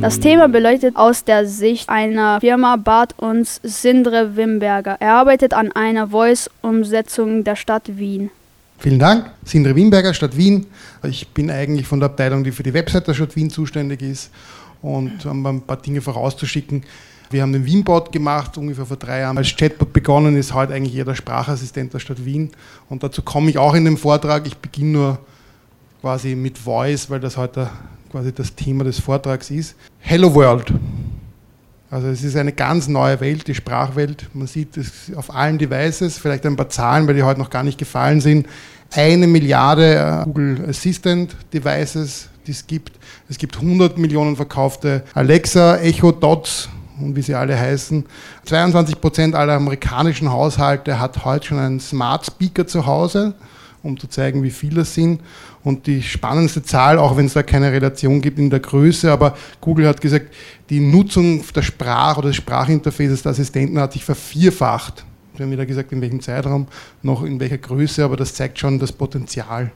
Das 0.01 0.19
Thema 0.19 0.47
beleuchtet 0.47 0.95
aus 0.95 1.25
der 1.25 1.45
Sicht 1.45 1.87
einer 1.87 2.39
Firma 2.39 2.75
Bart 2.75 3.13
uns 3.19 3.59
Sindre 3.61 4.35
Wimberger. 4.35 4.97
Er 4.99 5.13
arbeitet 5.13 5.53
an 5.53 5.71
einer 5.71 6.07
Voice-Umsetzung 6.07 7.43
der 7.43 7.55
Stadt 7.55 7.99
Wien. 7.99 8.31
Vielen 8.79 8.97
Dank. 8.97 9.29
Sindre 9.45 9.75
Wimberger, 9.75 10.15
Stadt 10.15 10.35
Wien. 10.35 10.65
Ich 11.03 11.27
bin 11.27 11.51
eigentlich 11.51 11.85
von 11.85 11.99
der 11.99 12.09
Abteilung, 12.09 12.43
die 12.43 12.51
für 12.51 12.63
die 12.63 12.73
Website 12.73 13.07
der 13.07 13.13
Stadt 13.13 13.35
Wien 13.35 13.51
zuständig 13.51 14.01
ist 14.01 14.31
und 14.81 15.23
um 15.23 15.45
ein 15.45 15.61
paar 15.61 15.77
Dinge 15.77 16.01
vorauszuschicken. 16.01 16.81
Wir 17.29 17.43
haben 17.43 17.53
den 17.53 17.67
Wienbot 17.67 18.11
gemacht, 18.11 18.57
ungefähr 18.57 18.87
vor 18.87 18.97
drei 18.97 19.19
Jahren. 19.19 19.37
Als 19.37 19.55
Chatbot 19.55 19.93
begonnen 19.93 20.35
ist 20.35 20.55
heute 20.55 20.73
eigentlich 20.73 20.95
eher 20.95 21.05
der 21.05 21.13
Sprachassistent 21.13 21.93
der 21.93 21.99
Stadt 21.99 22.25
Wien. 22.25 22.49
Und 22.89 23.03
dazu 23.03 23.21
komme 23.21 23.51
ich 23.51 23.59
auch 23.59 23.75
in 23.75 23.85
dem 23.85 23.97
Vortrag. 23.97 24.47
Ich 24.47 24.57
beginne 24.57 24.91
nur 24.91 25.19
quasi 26.01 26.33
mit 26.33 26.57
Voice, 26.57 27.07
weil 27.11 27.19
das 27.19 27.37
heute 27.37 27.69
quasi 28.11 28.33
das 28.33 28.53
Thema 28.55 28.83
des 28.83 28.99
Vortrags 28.99 29.49
ist. 29.49 29.75
Hello 29.99 30.35
World. 30.35 30.73
Also 31.89 32.07
es 32.07 32.23
ist 32.23 32.35
eine 32.35 32.51
ganz 32.51 32.89
neue 32.89 33.21
Welt, 33.21 33.47
die 33.47 33.55
Sprachwelt. 33.55 34.27
Man 34.33 34.47
sieht 34.47 34.75
es 34.75 35.15
auf 35.15 35.33
allen 35.33 35.57
Devices, 35.57 36.17
vielleicht 36.17 36.45
ein 36.45 36.57
paar 36.57 36.67
Zahlen, 36.67 37.07
weil 37.07 37.15
die 37.15 37.23
heute 37.23 37.39
noch 37.39 37.49
gar 37.49 37.63
nicht 37.63 37.77
gefallen 37.77 38.19
sind. 38.19 38.47
Eine 38.93 39.27
Milliarde 39.27 39.95
äh, 39.95 40.23
Google 40.25 40.65
Assistant 40.67 41.37
Devices, 41.53 42.27
die 42.45 42.51
es 42.51 42.67
gibt. 42.67 42.99
Es 43.29 43.37
gibt 43.37 43.55
100 43.55 43.97
Millionen 43.97 44.35
verkaufte 44.35 45.03
Alexa, 45.13 45.77
Echo 45.77 46.11
Dots 46.11 46.67
und 46.99 47.15
wie 47.15 47.21
sie 47.21 47.35
alle 47.35 47.57
heißen. 47.57 48.05
22 48.43 48.99
Prozent 48.99 49.35
aller 49.35 49.53
amerikanischen 49.53 50.29
Haushalte 50.29 50.99
hat 50.99 51.23
heute 51.23 51.47
schon 51.47 51.59
einen 51.59 51.79
Smart 51.79 52.25
Speaker 52.25 52.67
zu 52.67 52.85
Hause, 52.85 53.35
um 53.83 53.97
zu 53.97 54.07
zeigen, 54.07 54.43
wie 54.43 54.51
viele 54.51 54.81
es 54.81 54.93
sind. 54.93 55.21
Und 55.63 55.85
die 55.85 56.01
spannendste 56.01 56.63
Zahl, 56.63 56.97
auch 56.97 57.17
wenn 57.17 57.27
es 57.27 57.33
da 57.33 57.43
keine 57.43 57.71
Relation 57.71 58.21
gibt 58.21 58.39
in 58.39 58.49
der 58.49 58.59
Größe, 58.59 59.11
aber 59.11 59.37
Google 59.59 59.87
hat 59.87 60.01
gesagt, 60.01 60.33
die 60.69 60.79
Nutzung 60.79 61.43
der 61.53 61.61
Sprache 61.61 62.19
oder 62.19 62.29
des 62.29 62.37
Sprachinterfaces 62.37 63.21
der 63.21 63.31
Assistenten 63.31 63.79
hat 63.79 63.93
sich 63.93 64.03
vervierfacht. 64.03 65.05
Wir 65.35 65.45
haben 65.45 65.51
wieder 65.51 65.65
gesagt, 65.65 65.91
in 65.91 66.01
welchem 66.01 66.19
Zeitraum, 66.19 66.67
noch 67.03 67.23
in 67.23 67.39
welcher 67.39 67.57
Größe, 67.57 68.03
aber 68.03 68.17
das 68.17 68.33
zeigt 68.33 68.59
schon 68.59 68.79
das 68.79 68.91
Potenzial, 68.91 69.71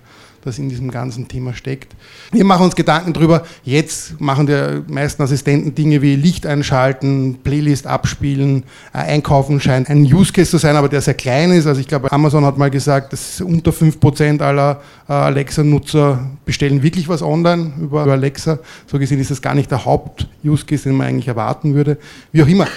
das 0.46 0.60
in 0.60 0.70
diesem 0.70 0.92
ganzen 0.92 1.28
Thema 1.28 1.54
steckt. 1.54 1.96
Wir 2.32 2.46
machen 2.46 2.66
uns 2.66 2.76
Gedanken 2.76 3.14
darüber, 3.14 3.44
jetzt 3.64 4.22
machen 4.22 4.46
die 4.46 4.84
meisten 4.94 5.24
Assistenten 5.24 5.74
Dinge 5.74 6.04
wie 6.04 6.16
Licht 6.16 6.46
einschalten, 6.46 7.40
Playlist 7.44 7.88
abspielen, 7.88 8.64
äh, 8.94 9.00
einkaufen 9.00 9.60
scheint 9.60 9.90
ein 9.90 10.04
Use 10.04 10.32
Case 10.32 10.52
zu 10.52 10.58
sein, 10.58 10.76
aber 10.76 10.88
der 10.88 11.02
sehr 11.02 11.16
klein 11.16 11.52
ist. 11.52 11.66
Also 11.66 11.82
ich 11.82 11.88
glaube, 11.88 12.12
Amazon 12.12 12.46
hat 12.46 12.58
mal 12.58 12.70
gesagt, 12.70 13.12
dass 13.12 13.42
unter 13.42 13.72
5% 13.72 14.42
aller 14.42 14.82
äh, 15.10 15.14
Alexa-Nutzer 15.14 16.24
bestellen 16.46 16.84
wirklich 16.84 17.10
was 17.10 17.24
online 17.24 17.74
über 17.82 18.06
Alexa. 18.06 18.60
So 18.86 19.00
gesehen 19.00 19.20
ist 19.20 19.32
das 19.32 19.42
gar 19.42 19.56
nicht 19.56 19.72
der 19.72 19.84
Haupt-Use 19.84 20.66
Case, 20.66 20.84
den 20.84 20.96
man 20.96 21.08
eigentlich 21.08 21.28
erwarten 21.28 21.74
würde. 21.74 21.98
Wie 22.32 22.44
auch 22.44 22.48
immer, 22.48 22.68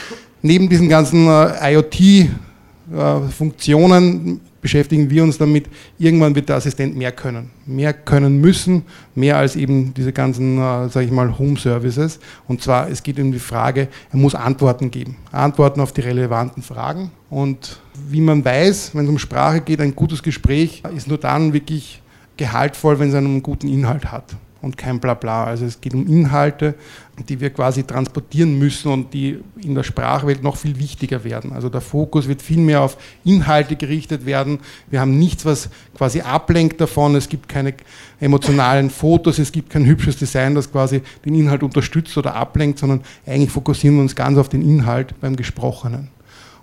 neben 0.40 0.68
diesen 0.70 0.88
ganzen 0.88 1.28
äh, 1.28 1.74
IoT 1.74 2.30
Funktionen 3.36 4.40
beschäftigen 4.60 5.10
wir 5.10 5.22
uns 5.22 5.38
damit, 5.38 5.66
irgendwann 5.98 6.34
wird 6.34 6.48
der 6.48 6.56
Assistent 6.56 6.96
mehr 6.96 7.12
können. 7.12 7.50
Mehr 7.66 7.92
können 7.92 8.40
müssen, 8.40 8.84
mehr 9.14 9.36
als 9.36 9.56
eben 9.56 9.94
diese 9.94 10.12
ganzen, 10.12 10.58
äh, 10.58 10.88
sage 10.88 11.06
ich 11.06 11.12
mal, 11.12 11.38
Home 11.38 11.56
Services. 11.56 12.18
Und 12.46 12.62
zwar, 12.62 12.88
es 12.88 13.02
geht 13.02 13.18
um 13.18 13.32
die 13.32 13.38
Frage, 13.38 13.88
er 14.10 14.18
muss 14.18 14.34
Antworten 14.34 14.90
geben. 14.90 15.16
Antworten 15.32 15.80
auf 15.80 15.92
die 15.92 16.00
relevanten 16.00 16.62
Fragen. 16.62 17.10
Und 17.30 17.80
wie 18.08 18.20
man 18.20 18.44
weiß, 18.44 18.94
wenn 18.94 19.04
es 19.04 19.10
um 19.10 19.18
Sprache 19.18 19.60
geht, 19.60 19.80
ein 19.80 19.94
gutes 19.94 20.22
Gespräch 20.22 20.82
ist 20.96 21.08
nur 21.08 21.18
dann 21.18 21.52
wirklich 21.52 22.02
gehaltvoll, 22.36 22.98
wenn 22.98 23.08
es 23.08 23.14
einen 23.14 23.42
guten 23.42 23.68
Inhalt 23.68 24.10
hat 24.10 24.36
und 24.60 24.76
kein 24.76 25.00
Blabla. 25.00 25.44
Also 25.44 25.64
es 25.64 25.80
geht 25.80 25.94
um 25.94 26.06
Inhalte, 26.06 26.74
die 27.28 27.40
wir 27.40 27.50
quasi 27.50 27.84
transportieren 27.84 28.58
müssen 28.58 28.92
und 28.92 29.14
die 29.14 29.38
in 29.62 29.74
der 29.74 29.82
Sprachwelt 29.82 30.42
noch 30.42 30.56
viel 30.56 30.78
wichtiger 30.78 31.24
werden. 31.24 31.52
Also 31.52 31.68
der 31.68 31.80
Fokus 31.80 32.28
wird 32.28 32.42
viel 32.42 32.58
mehr 32.58 32.82
auf 32.82 32.96
Inhalte 33.24 33.76
gerichtet 33.76 34.26
werden. 34.26 34.58
Wir 34.90 35.00
haben 35.00 35.18
nichts, 35.18 35.44
was 35.44 35.68
quasi 35.96 36.20
ablenkt 36.20 36.80
davon. 36.80 37.14
Es 37.14 37.28
gibt 37.28 37.48
keine 37.48 37.74
emotionalen 38.20 38.90
Fotos, 38.90 39.38
es 39.38 39.52
gibt 39.52 39.70
kein 39.70 39.86
hübsches 39.86 40.16
Design, 40.16 40.54
das 40.54 40.70
quasi 40.70 41.02
den 41.24 41.34
Inhalt 41.34 41.62
unterstützt 41.62 42.16
oder 42.18 42.34
ablenkt, 42.34 42.78
sondern 42.78 43.02
eigentlich 43.26 43.50
fokussieren 43.50 43.96
wir 43.96 44.02
uns 44.02 44.16
ganz 44.16 44.38
auf 44.38 44.48
den 44.48 44.62
Inhalt 44.62 45.18
beim 45.20 45.36
Gesprochenen. 45.36 46.17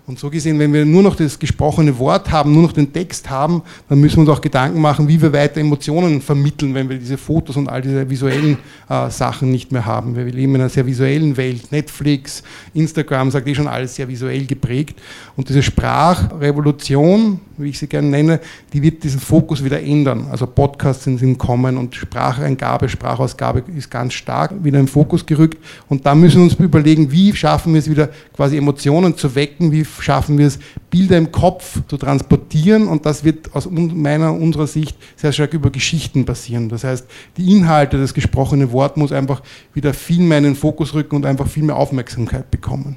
Und 0.08 0.20
so 0.20 0.30
gesehen, 0.30 0.56
wenn 0.60 0.72
wir 0.72 0.84
nur 0.84 1.02
noch 1.02 1.16
das 1.16 1.36
gesprochene 1.36 1.98
Wort 1.98 2.30
haben, 2.30 2.52
nur 2.52 2.62
noch 2.62 2.72
den 2.72 2.92
Text 2.92 3.28
haben, 3.28 3.62
dann 3.88 3.98
müssen 3.98 4.18
wir 4.18 4.20
uns 4.20 4.30
auch 4.30 4.40
Gedanken 4.40 4.80
machen, 4.80 5.08
wie 5.08 5.20
wir 5.20 5.32
weiter 5.32 5.60
Emotionen 5.60 6.22
vermitteln, 6.22 6.74
wenn 6.74 6.88
wir 6.88 6.96
diese 6.96 7.18
Fotos 7.18 7.56
und 7.56 7.68
all 7.68 7.82
diese 7.82 8.08
visuellen 8.08 8.56
äh, 8.88 9.10
Sachen 9.10 9.50
nicht 9.50 9.72
mehr 9.72 9.84
haben. 9.84 10.14
Wir 10.14 10.24
leben 10.26 10.54
in 10.54 10.60
einer 10.60 10.70
sehr 10.70 10.86
visuellen 10.86 11.36
Welt. 11.36 11.72
Netflix, 11.72 12.44
Instagram 12.72 13.32
sagt 13.32 13.48
eh 13.48 13.54
schon 13.56 13.66
alles 13.66 13.96
sehr 13.96 14.06
visuell 14.06 14.46
geprägt. 14.46 14.96
Und 15.36 15.48
diese 15.48 15.60
Sprachrevolution, 15.60 17.40
wie 17.56 17.70
ich 17.70 17.78
sie 17.78 17.88
gerne 17.88 18.08
nenne, 18.08 18.40
die 18.72 18.82
wird 18.82 19.02
diesen 19.02 19.18
Fokus 19.18 19.64
wieder 19.64 19.82
ändern. 19.82 20.28
Also 20.30 20.46
Podcasts 20.46 21.02
sind 21.02 21.20
im 21.20 21.36
Kommen 21.36 21.76
und 21.76 21.96
Spracheingabe, 21.96 22.88
Sprachausgabe 22.88 23.64
ist 23.76 23.90
ganz 23.90 24.14
stark 24.14 24.52
wieder 24.62 24.78
im 24.78 24.86
Fokus 24.86 25.26
gerückt. 25.26 25.58
Und 25.88 26.06
da 26.06 26.14
müssen 26.14 26.36
wir 26.36 26.44
uns 26.44 26.54
überlegen, 26.54 27.10
wie 27.10 27.34
schaffen 27.34 27.72
wir 27.72 27.80
es 27.80 27.90
wieder 27.90 28.08
quasi 28.34 28.56
Emotionen 28.56 29.16
zu 29.16 29.34
wecken, 29.34 29.72
wie 29.72 29.84
schaffen 30.02 30.38
wir 30.38 30.46
es, 30.46 30.58
Bilder 30.90 31.16
im 31.18 31.32
Kopf 31.32 31.80
zu 31.88 31.96
transportieren. 31.96 32.88
Und 32.88 33.06
das 33.06 33.24
wird 33.24 33.54
aus 33.54 33.68
meiner, 33.70 34.32
unserer 34.32 34.66
Sicht 34.66 34.96
sehr 35.16 35.32
stark 35.32 35.54
über 35.54 35.70
Geschichten 35.70 36.24
passieren. 36.24 36.68
Das 36.68 36.84
heißt, 36.84 37.06
die 37.36 37.52
Inhalte, 37.52 37.98
das 37.98 38.14
gesprochene 38.14 38.72
Wort 38.72 38.96
muss 38.96 39.12
einfach 39.12 39.42
wieder 39.74 39.94
viel 39.94 40.20
mehr 40.20 40.38
in 40.38 40.44
den 40.44 40.56
Fokus 40.56 40.94
rücken 40.94 41.16
und 41.16 41.26
einfach 41.26 41.46
viel 41.46 41.62
mehr 41.62 41.76
Aufmerksamkeit 41.76 42.50
bekommen. 42.50 42.96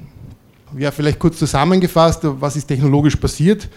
Ja, 0.77 0.91
vielleicht 0.91 1.19
kurz 1.19 1.39
zusammengefasst, 1.39 2.21
was 2.23 2.55
ist 2.55 2.67
technologisch 2.67 3.15
passiert 3.15 3.69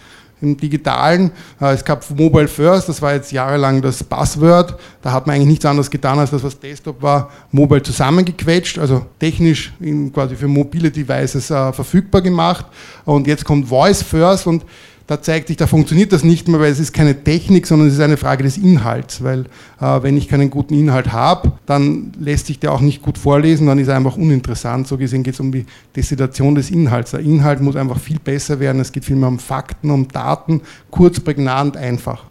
im 0.43 0.57
Digitalen. 0.57 1.31
Äh, 1.59 1.73
es 1.73 1.83
gab 1.83 2.07
Mobile 2.11 2.47
First, 2.47 2.89
das 2.89 3.01
war 3.01 3.13
jetzt 3.13 3.31
jahrelang 3.31 3.81
das 3.81 4.03
Buzzword. 4.03 4.75
Da 5.01 5.11
hat 5.11 5.27
man 5.27 5.35
eigentlich 5.35 5.49
nichts 5.49 5.65
anderes 5.65 5.89
getan, 5.89 6.19
als 6.19 6.31
das, 6.31 6.43
was 6.43 6.59
Desktop 6.59 7.01
war, 7.01 7.31
mobile 7.51 7.81
zusammengequetscht, 7.81 8.77
also 8.77 9.05
technisch 9.19 9.73
quasi 10.13 10.35
für 10.35 10.47
mobile 10.47 10.91
Devices 10.91 11.49
äh, 11.49 11.73
verfügbar 11.73 12.21
gemacht. 12.21 12.65
Und 13.05 13.27
jetzt 13.27 13.45
kommt 13.45 13.67
Voice 13.67 14.03
First 14.03 14.47
und 14.47 14.63
da 15.07 15.21
zeigt 15.21 15.49
sich, 15.49 15.57
da 15.57 15.67
funktioniert 15.67 16.13
das 16.13 16.23
nicht 16.23 16.47
mehr, 16.47 16.59
weil 16.59 16.71
es 16.71 16.79
ist 16.79 16.93
keine 16.93 17.23
Technik, 17.23 17.67
sondern 17.67 17.87
es 17.87 17.95
ist 17.95 17.99
eine 17.99 18.17
Frage 18.17 18.43
des 18.43 18.57
Inhalts, 18.57 19.23
weil 19.23 19.41
äh, 19.81 20.01
wenn 20.01 20.15
ich 20.15 20.29
keinen 20.29 20.49
guten 20.49 20.73
Inhalt 20.73 21.11
habe, 21.11 21.53
dann 21.65 22.13
lässt 22.19 22.47
sich 22.47 22.59
der 22.59 22.71
auch 22.71 22.79
nicht 22.79 23.01
gut 23.01 23.17
vorlesen, 23.17 23.67
dann 23.67 23.79
ist 23.79 23.89
er 23.89 23.97
einfach 23.97 24.15
uninteressant. 24.15 24.87
So 24.87 24.97
gesehen 24.97 25.23
geht 25.23 25.33
es 25.33 25.39
um 25.39 25.51
die 25.51 25.65
Destillation 25.95 26.55
des 26.55 26.71
Inhalts. 26.71 27.11
Der 27.11 27.19
Inhalt 27.19 27.61
muss 27.61 27.75
einfach 27.75 27.99
viel 27.99 28.19
besser 28.19 28.59
werden, 28.59 28.81
es 28.81 28.91
geht 28.91 29.05
viel 29.05 29.17
mehr 29.17 29.29
um 29.29 29.39
Fakten, 29.39 29.91
um 29.91 30.07
Daten, 30.07 30.61
kurz, 30.89 31.19
prägnant, 31.19 31.75
einfach. 31.75 32.23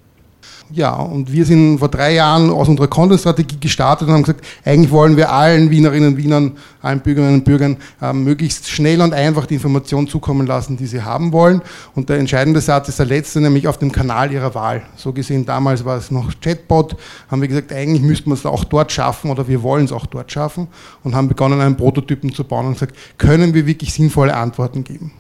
Ja, 0.75 0.95
und 0.95 1.31
wir 1.31 1.45
sind 1.45 1.81
vor 1.81 1.89
drei 1.89 2.15
Jahren 2.15 2.49
aus 2.49 2.67
unserer 2.67 2.89
Content-Strategie 2.89 3.59
gestartet 3.61 4.09
und 4.09 4.15
haben 4.15 4.23
gesagt, 4.23 4.43
eigentlich 4.65 4.91
wollen 4.91 5.19
wir 5.19 5.31
allen 5.31 5.71
Wienerinnen 5.71 6.15
und 6.15 6.17
Wienern, 6.17 6.53
allen 6.81 7.01
Bürgerinnen 7.01 7.35
und 7.35 7.45
Bürgern 7.45 7.77
äh, 8.01 8.15
möglichst 8.15 8.71
schnell 8.71 9.03
und 9.03 9.13
einfach 9.13 9.45
die 9.45 9.55
Informationen 9.55 10.09
zukommen 10.09 10.47
lassen, 10.47 10.79
die 10.79 10.87
sie 10.87 11.03
haben 11.03 11.33
wollen. 11.33 11.61
Und 11.95 12.09
der 12.09 12.19
entscheidende 12.19 12.63
Satz 12.63 12.89
ist 12.89 12.99
der 12.99 13.05
letzte, 13.05 13.43
nämlich 13.43 13.69
auf 13.69 13.77
dem 13.77 13.93
Kanal 13.93 14.33
ihrer 14.33 14.55
Wahl. 14.55 14.83
So 14.97 15.13
gesehen, 15.13 15.45
damals 15.45 15.85
war 15.85 15.99
es 15.99 16.11
noch 16.11 16.33
Chatbot, 16.41 16.97
haben 17.31 17.43
wir 17.43 17.49
gesagt, 17.49 17.71
eigentlich 17.71 18.03
müssten 18.03 18.31
wir 18.31 18.35
es 18.35 18.47
auch 18.47 18.65
dort 18.65 18.91
schaffen 18.93 19.31
oder 19.31 19.47
wir 19.49 19.63
wollen 19.63 19.85
es 19.85 19.93
auch 19.93 20.07
dort 20.07 20.33
schaffen 20.33 20.69
und 21.05 21.15
haben 21.15 21.29
begonnen, 21.29 21.61
einen 21.61 21.77
Prototypen 21.77 22.33
zu 22.33 22.45
bauen 22.45 22.67
und 22.67 22.75
gesagt, 22.75 22.97
können 23.19 23.53
wir 23.53 23.67
wirklich 23.67 23.93
sinnvolle 23.93 24.35
Antworten 24.35 24.85
geben. 24.85 25.13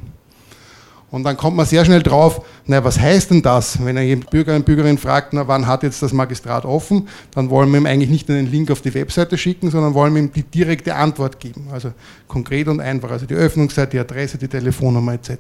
Und 1.13 1.25
dann 1.25 1.37
kommt 1.37 1.59
man 1.59 1.67
sehr 1.67 1.85
schnell 1.85 2.03
drauf, 2.03 2.41
na, 2.67 2.83
was 2.83 2.99
heißt 2.99 3.31
denn 3.31 3.43
das? 3.43 3.85
Wenn 3.85 3.99
er 3.99 4.17
Bürger 4.17 4.57
und 4.57 4.65
Bürgerin 4.65 4.97
fragt, 4.97 5.35
na, 5.35 5.47
wann 5.47 5.67
hat 5.67 5.83
jetzt 5.83 6.03
das 6.03 6.15
Magistrat 6.15 6.65
offen, 6.65 7.07
dann 7.35 7.51
wollen 7.51 7.71
wir 7.71 7.79
ihm 7.79 7.87
eigentlich 7.87 8.09
nicht 8.09 8.31
einen 8.31 8.51
Link 8.51 8.71
auf 8.71 8.81
die 8.81 8.95
Webseite 8.95 9.37
schicken, 9.37 9.71
sondern 9.71 9.93
wollen 9.93 10.15
wir 10.15 10.23
ihm 10.23 10.33
die 10.33 10.43
direkte 10.43 10.95
Antwort 10.95 11.39
geben. 11.39 11.69
Also 11.71 11.93
konkret 12.29 12.67
und 12.67 12.81
einfach, 12.81 13.11
also 13.11 13.27
die 13.27 13.35
Öffnungszeit, 13.35 13.93
die 13.93 13.99
Adresse, 13.99 14.39
die 14.39 14.49
Telefonnummer 14.49 15.13
etc. 15.13 15.33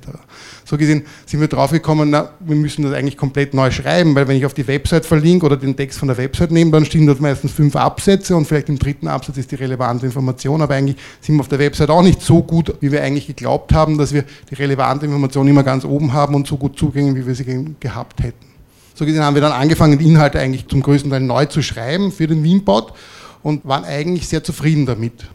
So 0.66 0.76
gesehen 0.76 1.04
sind 1.24 1.40
wir 1.40 1.48
draufgekommen, 1.48 2.10
na, 2.10 2.32
wir 2.40 2.56
müssen 2.56 2.82
das 2.82 2.92
eigentlich 2.92 3.16
komplett 3.16 3.54
neu 3.54 3.70
schreiben, 3.70 4.14
weil 4.14 4.28
wenn 4.28 4.36
ich 4.36 4.44
auf 4.44 4.52
die 4.52 4.66
Website 4.66 5.06
verlinke 5.06 5.46
oder 5.46 5.56
den 5.56 5.74
Text 5.74 5.98
von 5.98 6.08
der 6.08 6.18
Website 6.18 6.50
nehme, 6.50 6.70
dann 6.70 6.84
stehen 6.84 7.06
dort 7.06 7.20
meistens 7.20 7.50
fünf 7.50 7.76
Absätze 7.76 8.36
und 8.36 8.46
vielleicht 8.46 8.68
im 8.68 8.78
dritten 8.78 9.08
Absatz 9.08 9.38
ist 9.38 9.50
die 9.50 9.56
relevante 9.56 10.04
Information, 10.04 10.60
aber 10.60 10.74
eigentlich 10.74 10.98
sind 11.22 11.36
wir 11.36 11.40
auf 11.40 11.48
der 11.48 11.60
Website 11.60 11.88
auch 11.88 12.02
nicht 12.02 12.20
so 12.20 12.42
gut, 12.42 12.74
wie 12.80 12.92
wir 12.92 13.02
eigentlich 13.02 13.26
geglaubt 13.26 13.72
haben, 13.72 13.96
dass 13.96 14.12
wir 14.12 14.24
die 14.50 14.54
relevante 14.54 15.06
Information 15.06 15.48
immer 15.48 15.61
ganz 15.62 15.84
oben 15.84 16.12
haben 16.12 16.34
und 16.34 16.46
so 16.46 16.56
gut 16.56 16.78
zugänglich, 16.78 17.22
wie 17.22 17.26
wir 17.26 17.34
sie 17.34 17.74
gehabt 17.80 18.22
hätten. 18.22 18.46
So 18.94 19.06
gesehen 19.06 19.24
haben 19.24 19.34
wir 19.34 19.42
dann 19.42 19.52
angefangen, 19.52 19.98
die 19.98 20.06
Inhalte 20.06 20.38
eigentlich 20.38 20.68
zum 20.68 20.82
größten 20.82 21.10
Teil 21.10 21.20
neu 21.20 21.46
zu 21.46 21.62
schreiben 21.62 22.12
für 22.12 22.26
den 22.26 22.42
Wienbot 22.42 22.92
und 23.42 23.66
waren 23.66 23.84
eigentlich 23.84 24.28
sehr 24.28 24.44
zufrieden 24.44 24.86
damit. 24.86 25.28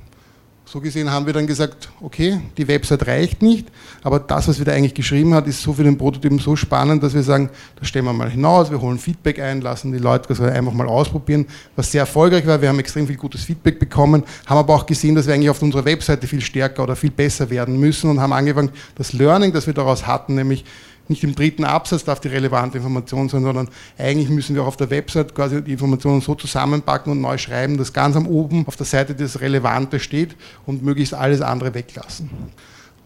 So 0.69 0.81
gesehen 0.81 1.09
haben 1.09 1.25
wir 1.25 1.31
dann 1.31 1.47
gesagt, 1.47 1.87
okay, 2.01 2.41
die 2.57 2.67
Website 2.67 3.07
reicht 3.07 3.41
nicht, 3.41 3.69
aber 4.03 4.19
das, 4.19 4.49
was 4.49 4.57
wir 4.59 4.65
da 4.65 4.73
eigentlich 4.73 4.93
geschrieben 4.93 5.33
haben, 5.33 5.49
ist 5.49 5.61
so 5.61 5.71
für 5.71 5.85
den 5.85 5.97
Prototypen 5.97 6.39
so 6.39 6.57
spannend, 6.57 7.01
dass 7.01 7.13
wir 7.13 7.23
sagen, 7.23 7.49
das 7.79 7.87
stellen 7.87 8.03
wir 8.03 8.11
mal 8.11 8.29
hinaus, 8.29 8.69
wir 8.69 8.81
holen 8.81 8.99
Feedback 8.99 9.39
ein, 9.39 9.61
lassen 9.61 9.93
die 9.93 9.97
Leute 9.97 10.27
das 10.27 10.41
einfach 10.41 10.73
mal 10.73 10.87
ausprobieren, 10.87 11.45
was 11.77 11.93
sehr 11.93 12.01
erfolgreich 12.01 12.45
war. 12.45 12.61
Wir 12.61 12.67
haben 12.67 12.79
extrem 12.79 13.07
viel 13.07 13.15
gutes 13.15 13.45
Feedback 13.45 13.79
bekommen, 13.79 14.23
haben 14.45 14.57
aber 14.57 14.75
auch 14.75 14.85
gesehen, 14.85 15.15
dass 15.15 15.25
wir 15.25 15.33
eigentlich 15.33 15.49
auf 15.49 15.61
unserer 15.61 15.85
Webseite 15.85 16.27
viel 16.27 16.41
stärker 16.41 16.83
oder 16.83 16.97
viel 16.97 17.11
besser 17.11 17.49
werden 17.49 17.79
müssen 17.79 18.09
und 18.09 18.19
haben 18.19 18.33
angefangen, 18.33 18.71
das 18.95 19.13
Learning, 19.13 19.53
das 19.53 19.67
wir 19.67 19.73
daraus 19.73 20.05
hatten, 20.05 20.35
nämlich 20.35 20.65
nicht 21.09 21.23
im 21.23 21.35
dritten 21.35 21.63
Absatz 21.63 22.03
darf 22.03 22.19
die 22.19 22.27
relevante 22.27 22.77
Information 22.77 23.29
sein, 23.29 23.43
sondern 23.43 23.69
eigentlich 23.97 24.29
müssen 24.29 24.55
wir 24.55 24.63
auch 24.63 24.67
auf 24.67 24.77
der 24.77 24.89
Website 24.89 25.33
quasi 25.33 25.61
die 25.61 25.73
Informationen 25.73 26.21
so 26.21 26.35
zusammenpacken 26.35 27.11
und 27.11 27.21
neu 27.21 27.37
schreiben, 27.37 27.77
dass 27.77 27.93
ganz 27.93 28.15
am 28.15 28.27
oben 28.27 28.65
auf 28.67 28.75
der 28.75 28.85
Seite 28.85 29.15
das 29.15 29.39
Relevante 29.39 29.99
steht 29.99 30.35
und 30.65 30.83
möglichst 30.83 31.13
alles 31.13 31.41
andere 31.41 31.73
weglassen. 31.73 32.29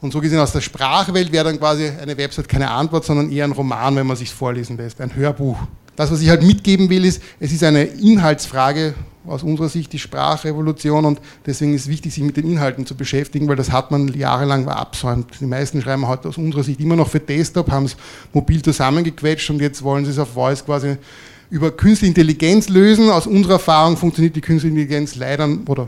Und 0.01 0.11
so 0.11 0.19
gesehen 0.19 0.39
aus 0.39 0.51
der 0.51 0.61
Sprachwelt 0.61 1.31
wäre 1.31 1.45
dann 1.45 1.59
quasi 1.59 1.87
eine 1.87 2.17
Website 2.17 2.49
keine 2.49 2.71
Antwort, 2.71 3.05
sondern 3.05 3.31
eher 3.31 3.45
ein 3.45 3.51
Roman, 3.51 3.95
wenn 3.95 4.07
man 4.07 4.17
sich 4.17 4.31
vorlesen 4.31 4.77
lässt, 4.77 4.99
ein 4.99 5.15
Hörbuch. 5.15 5.59
Das, 6.01 6.09
was 6.09 6.21
ich 6.21 6.29
halt 6.29 6.41
mitgeben 6.41 6.89
will, 6.89 7.05
ist, 7.05 7.21
es 7.39 7.51
ist 7.51 7.63
eine 7.63 7.83
Inhaltsfrage, 7.83 8.95
aus 9.27 9.43
unserer 9.43 9.69
Sicht 9.69 9.93
die 9.93 9.99
Sprachrevolution 9.99 11.05
und 11.05 11.21
deswegen 11.45 11.75
ist 11.75 11.83
es 11.83 11.89
wichtig, 11.89 12.11
sich 12.11 12.23
mit 12.23 12.37
den 12.37 12.49
Inhalten 12.49 12.87
zu 12.87 12.95
beschäftigen, 12.95 13.47
weil 13.47 13.55
das 13.55 13.71
hat 13.71 13.91
man 13.91 14.07
jahrelang 14.07 14.67
absäumt. 14.67 15.27
Die 15.39 15.45
meisten 15.45 15.79
schreiben 15.79 16.07
heute 16.07 16.29
aus 16.29 16.39
unserer 16.39 16.63
Sicht 16.63 16.79
immer 16.79 16.95
noch 16.95 17.07
für 17.07 17.19
Desktop, 17.19 17.69
haben 17.69 17.85
es 17.85 17.95
mobil 18.33 18.63
zusammengequetscht 18.63 19.51
und 19.51 19.61
jetzt 19.61 19.83
wollen 19.83 20.03
sie 20.03 20.09
es 20.09 20.17
auf 20.17 20.29
Voice 20.29 20.65
quasi 20.65 20.97
über 21.51 21.69
künstliche 21.69 22.09
Intelligenz 22.09 22.67
lösen. 22.67 23.11
Aus 23.11 23.27
unserer 23.27 23.53
Erfahrung 23.53 23.95
funktioniert 23.95 24.35
die 24.35 24.41
künstliche 24.41 24.73
Intelligenz 24.73 25.13
leider, 25.13 25.47
oder 25.67 25.87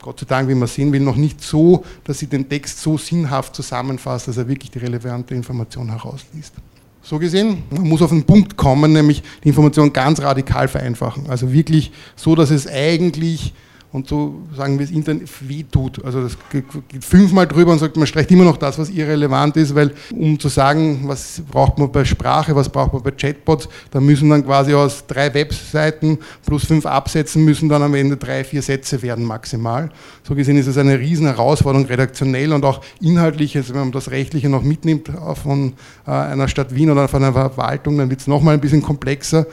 Gott 0.00 0.20
sei 0.20 0.26
Dank, 0.26 0.48
wie 0.48 0.54
man 0.54 0.68
sehen 0.68 0.90
will, 0.90 1.00
noch 1.00 1.16
nicht 1.16 1.44
so, 1.44 1.84
dass 2.04 2.18
sie 2.18 2.28
den 2.28 2.48
Text 2.48 2.80
so 2.80 2.96
sinnhaft 2.96 3.54
zusammenfasst, 3.54 4.26
dass 4.26 4.38
er 4.38 4.48
wirklich 4.48 4.70
die 4.70 4.78
relevante 4.78 5.34
Information 5.34 5.90
herausliest. 5.90 6.54
So 7.02 7.18
gesehen, 7.18 7.62
man 7.70 7.88
muss 7.88 8.02
auf 8.02 8.10
den 8.10 8.24
Punkt 8.24 8.56
kommen, 8.56 8.92
nämlich 8.92 9.22
die 9.42 9.48
Information 9.48 9.92
ganz 9.92 10.20
radikal 10.20 10.68
vereinfachen. 10.68 11.28
Also 11.28 11.52
wirklich 11.52 11.92
so, 12.14 12.34
dass 12.34 12.50
es 12.50 12.66
eigentlich 12.66 13.54
und 13.92 14.06
so 14.06 14.42
sagen 14.56 14.78
wir 14.78 14.84
es 14.84 14.92
Internet 14.92 15.28
wehtut. 15.48 16.04
Also 16.04 16.22
das 16.22 16.36
geht 16.50 16.64
fünfmal 17.04 17.46
drüber 17.46 17.72
und 17.72 17.80
sagt, 17.80 17.96
man 17.96 18.06
streicht 18.06 18.30
immer 18.30 18.44
noch 18.44 18.56
das, 18.56 18.78
was 18.78 18.88
irrelevant 18.88 19.56
ist, 19.56 19.74
weil 19.74 19.92
um 20.12 20.38
zu 20.38 20.48
sagen, 20.48 21.00
was 21.06 21.42
braucht 21.50 21.76
man 21.78 21.90
bei 21.90 22.04
Sprache, 22.04 22.54
was 22.54 22.68
braucht 22.68 22.92
man 22.92 23.02
bei 23.02 23.10
Chatbots, 23.10 23.68
da 23.90 23.98
müssen 23.98 24.30
dann 24.30 24.44
quasi 24.44 24.74
aus 24.74 25.04
drei 25.08 25.34
Webseiten 25.34 26.18
plus 26.46 26.66
fünf 26.66 26.86
Absätzen 26.86 27.44
müssen 27.44 27.68
dann 27.68 27.82
am 27.82 27.94
Ende 27.94 28.16
drei, 28.16 28.44
vier 28.44 28.62
Sätze 28.62 29.02
werden 29.02 29.24
maximal. 29.24 29.90
So 30.22 30.36
gesehen 30.36 30.56
ist 30.56 30.68
es 30.68 30.78
eine 30.78 31.00
riesen 31.00 31.26
Herausforderung, 31.26 31.86
redaktionell 31.86 32.52
und 32.52 32.64
auch 32.64 32.82
inhaltlich, 33.00 33.56
also 33.56 33.74
wenn 33.74 33.80
man 33.80 33.92
das 33.92 34.12
Rechtliche 34.12 34.48
noch 34.48 34.62
mitnimmt 34.62 35.10
von 35.42 35.72
äh, 36.06 36.10
einer 36.12 36.46
Stadt 36.46 36.74
Wien 36.76 36.90
oder 36.90 37.08
von 37.08 37.24
einer 37.24 37.32
Verwaltung, 37.32 37.98
dann 37.98 38.08
wird 38.08 38.20
es 38.20 38.28
nochmal 38.28 38.54
ein 38.54 38.60
bisschen 38.60 38.82
komplexer. 38.82 39.46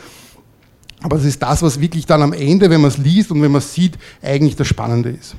Aber 1.01 1.17
das 1.17 1.25
ist 1.25 1.41
das, 1.41 1.61
was 1.61 1.79
wirklich 1.79 2.05
dann 2.05 2.21
am 2.21 2.33
Ende, 2.33 2.69
wenn 2.69 2.81
man 2.81 2.89
es 2.89 2.97
liest 2.97 3.31
und 3.31 3.41
wenn 3.41 3.51
man 3.51 3.59
es 3.59 3.73
sieht, 3.73 3.97
eigentlich 4.21 4.55
das 4.55 4.67
Spannende 4.67 5.09
ist. 5.09 5.35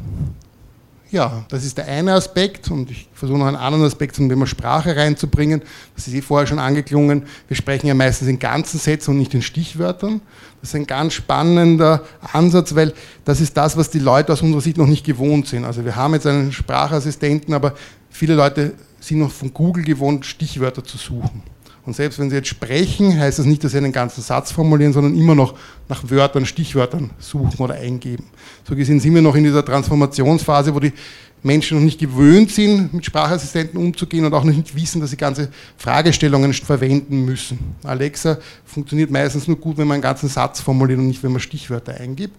Ja, 1.11 1.47
das 1.49 1.65
ist 1.65 1.79
der 1.79 1.87
eine 1.87 2.13
Aspekt 2.13 2.71
und 2.71 2.91
ich 2.91 3.09
versuche 3.15 3.39
noch 3.39 3.47
einen 3.47 3.57
anderen 3.57 3.87
Aspekt 3.87 4.19
um 4.19 4.29
Thema 4.29 4.47
Sprache 4.47 4.95
reinzubringen. 4.95 5.63
Das 5.97 6.07
ist 6.07 6.13
eh 6.13 6.21
vorher 6.21 6.47
schon 6.47 6.59
angeklungen. 6.59 7.23
Wir 7.49 7.57
sprechen 7.57 7.87
ja 7.87 7.95
meistens 7.95 8.29
in 8.29 8.39
ganzen 8.39 8.79
Sätzen 8.79 9.13
und 9.13 9.19
nicht 9.19 9.33
in 9.33 9.41
Stichwörtern. 9.41 10.21
Das 10.61 10.71
ist 10.71 10.77
ein 10.77 10.87
ganz 10.87 11.15
spannender 11.15 12.03
Ansatz, 12.33 12.75
weil 12.75 12.93
das 13.25 13.41
ist 13.41 13.57
das, 13.57 13.79
was 13.79 13.89
die 13.89 14.01
Leute 14.01 14.35
aus 14.35 14.43
unserer 14.43 14.61
Sicht 14.61 14.77
noch 14.77 14.87
nicht 14.87 15.07
gewohnt 15.07 15.47
sind. 15.47 15.65
Also 15.65 15.83
wir 15.83 15.97
haben 15.97 16.13
jetzt 16.13 16.27
einen 16.27 16.53
Sprachassistenten, 16.53 17.55
aber 17.55 17.75
viele 18.11 18.35
Leute 18.35 18.75
sind 19.01 19.21
noch 19.21 19.31
von 19.31 19.55
Google 19.55 19.85
gewohnt, 19.85 20.27
Stichwörter 20.27 20.85
zu 20.85 20.99
suchen. 20.99 21.43
Und 21.89 21.95
selbst 21.95 22.19
wenn 22.19 22.29
Sie 22.29 22.37
jetzt 22.37 22.49
sprechen, 22.49 23.19
heißt 23.19 23.39
das 23.39 23.47
nicht, 23.47 23.65
dass 23.65 23.73
Sie 23.73 23.79
einen 23.79 23.93
ganzen 23.93 24.21
Satz 24.21 24.53
formulieren, 24.53 24.93
sondern 24.93 25.17
immer 25.17 25.35
noch 25.35 25.55
nach 25.89 26.03
Wörtern, 26.11 26.45
Stichwörtern 26.45 27.09
suchen 27.19 27.57
oder 27.65 27.77
eingeben. 27.77 28.25
So 28.69 28.77
gesehen 28.77 29.01
sind 29.01 29.15
wir 29.15 29.23
noch 29.23 29.35
in 29.35 29.45
dieser 29.45 29.65
Transformationsphase, 29.65 30.75
wo 30.75 30.81
die 30.81 30.93
Menschen 31.43 31.79
noch 31.79 31.85
nicht 31.85 31.99
gewöhnt 31.99 32.51
sind, 32.51 32.93
mit 32.93 33.07
Sprachassistenten 33.07 33.81
umzugehen 33.81 34.27
und 34.27 34.35
auch 34.35 34.45
noch 34.45 34.53
nicht 34.53 34.77
wissen, 34.77 35.01
dass 35.01 35.09
sie 35.09 35.17
ganze 35.17 35.49
Fragestellungen 35.79 36.53
verwenden 36.53 37.25
müssen. 37.25 37.59
Alexa 37.85 38.37
funktioniert 38.67 39.11
meistens 39.11 39.49
nur 39.49 39.57
gut, 39.57 39.79
wenn 39.79 39.89
man 39.89 39.95
einen 39.95 40.03
ganzen 40.03 40.29
Satz 40.29 40.61
formuliert 40.61 40.99
und 40.99 41.07
nicht, 41.07 41.23
wenn 41.23 41.33
man 41.33 41.41
Stichwörter 41.41 41.95
eingibt. 41.95 42.37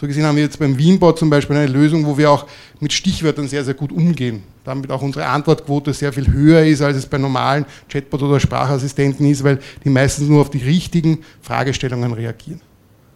So 0.00 0.06
gesehen 0.06 0.24
haben 0.24 0.36
wir 0.36 0.44
jetzt 0.44 0.58
beim 0.58 0.78
Wienbot 0.78 1.18
zum 1.18 1.28
Beispiel 1.28 1.56
eine 1.56 1.70
Lösung, 1.70 2.06
wo 2.06 2.16
wir 2.16 2.30
auch 2.30 2.46
mit 2.80 2.90
Stichwörtern 2.90 3.48
sehr, 3.48 3.64
sehr 3.64 3.74
gut 3.74 3.92
umgehen. 3.92 4.42
Damit 4.64 4.90
auch 4.90 5.02
unsere 5.02 5.26
Antwortquote 5.26 5.92
sehr 5.92 6.10
viel 6.10 6.32
höher 6.32 6.64
ist, 6.64 6.80
als 6.80 6.96
es 6.96 7.04
bei 7.04 7.18
normalen 7.18 7.66
Chatbot 7.86 8.22
oder 8.22 8.40
Sprachassistenten 8.40 9.26
ist, 9.26 9.44
weil 9.44 9.58
die 9.84 9.90
meistens 9.90 10.26
nur 10.26 10.40
auf 10.40 10.48
die 10.48 10.64
richtigen 10.64 11.18
Fragestellungen 11.42 12.14
reagieren. 12.14 12.62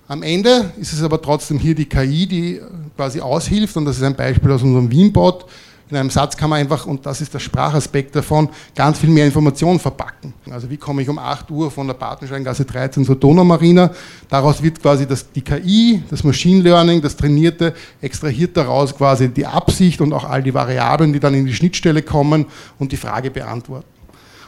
Am 0.09 0.22
Ende 0.22 0.72
ist 0.78 0.93
es 0.93 1.03
aber 1.03 1.22
trotzdem 1.22 1.59
hier 1.59 1.74
die 1.74 1.87
KI, 1.87 2.26
die 2.26 2.61
quasi 2.97 3.18
aushilft, 3.18 3.78
und 3.78 3.87
das 3.87 3.97
ist 3.97 4.03
ein 4.03 4.14
Beispiel 4.14 4.51
aus 4.51 4.62
unserem 4.62 4.91
Wienbot. 4.91 5.47
In 5.91 5.97
einem 5.97 6.11
Satz 6.11 6.37
kann 6.37 6.51
man 6.51 6.61
einfach, 6.61 6.87
und 6.87 7.05
das 7.05 7.20
ist 7.20 7.35
der 7.35 7.39
Sprachaspekt 7.39 8.16
davon, 8.16 8.49
ganz 8.74 8.99
viel 8.99 9.11
mehr 9.11 9.26
Informationen 9.26 9.78
verpacken. 9.78 10.32
Also 10.51 10.70
wie 10.70 10.76
komme 10.76 11.03
ich 11.03 11.09
um 11.09 11.18
8 11.18 11.51
Uhr 11.51 11.70
von 11.70 11.87
der 11.87 11.95
Bartensteingasse 11.95 12.64
13 12.64 13.05
zur 13.05 13.16
Donaumarina? 13.16 13.91
Daraus 14.28 14.62
wird 14.62 14.80
quasi 14.80 15.07
das, 15.07 15.30
die 15.30 15.43
KI, 15.43 16.03
das 16.09 16.24
Machine 16.24 16.62
Learning, 16.62 17.03
das 17.03 17.16
Trainierte, 17.16 17.74
extrahiert 18.01 18.57
daraus 18.57 18.97
quasi 18.97 19.28
die 19.28 19.47
Absicht 19.47 20.01
und 20.01 20.12
auch 20.12 20.24
all 20.24 20.43
die 20.43 20.55
Variablen, 20.55 21.12
die 21.12 21.20
dann 21.20 21.35
in 21.35 21.45
die 21.45 21.55
Schnittstelle 21.55 22.03
kommen 22.03 22.47
und 22.78 22.91
die 22.91 22.97
Frage 22.97 23.30
beantworten. 23.30 23.94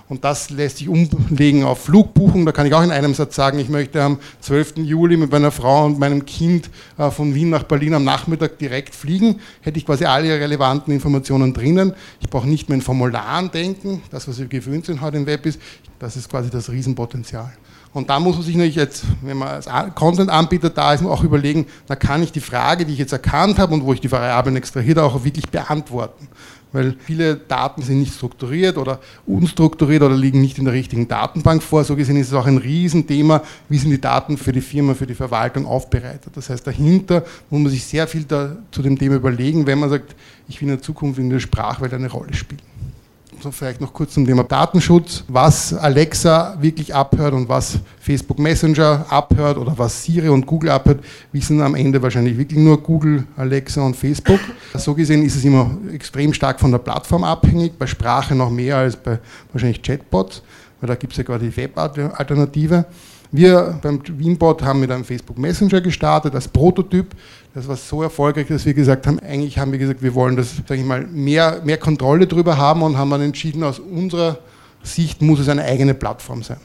Und 0.09 0.25
das 0.25 0.51
lässt 0.51 0.79
sich 0.79 0.89
umlegen 0.89 1.65
auf 1.65 1.85
Flugbuchung. 1.85 2.47
Da 2.47 2.53
kann 2.53 2.67
ich 2.67 2.75
auch 2.75 2.83
in 2.83 2.93
einem 2.93 3.13
Satz 3.15 3.35
sagen, 3.35 3.59
ich 3.59 3.69
möchte 3.69 4.01
am 4.01 4.19
12. 4.41 4.79
Juli 4.79 5.17
mit 5.17 5.33
meiner 5.33 5.51
Frau 5.51 5.87
und 5.87 5.99
meinem 5.99 6.25
Kind 6.25 6.71
äh, 6.97 7.11
von 7.11 7.35
Wien 7.35 7.51
nach 7.51 7.65
Berlin 7.65 7.95
am 7.95 8.05
Nachmittag 8.05 8.59
direkt 8.59 8.95
fliegen. 8.95 9.41
Hätte 9.63 9.79
ich 9.79 9.87
quasi 9.87 10.05
alle 10.05 10.29
relevanten 10.29 10.95
Informationen 10.95 11.53
drinnen. 11.53 11.93
Ich 12.21 12.31
brauche 12.31 12.49
nicht 12.49 12.69
mehr 12.69 12.77
in 12.77 12.83
Formularen 12.83 13.51
denken. 13.51 14.03
Das, 14.11 14.29
was 14.29 14.39
wir 14.39 14.47
gewöhnt 14.47 14.87
sind 14.87 15.01
heute 15.01 15.17
im 15.17 15.27
Web 15.27 15.45
ist, 15.45 15.61
das 15.99 16.17
ist 16.17 16.29
quasi 16.29 16.51
das 16.51 16.71
Riesenpotenzial. 16.71 17.53
Und 17.93 18.11
da 18.11 18.21
muss 18.21 18.37
man 18.37 18.45
sich 18.45 18.55
natürlich 18.55 18.77
jetzt, 18.77 19.05
wenn 19.23 19.39
man 19.39 19.49
als 19.49 19.67
Content-Anbieter 19.95 20.69
da 20.69 20.93
ist, 20.93 21.03
auch 21.03 21.25
überlegen, 21.25 21.67
da 21.87 21.97
kann 21.97 22.23
ich 22.23 22.31
die 22.31 22.41
Frage, 22.41 22.85
die 22.85 22.93
ich 22.93 22.99
jetzt 22.99 23.13
erkannt 23.13 23.59
habe 23.59 23.73
und 23.73 23.85
wo 23.85 23.93
ich 23.95 24.03
die 24.03 24.13
Variablen 24.13 24.55
extrahiert, 24.55 24.99
auch 24.99 25.25
wirklich 25.25 25.49
beantworten 25.49 26.29
weil 26.77 26.95
viele 26.99 27.37
Daten 27.37 27.81
sind 27.81 28.01
nicht 28.01 28.15
strukturiert 28.15 28.77
oder 28.77 29.01
unstrukturiert 29.27 30.03
oder 30.03 30.15
liegen 30.15 30.43
nicht 30.43 30.59
in 30.59 30.67
der 30.67 30.75
richtigen 30.75 31.09
Datenbank 31.09 31.63
vor. 31.63 31.83
So 31.85 31.97
gesehen 31.97 32.17
ist 32.17 32.29
es 32.29 32.35
auch 32.35 32.47
ein 32.47 32.59
Riesenthema, 32.59 33.43
wie 33.71 33.79
sind 33.79 33.91
die 33.91 34.01
Daten 34.01 34.37
für 34.37 34.53
die 34.53 34.61
Firma, 34.61 34.93
für 34.93 35.07
die 35.07 35.15
Verwaltung 35.15 35.65
aufbereitet. 35.65 36.33
Das 36.35 36.51
heißt, 36.51 36.67
dahinter 36.67 37.25
muss 37.49 37.63
man 37.63 37.73
sich 37.73 37.85
sehr 37.85 38.07
viel 38.07 38.25
da, 38.25 38.57
zu 38.71 38.83
dem 38.83 38.99
Thema 38.99 39.17
überlegen, 39.17 39.67
wenn 39.67 39.79
man 39.79 39.89
sagt, 39.89 40.15
ich 40.49 40.61
will 40.61 40.69
in 40.69 40.75
der 40.75 40.83
Zukunft 40.83 41.19
in 41.19 41.31
der 41.31 41.41
Sprachwelt 41.41 41.95
eine 41.95 42.11
Rolle 42.11 42.35
spielen. 42.35 42.61
So 43.41 43.51
vielleicht 43.51 43.83
noch 43.83 43.93
kurz 43.93 44.15
zum 44.15 44.27
Thema 44.27 44.45
Datenschutz, 44.45 45.23
was 45.29 45.75
Alexa 45.75 46.57
wirklich 46.59 46.95
abhört 46.95 47.35
und 47.35 47.49
was 47.49 47.79
Facebook 48.01 48.39
Messenger 48.39 49.05
abhört 49.11 49.59
oder 49.59 49.77
was 49.77 50.05
Siri 50.05 50.31
und 50.31 50.47
Google 50.47 50.71
abhört, 50.71 51.05
wissen 51.33 51.61
am 51.61 51.75
Ende 51.75 52.01
wahrscheinlich 52.01 52.39
wirklich 52.39 52.59
nur 52.59 52.83
Google, 52.83 53.25
Alexa 53.37 53.83
und 53.83 53.95
Facebook. 53.95 54.41
So 54.75 54.95
gesehen 54.95 55.23
ist 55.23 55.37
es 55.37 55.45
immer 55.45 55.71
extrem 55.93 56.33
stark 56.33 56.59
von 56.59 56.71
der 56.71 56.79
Plattform 56.79 57.25
abhängig, 57.25 57.79
bei 57.79 57.87
Sprache 57.87 58.35
noch 58.35 58.51
mehr 58.51 58.79
als 58.79 58.97
bei 58.97 59.19
wahrscheinlich 59.53 59.83
Chatbots, 59.83 60.43
weil 60.81 60.89
da 60.89 60.95
gibt 60.95 61.13
es 61.13 61.19
ja 61.19 61.25
gerade 61.25 61.49
die 61.49 61.57
Web-Alternative. 61.57 62.87
Wir 63.33 63.79
beim 63.83 64.01
Wienbot 64.07 64.63
haben 64.63 64.81
mit 64.81 64.91
einem 64.91 65.05
Facebook 65.05 65.37
Messenger 65.37 65.81
gestartet 65.81 66.35
als 66.35 66.49
Prototyp. 66.49 67.15
Das 67.57 67.67
war 67.69 67.77
so 67.77 68.03
erfolgreich, 68.03 68.49
dass 68.49 68.67
wir 68.67 68.75
gesagt 68.75 69.07
haben, 69.07 69.19
eigentlich 69.19 69.57
haben 69.57 69.73
wir 69.73 69.79
gesagt, 69.79 70.03
wir 70.03 70.15
wollen 70.15 70.37
das, 70.37 70.57
sage 70.69 70.79
ich 70.79 70.87
mal, 70.87 71.07
mehr, 71.07 71.63
mehr 71.65 71.79
Kontrolle 71.79 72.27
darüber 72.27 72.59
haben 72.59 72.83
und 72.83 72.99
haben 72.99 73.09
dann 73.09 73.23
entschieden, 73.23 73.63
aus 73.63 73.79
unserer 73.79 74.41
Sicht 74.83 75.23
muss 75.23 75.41
es 75.41 75.49
eine 75.49 75.63
eigene 75.63 75.95
Plattform 75.95 76.43
sein. 76.43 76.59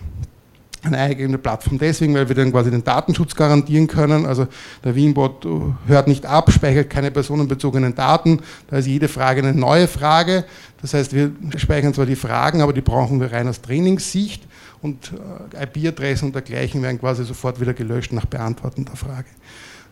Eine 0.84 0.98
eigene 0.98 1.38
Plattform 1.38 1.78
deswegen, 1.78 2.14
weil 2.14 2.28
wir 2.28 2.36
dann 2.36 2.52
quasi 2.52 2.72
den 2.72 2.84
Datenschutz 2.84 3.36
garantieren 3.36 3.88
können. 3.88 4.26
Also 4.26 4.48
der 4.84 4.94
Wienbot 4.94 5.48
hört 5.88 6.10
nicht 6.10 6.26
ab, 6.26 6.52
speichert 6.52 6.90
keine 6.90 7.10
personenbezogenen 7.10 7.96
Daten. 7.96 8.42
Da 8.70 8.76
ist 8.76 8.88
jede 8.88 9.08
Frage 9.08 9.44
eine 9.44 9.54
neue 9.54 9.88
Frage. 9.88 10.44
Das 10.82 10.94
heißt, 10.94 11.14
wir 11.14 11.32
speichern 11.56 11.94
zwar 11.94 12.06
die 12.06 12.18
Fragen, 12.18 12.60
aber 12.62 12.74
die 12.74 12.82
brauchen 12.82 13.22
wir 13.22 13.32
rein 13.32 13.48
aus 13.48 13.62
Trainingssicht 13.62 14.44
und 14.82 15.14
äh, 15.54 15.64
IP-Adressen 15.64 16.26
und 16.26 16.36
dergleichen 16.36 16.82
werden 16.82 17.00
quasi 17.00 17.24
sofort 17.24 17.62
wieder 17.62 17.74
gelöscht 17.74 18.12
nach 18.12 18.26
Beantworten 18.26 18.84
der 18.84 18.98
Frage. 18.98 19.28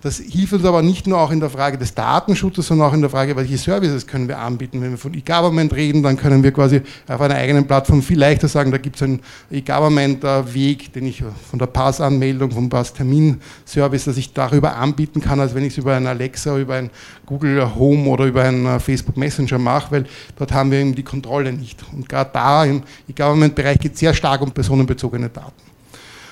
Das 0.01 0.17
hilft 0.17 0.53
uns 0.53 0.63
aber 0.63 0.81
nicht 0.81 1.07
nur 1.07 1.19
auch 1.19 1.29
in 1.29 1.41
der 1.41 1.49
Frage 1.49 1.77
des 1.77 1.93
Datenschutzes, 1.93 2.67
sondern 2.67 2.87
auch 2.87 2.93
in 2.93 3.01
der 3.01 3.09
Frage, 3.09 3.35
welche 3.35 3.57
Services 3.57 4.07
können 4.07 4.29
wir 4.29 4.39
anbieten. 4.39 4.81
Wenn 4.81 4.91
wir 4.91 4.97
von 4.97 5.13
E-Government 5.13 5.73
reden, 5.73 6.03
dann 6.03 6.15
können 6.15 6.41
wir 6.41 6.53
quasi 6.53 6.81
auf 7.09 7.19
einer 7.19 7.35
eigenen 7.35 7.67
Plattform 7.67 8.01
viel 8.01 8.17
leichter 8.17 8.47
sagen, 8.47 8.71
da 8.71 8.77
gibt 8.77 8.95
es 8.95 9.01
einen 9.01 9.19
E-Government-Weg, 9.51 10.93
den 10.93 11.05
ich 11.05 11.21
von 11.49 11.59
der 11.59 11.65
Passanmeldung, 11.65 12.51
vom 12.51 12.69
Pass-Termin-Service, 12.69 14.05
dass 14.05 14.15
ich 14.15 14.31
darüber 14.31 14.77
anbieten 14.77 15.19
kann, 15.19 15.41
als 15.41 15.53
wenn 15.53 15.65
ich 15.65 15.73
es 15.73 15.77
über 15.79 15.95
ein 15.95 16.07
Alexa, 16.07 16.57
über 16.57 16.75
ein 16.75 16.91
Google 17.25 17.75
Home 17.75 18.09
oder 18.09 18.23
über 18.23 18.43
einen 18.43 18.65
äh, 18.65 18.79
Facebook 18.79 19.17
Messenger 19.17 19.57
mache, 19.57 19.91
weil 19.91 20.05
dort 20.37 20.53
haben 20.53 20.71
wir 20.71 20.79
eben 20.79 20.95
die 20.95 21.03
Kontrolle 21.03 21.51
nicht. 21.51 21.83
Und 21.91 22.07
gerade 22.07 22.29
da 22.31 22.63
im 22.63 22.83
E-Government-Bereich 23.09 23.79
geht 23.79 23.95
es 23.95 23.99
sehr 23.99 24.13
stark 24.13 24.41
um 24.41 24.51
personenbezogene 24.51 25.27
Daten. 25.27 25.51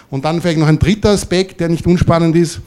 Und 0.09 0.23
dann 0.23 0.39
vielleicht 0.39 0.59
noch 0.59 0.67
ein 0.67 0.79
dritter 0.79 1.09
Aspekt, 1.09 1.59
der 1.59 1.67
nicht 1.67 1.85
unspannend 1.85 2.33
ist 2.37 2.61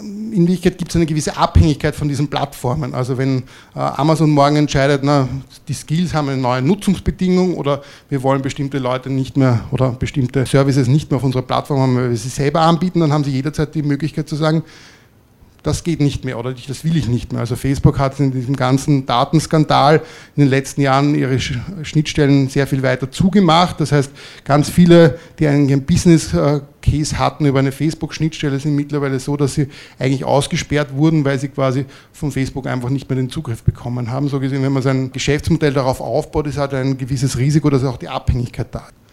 in 0.00 0.46
Wirklichkeit 0.46 0.78
gibt 0.78 0.90
es 0.90 0.96
eine 0.96 1.06
gewisse 1.06 1.36
Abhängigkeit 1.36 1.94
von 1.94 2.08
diesen 2.08 2.28
Plattformen. 2.28 2.94
Also 2.94 3.18
wenn 3.18 3.44
äh, 3.74 3.78
Amazon 3.78 4.30
morgen 4.30 4.56
entscheidet, 4.56 5.02
na, 5.02 5.28
die 5.68 5.74
Skills 5.74 6.14
haben 6.14 6.28
eine 6.28 6.40
neue 6.40 6.62
Nutzungsbedingung 6.62 7.54
oder 7.54 7.82
wir 8.08 8.22
wollen 8.22 8.42
bestimmte 8.42 8.78
Leute 8.78 9.10
nicht 9.10 9.36
mehr 9.36 9.64
oder 9.70 9.90
bestimmte 9.90 10.46
Services 10.46 10.88
nicht 10.88 11.10
mehr 11.10 11.16
auf 11.16 11.24
unserer 11.24 11.42
Plattform 11.42 11.80
haben, 11.80 11.96
weil 11.96 12.10
wir 12.10 12.16
sie 12.16 12.28
selber 12.28 12.60
anbieten, 12.60 13.00
dann 13.00 13.12
haben 13.12 13.24
sie 13.24 13.30
jederzeit 13.30 13.74
die 13.74 13.82
Möglichkeit 13.82 14.28
zu 14.28 14.36
sagen, 14.36 14.62
das 15.66 15.82
geht 15.84 16.00
nicht 16.00 16.24
mehr 16.24 16.38
oder 16.38 16.52
das 16.52 16.84
will 16.84 16.96
ich 16.96 17.08
nicht 17.08 17.32
mehr. 17.32 17.40
Also 17.40 17.56
Facebook 17.56 17.98
hat 17.98 18.18
in 18.20 18.32
diesem 18.32 18.56
ganzen 18.56 19.04
Datenskandal 19.06 20.02
in 20.36 20.44
den 20.44 20.48
letzten 20.48 20.80
Jahren 20.80 21.14
ihre 21.14 21.38
Schnittstellen 21.40 22.48
sehr 22.48 22.66
viel 22.66 22.82
weiter 22.82 23.10
zugemacht. 23.10 23.80
Das 23.80 23.92
heißt, 23.92 24.10
ganz 24.44 24.70
viele, 24.70 25.18
die 25.38 25.46
einen 25.46 25.82
Business 25.82 26.34
Case 26.82 27.18
hatten 27.18 27.46
über 27.46 27.58
eine 27.58 27.72
Facebook-Schnittstelle, 27.72 28.60
sind 28.60 28.76
mittlerweile 28.76 29.18
so, 29.18 29.36
dass 29.36 29.54
sie 29.54 29.66
eigentlich 29.98 30.24
ausgesperrt 30.24 30.94
wurden, 30.94 31.24
weil 31.24 31.38
sie 31.38 31.48
quasi 31.48 31.84
von 32.12 32.30
Facebook 32.30 32.66
einfach 32.66 32.90
nicht 32.90 33.08
mehr 33.08 33.16
den 33.16 33.30
Zugriff 33.30 33.62
bekommen 33.62 34.10
haben. 34.10 34.28
So 34.28 34.38
gesehen, 34.38 34.62
wenn 34.62 34.72
man 34.72 34.82
sein 34.82 35.10
Geschäftsmodell 35.10 35.72
darauf 35.72 36.00
aufbaut, 36.00 36.46
ist 36.46 36.58
halt 36.58 36.74
ein 36.74 36.96
gewisses 36.96 37.38
Risiko, 37.38 37.70
dass 37.70 37.82
auch 37.82 37.96
die 37.96 38.08
Abhängigkeit 38.08 38.68
da 38.70 38.80
ist. 38.80 39.05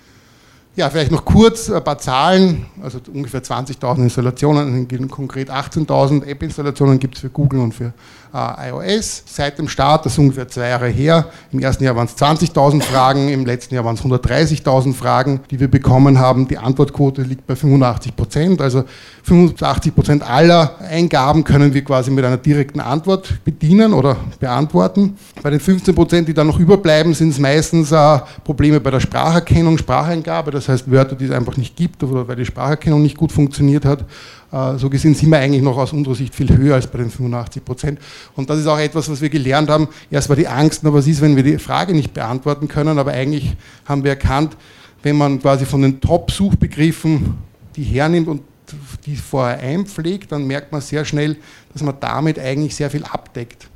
Ja, 0.75 0.89
vielleicht 0.89 1.11
noch 1.11 1.23
kurz 1.23 1.69
ein 1.69 1.83
paar 1.83 1.99
Zahlen. 1.99 2.65
Also 2.81 2.99
ungefähr 3.13 3.43
20.000 3.43 4.01
Installationen, 4.01 4.87
konkret 5.07 5.51
18.000 5.51 6.25
App-Installationen 6.25 6.97
gibt 6.97 7.13
es 7.13 7.21
für 7.21 7.29
Google 7.29 7.59
und 7.59 7.75
für 7.75 7.93
äh, 8.33 8.69
iOS. 8.69 9.23
Seit 9.27 9.59
dem 9.59 9.67
Start, 9.67 10.05
das 10.05 10.13
ist 10.13 10.19
ungefähr 10.19 10.47
zwei 10.47 10.69
Jahre 10.69 10.87
her, 10.87 11.27
im 11.51 11.59
ersten 11.59 11.83
Jahr 11.83 11.95
waren 11.95 12.07
es 12.07 12.17
20.000 12.17 12.81
Fragen, 12.81 13.29
im 13.29 13.45
letzten 13.45 13.75
Jahr 13.75 13.85
waren 13.85 13.95
es 13.95 14.01
130.000 14.01 14.93
Fragen, 14.93 15.41
die 15.51 15.59
wir 15.59 15.69
bekommen 15.69 16.17
haben. 16.17 16.47
Die 16.47 16.57
Antwortquote 16.57 17.21
liegt 17.21 17.45
bei 17.45 17.55
85 17.55 18.15
Prozent. 18.15 18.59
Also 18.59 18.83
85 19.23 19.93
Prozent 19.93 20.23
aller 20.27 20.79
Eingaben 20.79 21.43
können 21.43 21.73
wir 21.73 21.83
quasi 21.83 22.09
mit 22.09 22.25
einer 22.25 22.37
direkten 22.37 22.79
Antwort 22.79 23.45
bedienen 23.45 23.93
oder 23.93 24.17
beantworten. 24.39 25.17
Bei 25.43 25.51
den 25.51 25.59
15 25.59 25.93
Prozent, 25.93 26.27
die 26.27 26.33
dann 26.33 26.47
noch 26.47 26.59
überbleiben, 26.59 27.13
sind 27.13 27.29
es 27.29 27.39
meistens 27.39 27.91
äh, 27.91 28.19
Probleme 28.43 28.79
bei 28.79 28.89
der 28.89 28.99
Spracherkennung, 28.99 29.77
Spracheingabe. 29.77 30.49
Das 30.65 30.69
heißt 30.69 30.91
Wörter, 30.91 31.15
die 31.15 31.25
es 31.25 31.31
einfach 31.31 31.57
nicht 31.57 31.75
gibt 31.75 32.03
oder 32.03 32.25
weil 32.27 32.37
die 32.37 32.45
Spracherkennung 32.45 33.01
nicht 33.01 33.17
gut 33.17 33.33
funktioniert 33.33 33.83
hat. 33.83 34.05
Äh, 34.51 34.77
so 34.77 34.89
gesehen 34.89 35.13
sind 35.13 35.29
wir 35.29 35.39
eigentlich 35.39 35.61
noch 35.61 35.77
aus 35.77 35.91
unserer 35.91 36.15
Sicht 36.15 36.33
viel 36.33 36.55
höher 36.55 36.75
als 36.75 36.87
bei 36.87 36.99
den 36.99 37.09
85 37.09 37.65
Prozent. 37.65 37.99
Und 38.35 38.49
das 38.49 38.59
ist 38.59 38.67
auch 38.67 38.79
etwas, 38.79 39.09
was 39.09 39.19
wir 39.19 39.29
gelernt 39.29 39.69
haben. 39.69 39.89
Erst 40.09 40.29
war 40.29 40.37
die 40.37 40.47
Angst, 40.47 40.81
na, 40.83 40.93
was 40.93 41.05
ist, 41.05 41.19
wenn 41.19 41.35
wir 41.35 41.43
die 41.43 41.57
Frage 41.57 41.93
nicht 41.93 42.13
beantworten 42.13 42.69
können, 42.69 42.97
aber 42.97 43.11
eigentlich 43.11 43.55
haben 43.85 44.03
wir 44.05 44.11
erkannt, 44.11 44.55
wenn 45.01 45.17
man 45.17 45.41
quasi 45.41 45.65
von 45.65 45.81
den 45.81 45.99
Top-Suchbegriffen 45.99 47.37
die 47.75 47.83
hernimmt 47.83 48.29
und 48.29 48.41
die 49.05 49.17
vorher 49.17 49.59
einpflegt, 49.59 50.31
dann 50.31 50.47
merkt 50.47 50.71
man 50.71 50.79
sehr 50.79 51.03
schnell, 51.03 51.35
dass 51.73 51.83
man 51.83 51.95
damit 51.99 52.39
eigentlich 52.39 52.75
sehr 52.75 52.89
viel 52.89 53.03
abdeckt. 53.03 53.67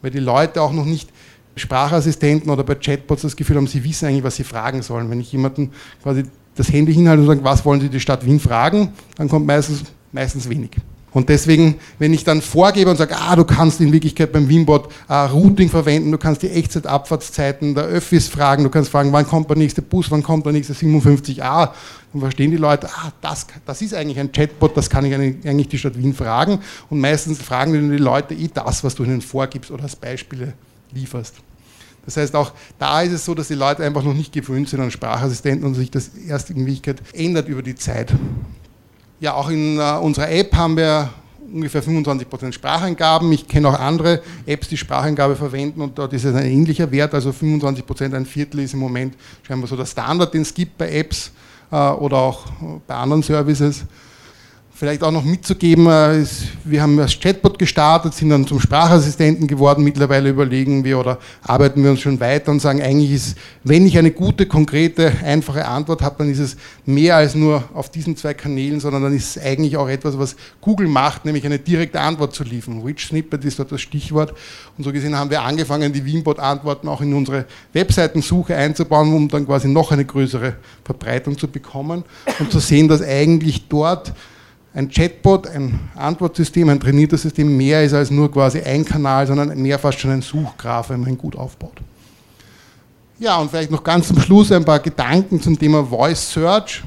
Weil 0.00 0.12
die 0.12 0.20
Leute 0.20 0.62
auch 0.62 0.72
noch 0.72 0.84
nicht 0.84 1.10
Sprachassistenten 1.56 2.50
oder 2.50 2.64
bei 2.64 2.74
Chatbots 2.74 3.22
das 3.22 3.34
Gefühl 3.34 3.56
haben, 3.56 3.66
sie 3.66 3.82
wissen 3.82 4.06
eigentlich, 4.06 4.24
was 4.24 4.36
sie 4.36 4.44
fragen 4.44 4.82
sollen. 4.82 5.10
Wenn 5.10 5.20
ich 5.20 5.32
jemanden 5.32 5.72
quasi 6.02 6.24
das 6.54 6.70
Handy 6.70 6.94
hinhalte 6.94 7.22
und 7.22 7.28
sage, 7.28 7.44
was 7.44 7.64
wollen 7.64 7.80
Sie 7.80 7.88
die 7.88 8.00
Stadt 8.00 8.24
Wien 8.24 8.40
fragen, 8.40 8.92
dann 9.16 9.28
kommt 9.28 9.46
meistens, 9.46 9.84
meistens 10.12 10.48
wenig. 10.48 10.70
Und 11.12 11.30
deswegen, 11.30 11.76
wenn 11.98 12.12
ich 12.12 12.24
dann 12.24 12.42
vorgebe 12.42 12.90
und 12.90 12.98
sage, 12.98 13.16
ah, 13.16 13.34
du 13.36 13.44
kannst 13.44 13.80
in 13.80 13.90
Wirklichkeit 13.90 14.32
beim 14.32 14.50
Wimbot 14.50 14.92
äh, 15.08 15.14
Routing 15.14 15.70
verwenden, 15.70 16.12
du 16.12 16.18
kannst 16.18 16.42
die 16.42 16.50
Echtzeitabfahrtszeiten 16.50 17.74
der 17.74 17.84
Öffis 17.84 18.28
fragen, 18.28 18.64
du 18.64 18.68
kannst 18.68 18.90
fragen, 18.90 19.10
wann 19.12 19.26
kommt 19.26 19.48
der 19.48 19.56
nächste 19.56 19.80
Bus, 19.80 20.10
wann 20.10 20.22
kommt 20.22 20.44
der 20.44 20.52
nächste 20.52 20.74
57a, 20.74 21.70
dann 22.12 22.20
verstehen 22.20 22.50
die 22.50 22.58
Leute, 22.58 22.88
ah, 22.88 23.12
das, 23.22 23.46
das 23.64 23.80
ist 23.80 23.94
eigentlich 23.94 24.18
ein 24.18 24.30
Chatbot, 24.30 24.76
das 24.76 24.90
kann 24.90 25.06
ich 25.06 25.14
eigentlich 25.14 25.68
die 25.68 25.78
Stadt 25.78 25.96
Wien 25.96 26.12
fragen. 26.12 26.58
Und 26.90 27.00
meistens 27.00 27.40
fragen 27.40 27.72
die 27.72 27.96
Leute 27.96 28.34
eh 28.34 28.50
das, 28.52 28.84
was 28.84 28.94
du 28.94 29.04
ihnen 29.04 29.22
vorgibst 29.22 29.70
oder 29.70 29.84
als 29.84 29.96
Beispiele 29.96 30.52
lieferst. 30.92 31.45
Das 32.06 32.16
heißt, 32.16 32.34
auch 32.34 32.52
da 32.78 33.02
ist 33.02 33.12
es 33.12 33.24
so, 33.24 33.34
dass 33.34 33.48
die 33.48 33.54
Leute 33.54 33.84
einfach 33.84 34.02
noch 34.02 34.14
nicht 34.14 34.32
gewöhnt 34.32 34.68
sind 34.68 34.80
an 34.80 34.90
Sprachassistenten 34.90 35.66
und 35.66 35.74
sich 35.74 35.90
das 35.90 36.12
erst 36.26 36.50
in 36.50 36.58
Wirklichkeit 36.58 37.02
ändert 37.12 37.48
über 37.48 37.62
die 37.62 37.74
Zeit. 37.74 38.14
Ja, 39.20 39.34
auch 39.34 39.50
in 39.50 39.78
uh, 39.78 39.98
unserer 40.00 40.30
App 40.30 40.54
haben 40.54 40.76
wir 40.76 41.10
ungefähr 41.52 41.82
25% 41.82 42.52
Spracheingaben. 42.52 43.30
Ich 43.32 43.48
kenne 43.48 43.68
auch 43.68 43.78
andere 43.78 44.22
Apps, 44.46 44.68
die 44.68 44.76
Spracheingabe 44.76 45.36
verwenden 45.36 45.80
und 45.80 45.98
dort 45.98 46.12
ist 46.12 46.24
es 46.24 46.34
ein 46.34 46.46
ähnlicher 46.46 46.90
Wert, 46.90 47.14
also 47.14 47.30
25%, 47.30 48.14
ein 48.14 48.26
Viertel 48.26 48.60
ist 48.60 48.74
im 48.74 48.80
Moment 48.80 49.14
scheinbar 49.42 49.68
so 49.68 49.76
der 49.76 49.86
Standard, 49.86 50.32
den 50.32 50.42
es 50.42 50.54
gibt 50.54 50.78
bei 50.78 50.90
Apps 50.92 51.32
uh, 51.72 51.76
oder 51.76 52.18
auch 52.18 52.46
bei 52.86 52.94
anderen 52.94 53.22
Services. 53.22 53.84
Vielleicht 54.78 55.02
auch 55.02 55.10
noch 55.10 55.24
mitzugeben, 55.24 55.86
äh, 55.86 56.20
ist, 56.20 56.48
wir 56.64 56.82
haben 56.82 57.00
als 57.00 57.18
Chatbot 57.18 57.58
gestartet, 57.58 58.12
sind 58.12 58.28
dann 58.28 58.46
zum 58.46 58.60
Sprachassistenten 58.60 59.46
geworden. 59.46 59.82
Mittlerweile 59.82 60.28
überlegen 60.28 60.84
wir 60.84 60.98
oder 60.98 61.18
arbeiten 61.40 61.82
wir 61.82 61.90
uns 61.90 62.00
schon 62.00 62.20
weiter 62.20 62.50
und 62.50 62.60
sagen, 62.60 62.82
eigentlich 62.82 63.10
ist, 63.10 63.38
wenn 63.64 63.86
ich 63.86 63.96
eine 63.96 64.10
gute, 64.10 64.44
konkrete, 64.44 65.10
einfache 65.24 65.64
Antwort 65.64 66.02
habe, 66.02 66.16
dann 66.18 66.30
ist 66.30 66.40
es 66.40 66.58
mehr 66.84 67.16
als 67.16 67.34
nur 67.34 67.64
auf 67.72 67.88
diesen 67.88 68.18
zwei 68.18 68.34
Kanälen, 68.34 68.78
sondern 68.78 69.04
dann 69.04 69.16
ist 69.16 69.38
es 69.38 69.42
eigentlich 69.42 69.78
auch 69.78 69.88
etwas, 69.88 70.18
was 70.18 70.36
Google 70.60 70.88
macht, 70.88 71.24
nämlich 71.24 71.46
eine 71.46 71.58
direkte 71.58 71.98
Antwort 71.98 72.34
zu 72.34 72.44
liefern. 72.44 72.82
Rich 72.82 73.06
Snippet 73.06 73.46
ist 73.46 73.58
dort 73.58 73.72
das 73.72 73.80
Stichwort. 73.80 74.34
Und 74.76 74.84
so 74.84 74.92
gesehen 74.92 75.16
haben 75.16 75.30
wir 75.30 75.40
angefangen, 75.40 75.90
die 75.94 76.04
Wienbot-Antworten 76.04 76.86
auch 76.88 77.00
in 77.00 77.14
unsere 77.14 77.46
Webseitensuche 77.72 78.54
einzubauen, 78.54 79.14
um 79.14 79.26
dann 79.28 79.46
quasi 79.46 79.68
noch 79.68 79.90
eine 79.90 80.04
größere 80.04 80.56
Verbreitung 80.84 81.38
zu 81.38 81.48
bekommen 81.48 82.04
und 82.38 82.52
zu 82.52 82.58
sehen, 82.58 82.88
dass 82.88 83.00
eigentlich 83.00 83.68
dort 83.68 84.12
ein 84.76 84.90
Chatbot, 84.90 85.46
ein 85.46 85.88
Antwortsystem, 85.94 86.68
ein 86.68 86.78
trainiertes 86.78 87.22
System 87.22 87.56
mehr 87.56 87.82
ist 87.82 87.94
als 87.94 88.10
nur 88.10 88.30
quasi 88.30 88.60
ein 88.60 88.84
Kanal, 88.84 89.26
sondern 89.26 89.58
mehr 89.60 89.78
fast 89.78 89.98
schon 89.98 90.10
ein 90.10 90.20
Suchgraph, 90.20 90.90
wenn 90.90 91.00
man 91.00 91.08
ihn 91.08 91.18
gut 91.18 91.34
aufbaut. 91.34 91.80
Ja, 93.18 93.38
und 93.38 93.50
vielleicht 93.50 93.70
noch 93.70 93.82
ganz 93.82 94.08
zum 94.08 94.20
Schluss 94.20 94.52
ein 94.52 94.66
paar 94.66 94.80
Gedanken 94.80 95.40
zum 95.40 95.58
Thema 95.58 95.82
Voice 95.82 96.30
Search. 96.30 96.82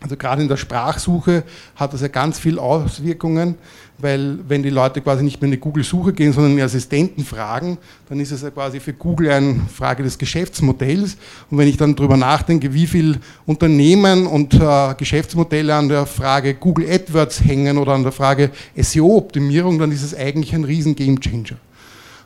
Also 0.00 0.16
gerade 0.16 0.40
in 0.40 0.48
der 0.48 0.56
Sprachsuche 0.56 1.44
hat 1.76 1.92
das 1.92 2.00
ja 2.00 2.08
ganz 2.08 2.38
viele 2.38 2.60
Auswirkungen 2.60 3.56
weil 4.04 4.38
wenn 4.46 4.62
die 4.62 4.68
Leute 4.68 5.00
quasi 5.00 5.24
nicht 5.24 5.40
mehr 5.40 5.46
in 5.46 5.52
die 5.52 5.60
Google-Suche 5.60 6.12
gehen, 6.12 6.34
sondern 6.34 6.54
die 6.56 6.62
Assistenten 6.62 7.24
fragen, 7.24 7.78
dann 8.06 8.20
ist 8.20 8.32
es 8.32 8.42
ja 8.42 8.50
quasi 8.50 8.78
für 8.78 8.92
Google 8.92 9.30
eine 9.30 9.62
Frage 9.74 10.02
des 10.02 10.18
Geschäftsmodells. 10.18 11.16
Und 11.50 11.56
wenn 11.56 11.68
ich 11.68 11.78
dann 11.78 11.96
darüber 11.96 12.18
nachdenke, 12.18 12.74
wie 12.74 12.86
viele 12.86 13.18
Unternehmen 13.46 14.26
und 14.26 14.52
äh, 14.52 14.94
Geschäftsmodelle 14.98 15.74
an 15.74 15.88
der 15.88 16.04
Frage 16.04 16.52
Google 16.52 16.86
AdWords 16.90 17.42
hängen 17.44 17.78
oder 17.78 17.92
an 17.92 18.02
der 18.02 18.12
Frage 18.12 18.50
SEO-Optimierung, 18.76 19.78
dann 19.78 19.90
ist 19.90 20.02
es 20.02 20.14
eigentlich 20.14 20.54
ein 20.54 20.64
riesen 20.64 20.94
Gamechanger. 20.94 21.56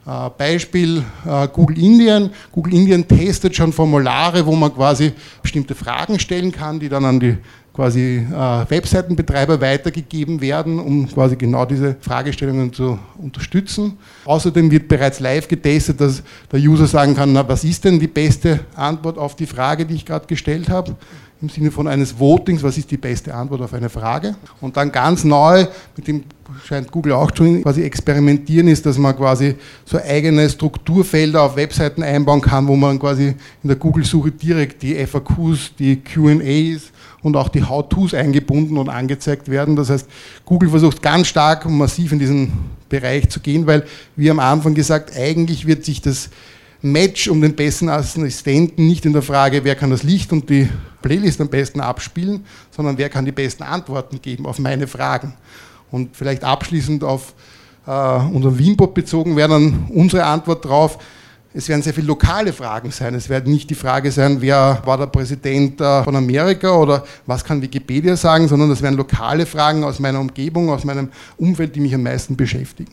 Äh, 0.09 0.31
Beispiel 0.37 1.05
äh, 1.27 1.47
Google 1.49 1.79
Indien. 1.79 2.31
Google 2.51 2.75
Indien 2.75 3.07
testet 3.07 3.55
schon 3.55 3.73
Formulare, 3.73 4.45
wo 4.45 4.57
man 4.57 4.75
quasi 4.75 5.13
bestimmte 5.43 5.77
Fragen 5.77 6.19
stellen 6.19 6.51
kann, 6.51 6.81
die 6.81 6.89
dann 6.89 7.05
an 7.05 7.21
die 7.21 7.37
quasi 7.79 8.27
äh, 8.29 8.71
Webseitenbetreiber 8.71 9.61
weitergegeben 9.61 10.41
werden, 10.41 10.81
um 10.81 11.07
quasi 11.07 11.37
genau 11.37 11.65
diese 11.65 11.95
Fragestellungen 12.01 12.73
zu 12.73 12.99
unterstützen. 13.19 13.97
Außerdem 14.25 14.69
wird 14.69 14.89
bereits 14.89 15.21
live 15.21 15.47
getestet, 15.47 16.01
dass 16.01 16.25
der 16.51 16.59
User 16.59 16.89
sagen 16.89 17.15
kann, 17.15 17.33
na, 17.33 17.49
was 17.49 17.63
ist 17.63 17.85
denn 17.85 18.01
die 18.01 18.09
beste 18.09 18.59
Antwort 18.75 19.17
auf 19.17 19.37
die 19.37 19.47
Frage, 19.47 19.87
die 19.87 19.95
ich 19.95 20.05
gerade 20.05 20.27
gestellt 20.27 20.69
habe? 20.69 20.97
Im 21.41 21.49
Sinne 21.51 21.71
von 21.71 21.87
eines 21.87 22.19
Votings, 22.19 22.65
was 22.65 22.77
ist 22.79 22.91
die 22.91 22.97
beste 22.97 23.33
Antwort 23.33 23.61
auf 23.61 23.73
eine 23.73 23.89
Frage? 23.89 24.35
Und 24.61 24.77
dann 24.77 24.91
ganz 24.91 25.23
neu, 25.23 25.65
mit 25.97 26.09
dem 26.09 26.25
scheint 26.65 26.91
Google 26.91 27.13
auch 27.13 27.31
schon 27.33 27.63
quasi 27.63 27.83
experimentieren, 27.83 28.67
ist, 28.67 28.87
dass 28.87 28.99
man 28.99 29.17
quasi 29.17 29.55
so 29.85 29.99
eigene 29.99 30.51
Strukturfelder 30.51 31.43
auf 31.43 31.55
Webseiten 31.55 32.03
einbauen 32.03 32.41
kann, 32.41 32.67
wo 32.67 32.75
man 32.75 32.99
quasi 32.99 33.37
in 33.63 33.69
der 33.69 33.77
Google-Suche 33.77 34.33
direkt 34.33 34.83
die 34.83 34.97
FAQs, 35.07 35.77
die 35.79 36.01
QAs 36.01 36.91
und 37.23 37.37
auch 37.37 37.49
die 37.49 37.65
How-Tos 37.65 38.15
eingebunden 38.15 38.79
und 38.79 38.89
angezeigt 38.89 39.49
werden. 39.49 39.77
Das 39.77 39.91
heißt, 39.91 40.09
Google 40.45 40.71
versucht 40.71 41.03
ganz 41.03 41.27
stark 41.27 41.67
und 41.67 41.77
massiv 41.77 42.13
in 42.13 42.19
diesen 42.19 42.53
Bereich 42.89 43.29
zu 43.29 43.41
gehen, 43.41 43.67
weil, 43.67 43.85
wie 44.17 44.31
am 44.31 44.39
Anfang 44.39 44.75
gesagt, 44.75 45.17
eigentlich 45.17 45.67
wird 45.67 45.85
sich 45.85 46.01
das 46.01 46.31
Match 46.81 47.29
um 47.29 47.41
den 47.41 47.57
besten 47.57 47.89
Assistenten 47.89 48.87
nicht 48.87 49.05
in 49.05 49.13
der 49.13 49.23
Frage, 49.23 49.65
wer 49.65 49.75
kann 49.75 49.91
das 49.91 50.05
Licht 50.05 50.33
und 50.33 50.49
die 50.49 50.69
Playlist 51.03 51.41
am 51.41 51.49
besten 51.49 51.81
abspielen, 51.81 52.45
sondern 52.71 52.99
wer 52.99 53.09
kann 53.09 53.25
die 53.25 53.33
besten 53.33 53.65
Antworten 53.65 54.23
geben 54.23 54.47
auf 54.47 54.59
meine 54.61 54.87
Fragen. 54.87 55.35
Und 55.91 56.17
vielleicht 56.17 56.45
abschließend 56.45 57.03
auf 57.03 57.35
äh, 57.87 57.91
unseren 57.91 58.59
Wienbot 58.59 58.95
bezogen 58.95 59.37
wäre 59.37 59.49
dann 59.49 59.87
unsere 59.89 60.25
Antwort 60.25 60.65
darauf, 60.65 60.99
es 61.55 61.69
werden 61.69 61.83
sehr 61.83 61.95
viele 61.95 62.07
lokale 62.07 62.53
Fragen 62.53 62.91
sein. 62.91 63.15
Es 63.15 63.29
wird 63.29 63.47
nicht 63.47 63.71
die 63.71 63.75
Frage 63.75 64.13
sein, 64.13 64.41
wer 64.41 64.83
war 64.85 64.99
der 64.99 65.07
Präsident 65.07 65.81
äh, 65.81 66.05
von 66.05 66.15
Amerika 66.15 66.75
oder 66.77 67.05
was 67.27 67.43
kann 67.43 67.63
Wikipedia 67.63 68.17
sagen, 68.17 68.49
sondern 68.49 68.71
es 68.71 68.83
werden 68.83 68.97
lokale 68.97 69.47
Fragen 69.47 69.83
aus 69.83 69.99
meiner 69.99 70.21
Umgebung, 70.21 70.71
aus 70.71 70.85
meinem 70.85 71.09
Umfeld, 71.39 71.75
die 71.75 71.81
mich 71.81 71.95
am 71.95 72.03
meisten 72.03 72.37
beschäftigen. 72.37 72.93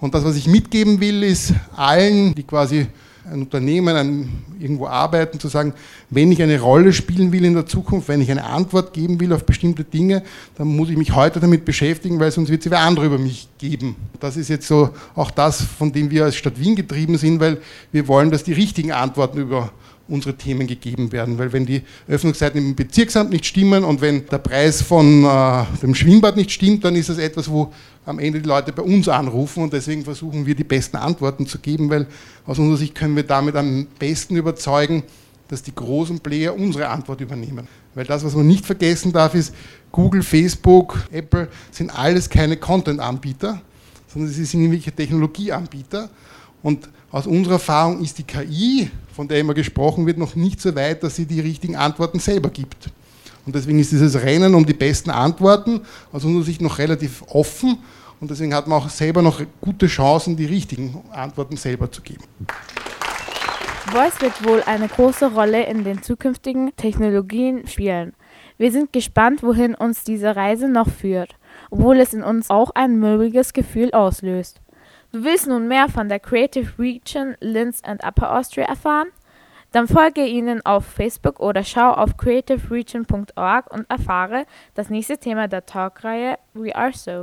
Und 0.00 0.14
das, 0.14 0.24
was 0.24 0.36
ich 0.36 0.46
mitgeben 0.46 1.00
will, 1.00 1.24
ist 1.24 1.54
allen, 1.74 2.34
die 2.34 2.42
quasi 2.42 2.86
ein 3.32 3.42
Unternehmen, 3.42 3.96
ein, 3.96 4.28
irgendwo 4.58 4.86
arbeiten, 4.86 5.38
zu 5.38 5.48
sagen, 5.48 5.72
wenn 6.10 6.32
ich 6.32 6.42
eine 6.42 6.60
Rolle 6.60 6.92
spielen 6.92 7.32
will 7.32 7.44
in 7.44 7.54
der 7.54 7.66
Zukunft, 7.66 8.08
wenn 8.08 8.20
ich 8.20 8.30
eine 8.30 8.44
Antwort 8.44 8.92
geben 8.92 9.20
will 9.20 9.32
auf 9.32 9.44
bestimmte 9.44 9.84
Dinge, 9.84 10.22
dann 10.56 10.68
muss 10.68 10.90
ich 10.90 10.96
mich 10.96 11.14
heute 11.14 11.40
damit 11.40 11.64
beschäftigen, 11.64 12.18
weil 12.18 12.30
sonst 12.30 12.50
wird 12.50 12.64
es 12.64 12.70
wer 12.70 12.80
andere 12.80 13.06
über 13.06 13.18
mich 13.18 13.48
geben. 13.58 13.96
Das 14.20 14.36
ist 14.36 14.48
jetzt 14.48 14.66
so 14.66 14.90
auch 15.14 15.30
das, 15.30 15.62
von 15.62 15.92
dem 15.92 16.10
wir 16.10 16.24
als 16.24 16.36
Stadt 16.36 16.58
Wien 16.58 16.76
getrieben 16.76 17.18
sind, 17.18 17.40
weil 17.40 17.58
wir 17.92 18.08
wollen, 18.08 18.30
dass 18.30 18.44
die 18.44 18.52
richtigen 18.52 18.92
Antworten 18.92 19.38
über 19.38 19.70
unsere 20.08 20.34
Themen 20.34 20.66
gegeben 20.66 21.12
werden. 21.12 21.38
Weil 21.38 21.52
wenn 21.52 21.66
die 21.66 21.82
Öffnungszeiten 22.08 22.58
im 22.58 22.74
Bezirksamt 22.74 23.30
nicht 23.30 23.46
stimmen 23.46 23.84
und 23.84 24.00
wenn 24.00 24.26
der 24.26 24.38
Preis 24.38 24.82
von 24.82 25.24
äh, 25.24 25.64
dem 25.82 25.94
Schwimmbad 25.94 26.36
nicht 26.36 26.50
stimmt, 26.50 26.84
dann 26.84 26.96
ist 26.96 27.10
das 27.10 27.18
etwas, 27.18 27.50
wo 27.50 27.72
am 28.08 28.18
Ende 28.18 28.40
die 28.40 28.48
Leute 28.48 28.72
bei 28.72 28.82
uns 28.82 29.08
anrufen 29.08 29.62
und 29.62 29.72
deswegen 29.72 30.04
versuchen 30.04 30.46
wir 30.46 30.54
die 30.54 30.64
besten 30.64 30.96
Antworten 30.96 31.46
zu 31.46 31.58
geben, 31.58 31.90
weil 31.90 32.06
aus 32.46 32.58
unserer 32.58 32.78
Sicht 32.78 32.94
können 32.94 33.14
wir 33.14 33.22
damit 33.22 33.54
am 33.54 33.86
besten 33.98 34.36
überzeugen, 34.36 35.02
dass 35.48 35.62
die 35.62 35.74
großen 35.74 36.20
Player 36.20 36.54
unsere 36.54 36.88
Antwort 36.88 37.20
übernehmen. 37.20 37.68
Weil 37.94 38.04
das, 38.04 38.24
was 38.24 38.34
man 38.34 38.46
nicht 38.46 38.64
vergessen 38.64 39.12
darf, 39.12 39.34
ist, 39.34 39.54
Google, 39.92 40.22
Facebook, 40.22 40.98
Apple 41.10 41.48
sind 41.70 41.90
alles 41.90 42.28
keine 42.28 42.56
Content-Anbieter, 42.56 43.60
sondern 44.06 44.32
sie 44.32 44.44
sind 44.44 44.60
irgendwelche 44.60 44.92
Technologieanbieter. 44.92 46.08
Und 46.62 46.88
aus 47.10 47.26
unserer 47.26 47.54
Erfahrung 47.54 48.02
ist 48.02 48.18
die 48.18 48.24
KI 48.24 48.90
von 49.12 49.26
der 49.28 49.40
immer 49.40 49.54
gesprochen 49.54 50.06
wird, 50.06 50.16
noch 50.16 50.34
nicht 50.34 50.60
so 50.60 50.74
weit, 50.74 51.02
dass 51.02 51.16
sie 51.16 51.26
die 51.26 51.40
richtigen 51.40 51.76
Antworten 51.76 52.20
selber 52.20 52.50
gibt. 52.50 52.90
Und 53.44 53.54
deswegen 53.54 53.78
ist 53.78 53.92
dieses 53.92 54.14
Rennen 54.14 54.54
um 54.54 54.64
die 54.64 54.74
besten 54.74 55.10
Antworten 55.10 55.80
aus 56.12 56.24
unserer 56.24 56.44
Sicht 56.44 56.60
noch 56.60 56.78
relativ 56.78 57.22
offen 57.28 57.78
und 58.20 58.30
deswegen 58.30 58.54
hat 58.54 58.66
man 58.66 58.78
auch 58.80 58.88
selber 58.88 59.22
noch 59.22 59.40
gute 59.60 59.86
Chancen, 59.86 60.36
die 60.36 60.46
richtigen 60.46 61.02
Antworten 61.10 61.56
selber 61.56 61.90
zu 61.90 62.02
geben. 62.02 62.24
Voice 63.90 64.20
wird 64.20 64.44
wohl 64.46 64.62
eine 64.66 64.86
große 64.86 65.32
Rolle 65.32 65.64
in 65.64 65.82
den 65.82 66.02
zukünftigen 66.02 66.76
Technologien 66.76 67.66
spielen. 67.66 68.12
Wir 68.58 68.70
sind 68.70 68.92
gespannt, 68.92 69.42
wohin 69.42 69.74
uns 69.74 70.04
diese 70.04 70.36
Reise 70.36 70.68
noch 70.68 70.88
führt, 70.90 71.36
obwohl 71.70 71.98
es 72.00 72.12
in 72.12 72.22
uns 72.22 72.50
auch 72.50 72.70
ein 72.74 72.98
mulmiges 72.98 73.52
Gefühl 73.52 73.92
auslöst. 73.92 74.60
Du 75.10 75.24
willst 75.24 75.46
nun 75.46 75.68
mehr 75.68 75.88
von 75.88 76.10
der 76.10 76.20
Creative 76.20 76.78
Region 76.78 77.34
Linz 77.40 77.80
and 77.82 78.04
Upper 78.04 78.36
Austria 78.36 78.66
erfahren? 78.66 79.08
Dann 79.72 79.88
folge 79.88 80.26
ihnen 80.26 80.64
auf 80.66 80.84
Facebook 80.84 81.40
oder 81.40 81.64
schau 81.64 81.92
auf 81.92 82.16
creativeregion.org 82.16 83.72
und 83.72 83.88
erfahre 83.88 84.44
das 84.74 84.90
nächste 84.90 85.16
Thema 85.18 85.48
der 85.48 85.64
Talkreihe 85.64 86.38
We 86.52 86.74
Are 86.74 86.92
So. 86.92 87.22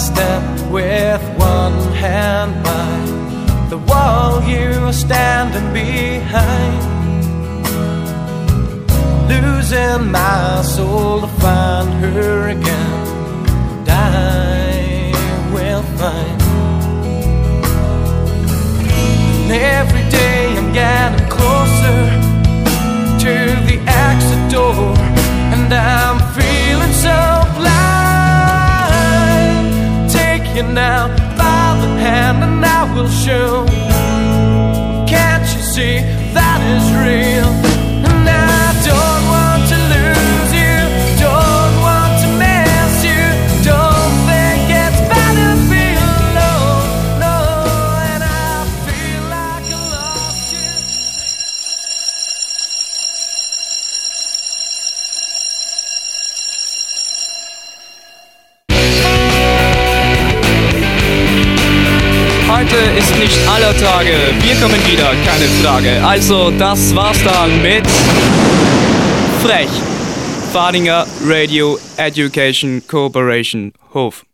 Step 0.00 0.42
with 0.70 1.22
one 1.38 1.78
hand 1.92 2.52
by 2.64 3.68
the 3.68 3.76
wall 3.76 4.42
you 4.42 4.70
are 4.86 4.92
standing 4.94 5.72
behind. 5.74 6.82
Losing 9.28 10.10
my 10.10 10.62
soul 10.62 11.20
to 11.20 11.26
find 11.42 11.92
her 12.02 12.48
again. 12.48 13.84
Die 13.84 15.12
will 15.52 15.82
find. 15.98 16.42
And 19.42 19.52
every 19.52 20.04
day 20.08 20.56
I'm 20.56 20.72
getting 20.72 21.28
closer 21.28 22.00
to 23.24 23.34
the 23.68 23.78
exit 23.86 24.50
door, 24.50 24.94
and 25.54 25.72
I'm 25.72 26.19
down 30.90 31.10
by 31.38 31.66
the 31.82 31.92
hand 32.04 32.38
and 32.46 32.64
I 32.64 32.80
will 32.92 33.12
show. 33.24 33.64
Can't 35.12 35.46
you 35.54 35.62
see 35.74 35.94
that 36.36 36.60
is 36.74 36.86
real? 37.04 37.39
Tage. 63.80 64.12
Wir 64.42 64.54
kommen 64.56 64.78
wieder, 64.86 65.12
keine 65.24 65.46
Frage. 65.62 66.04
Also, 66.04 66.50
das 66.50 66.94
war's 66.94 67.22
dann 67.24 67.62
mit 67.62 67.86
Frech. 69.42 69.68
Fadinger 70.52 71.06
Radio 71.24 71.78
Education 71.96 72.82
Cooperation 72.86 73.72
Hof. 73.94 74.24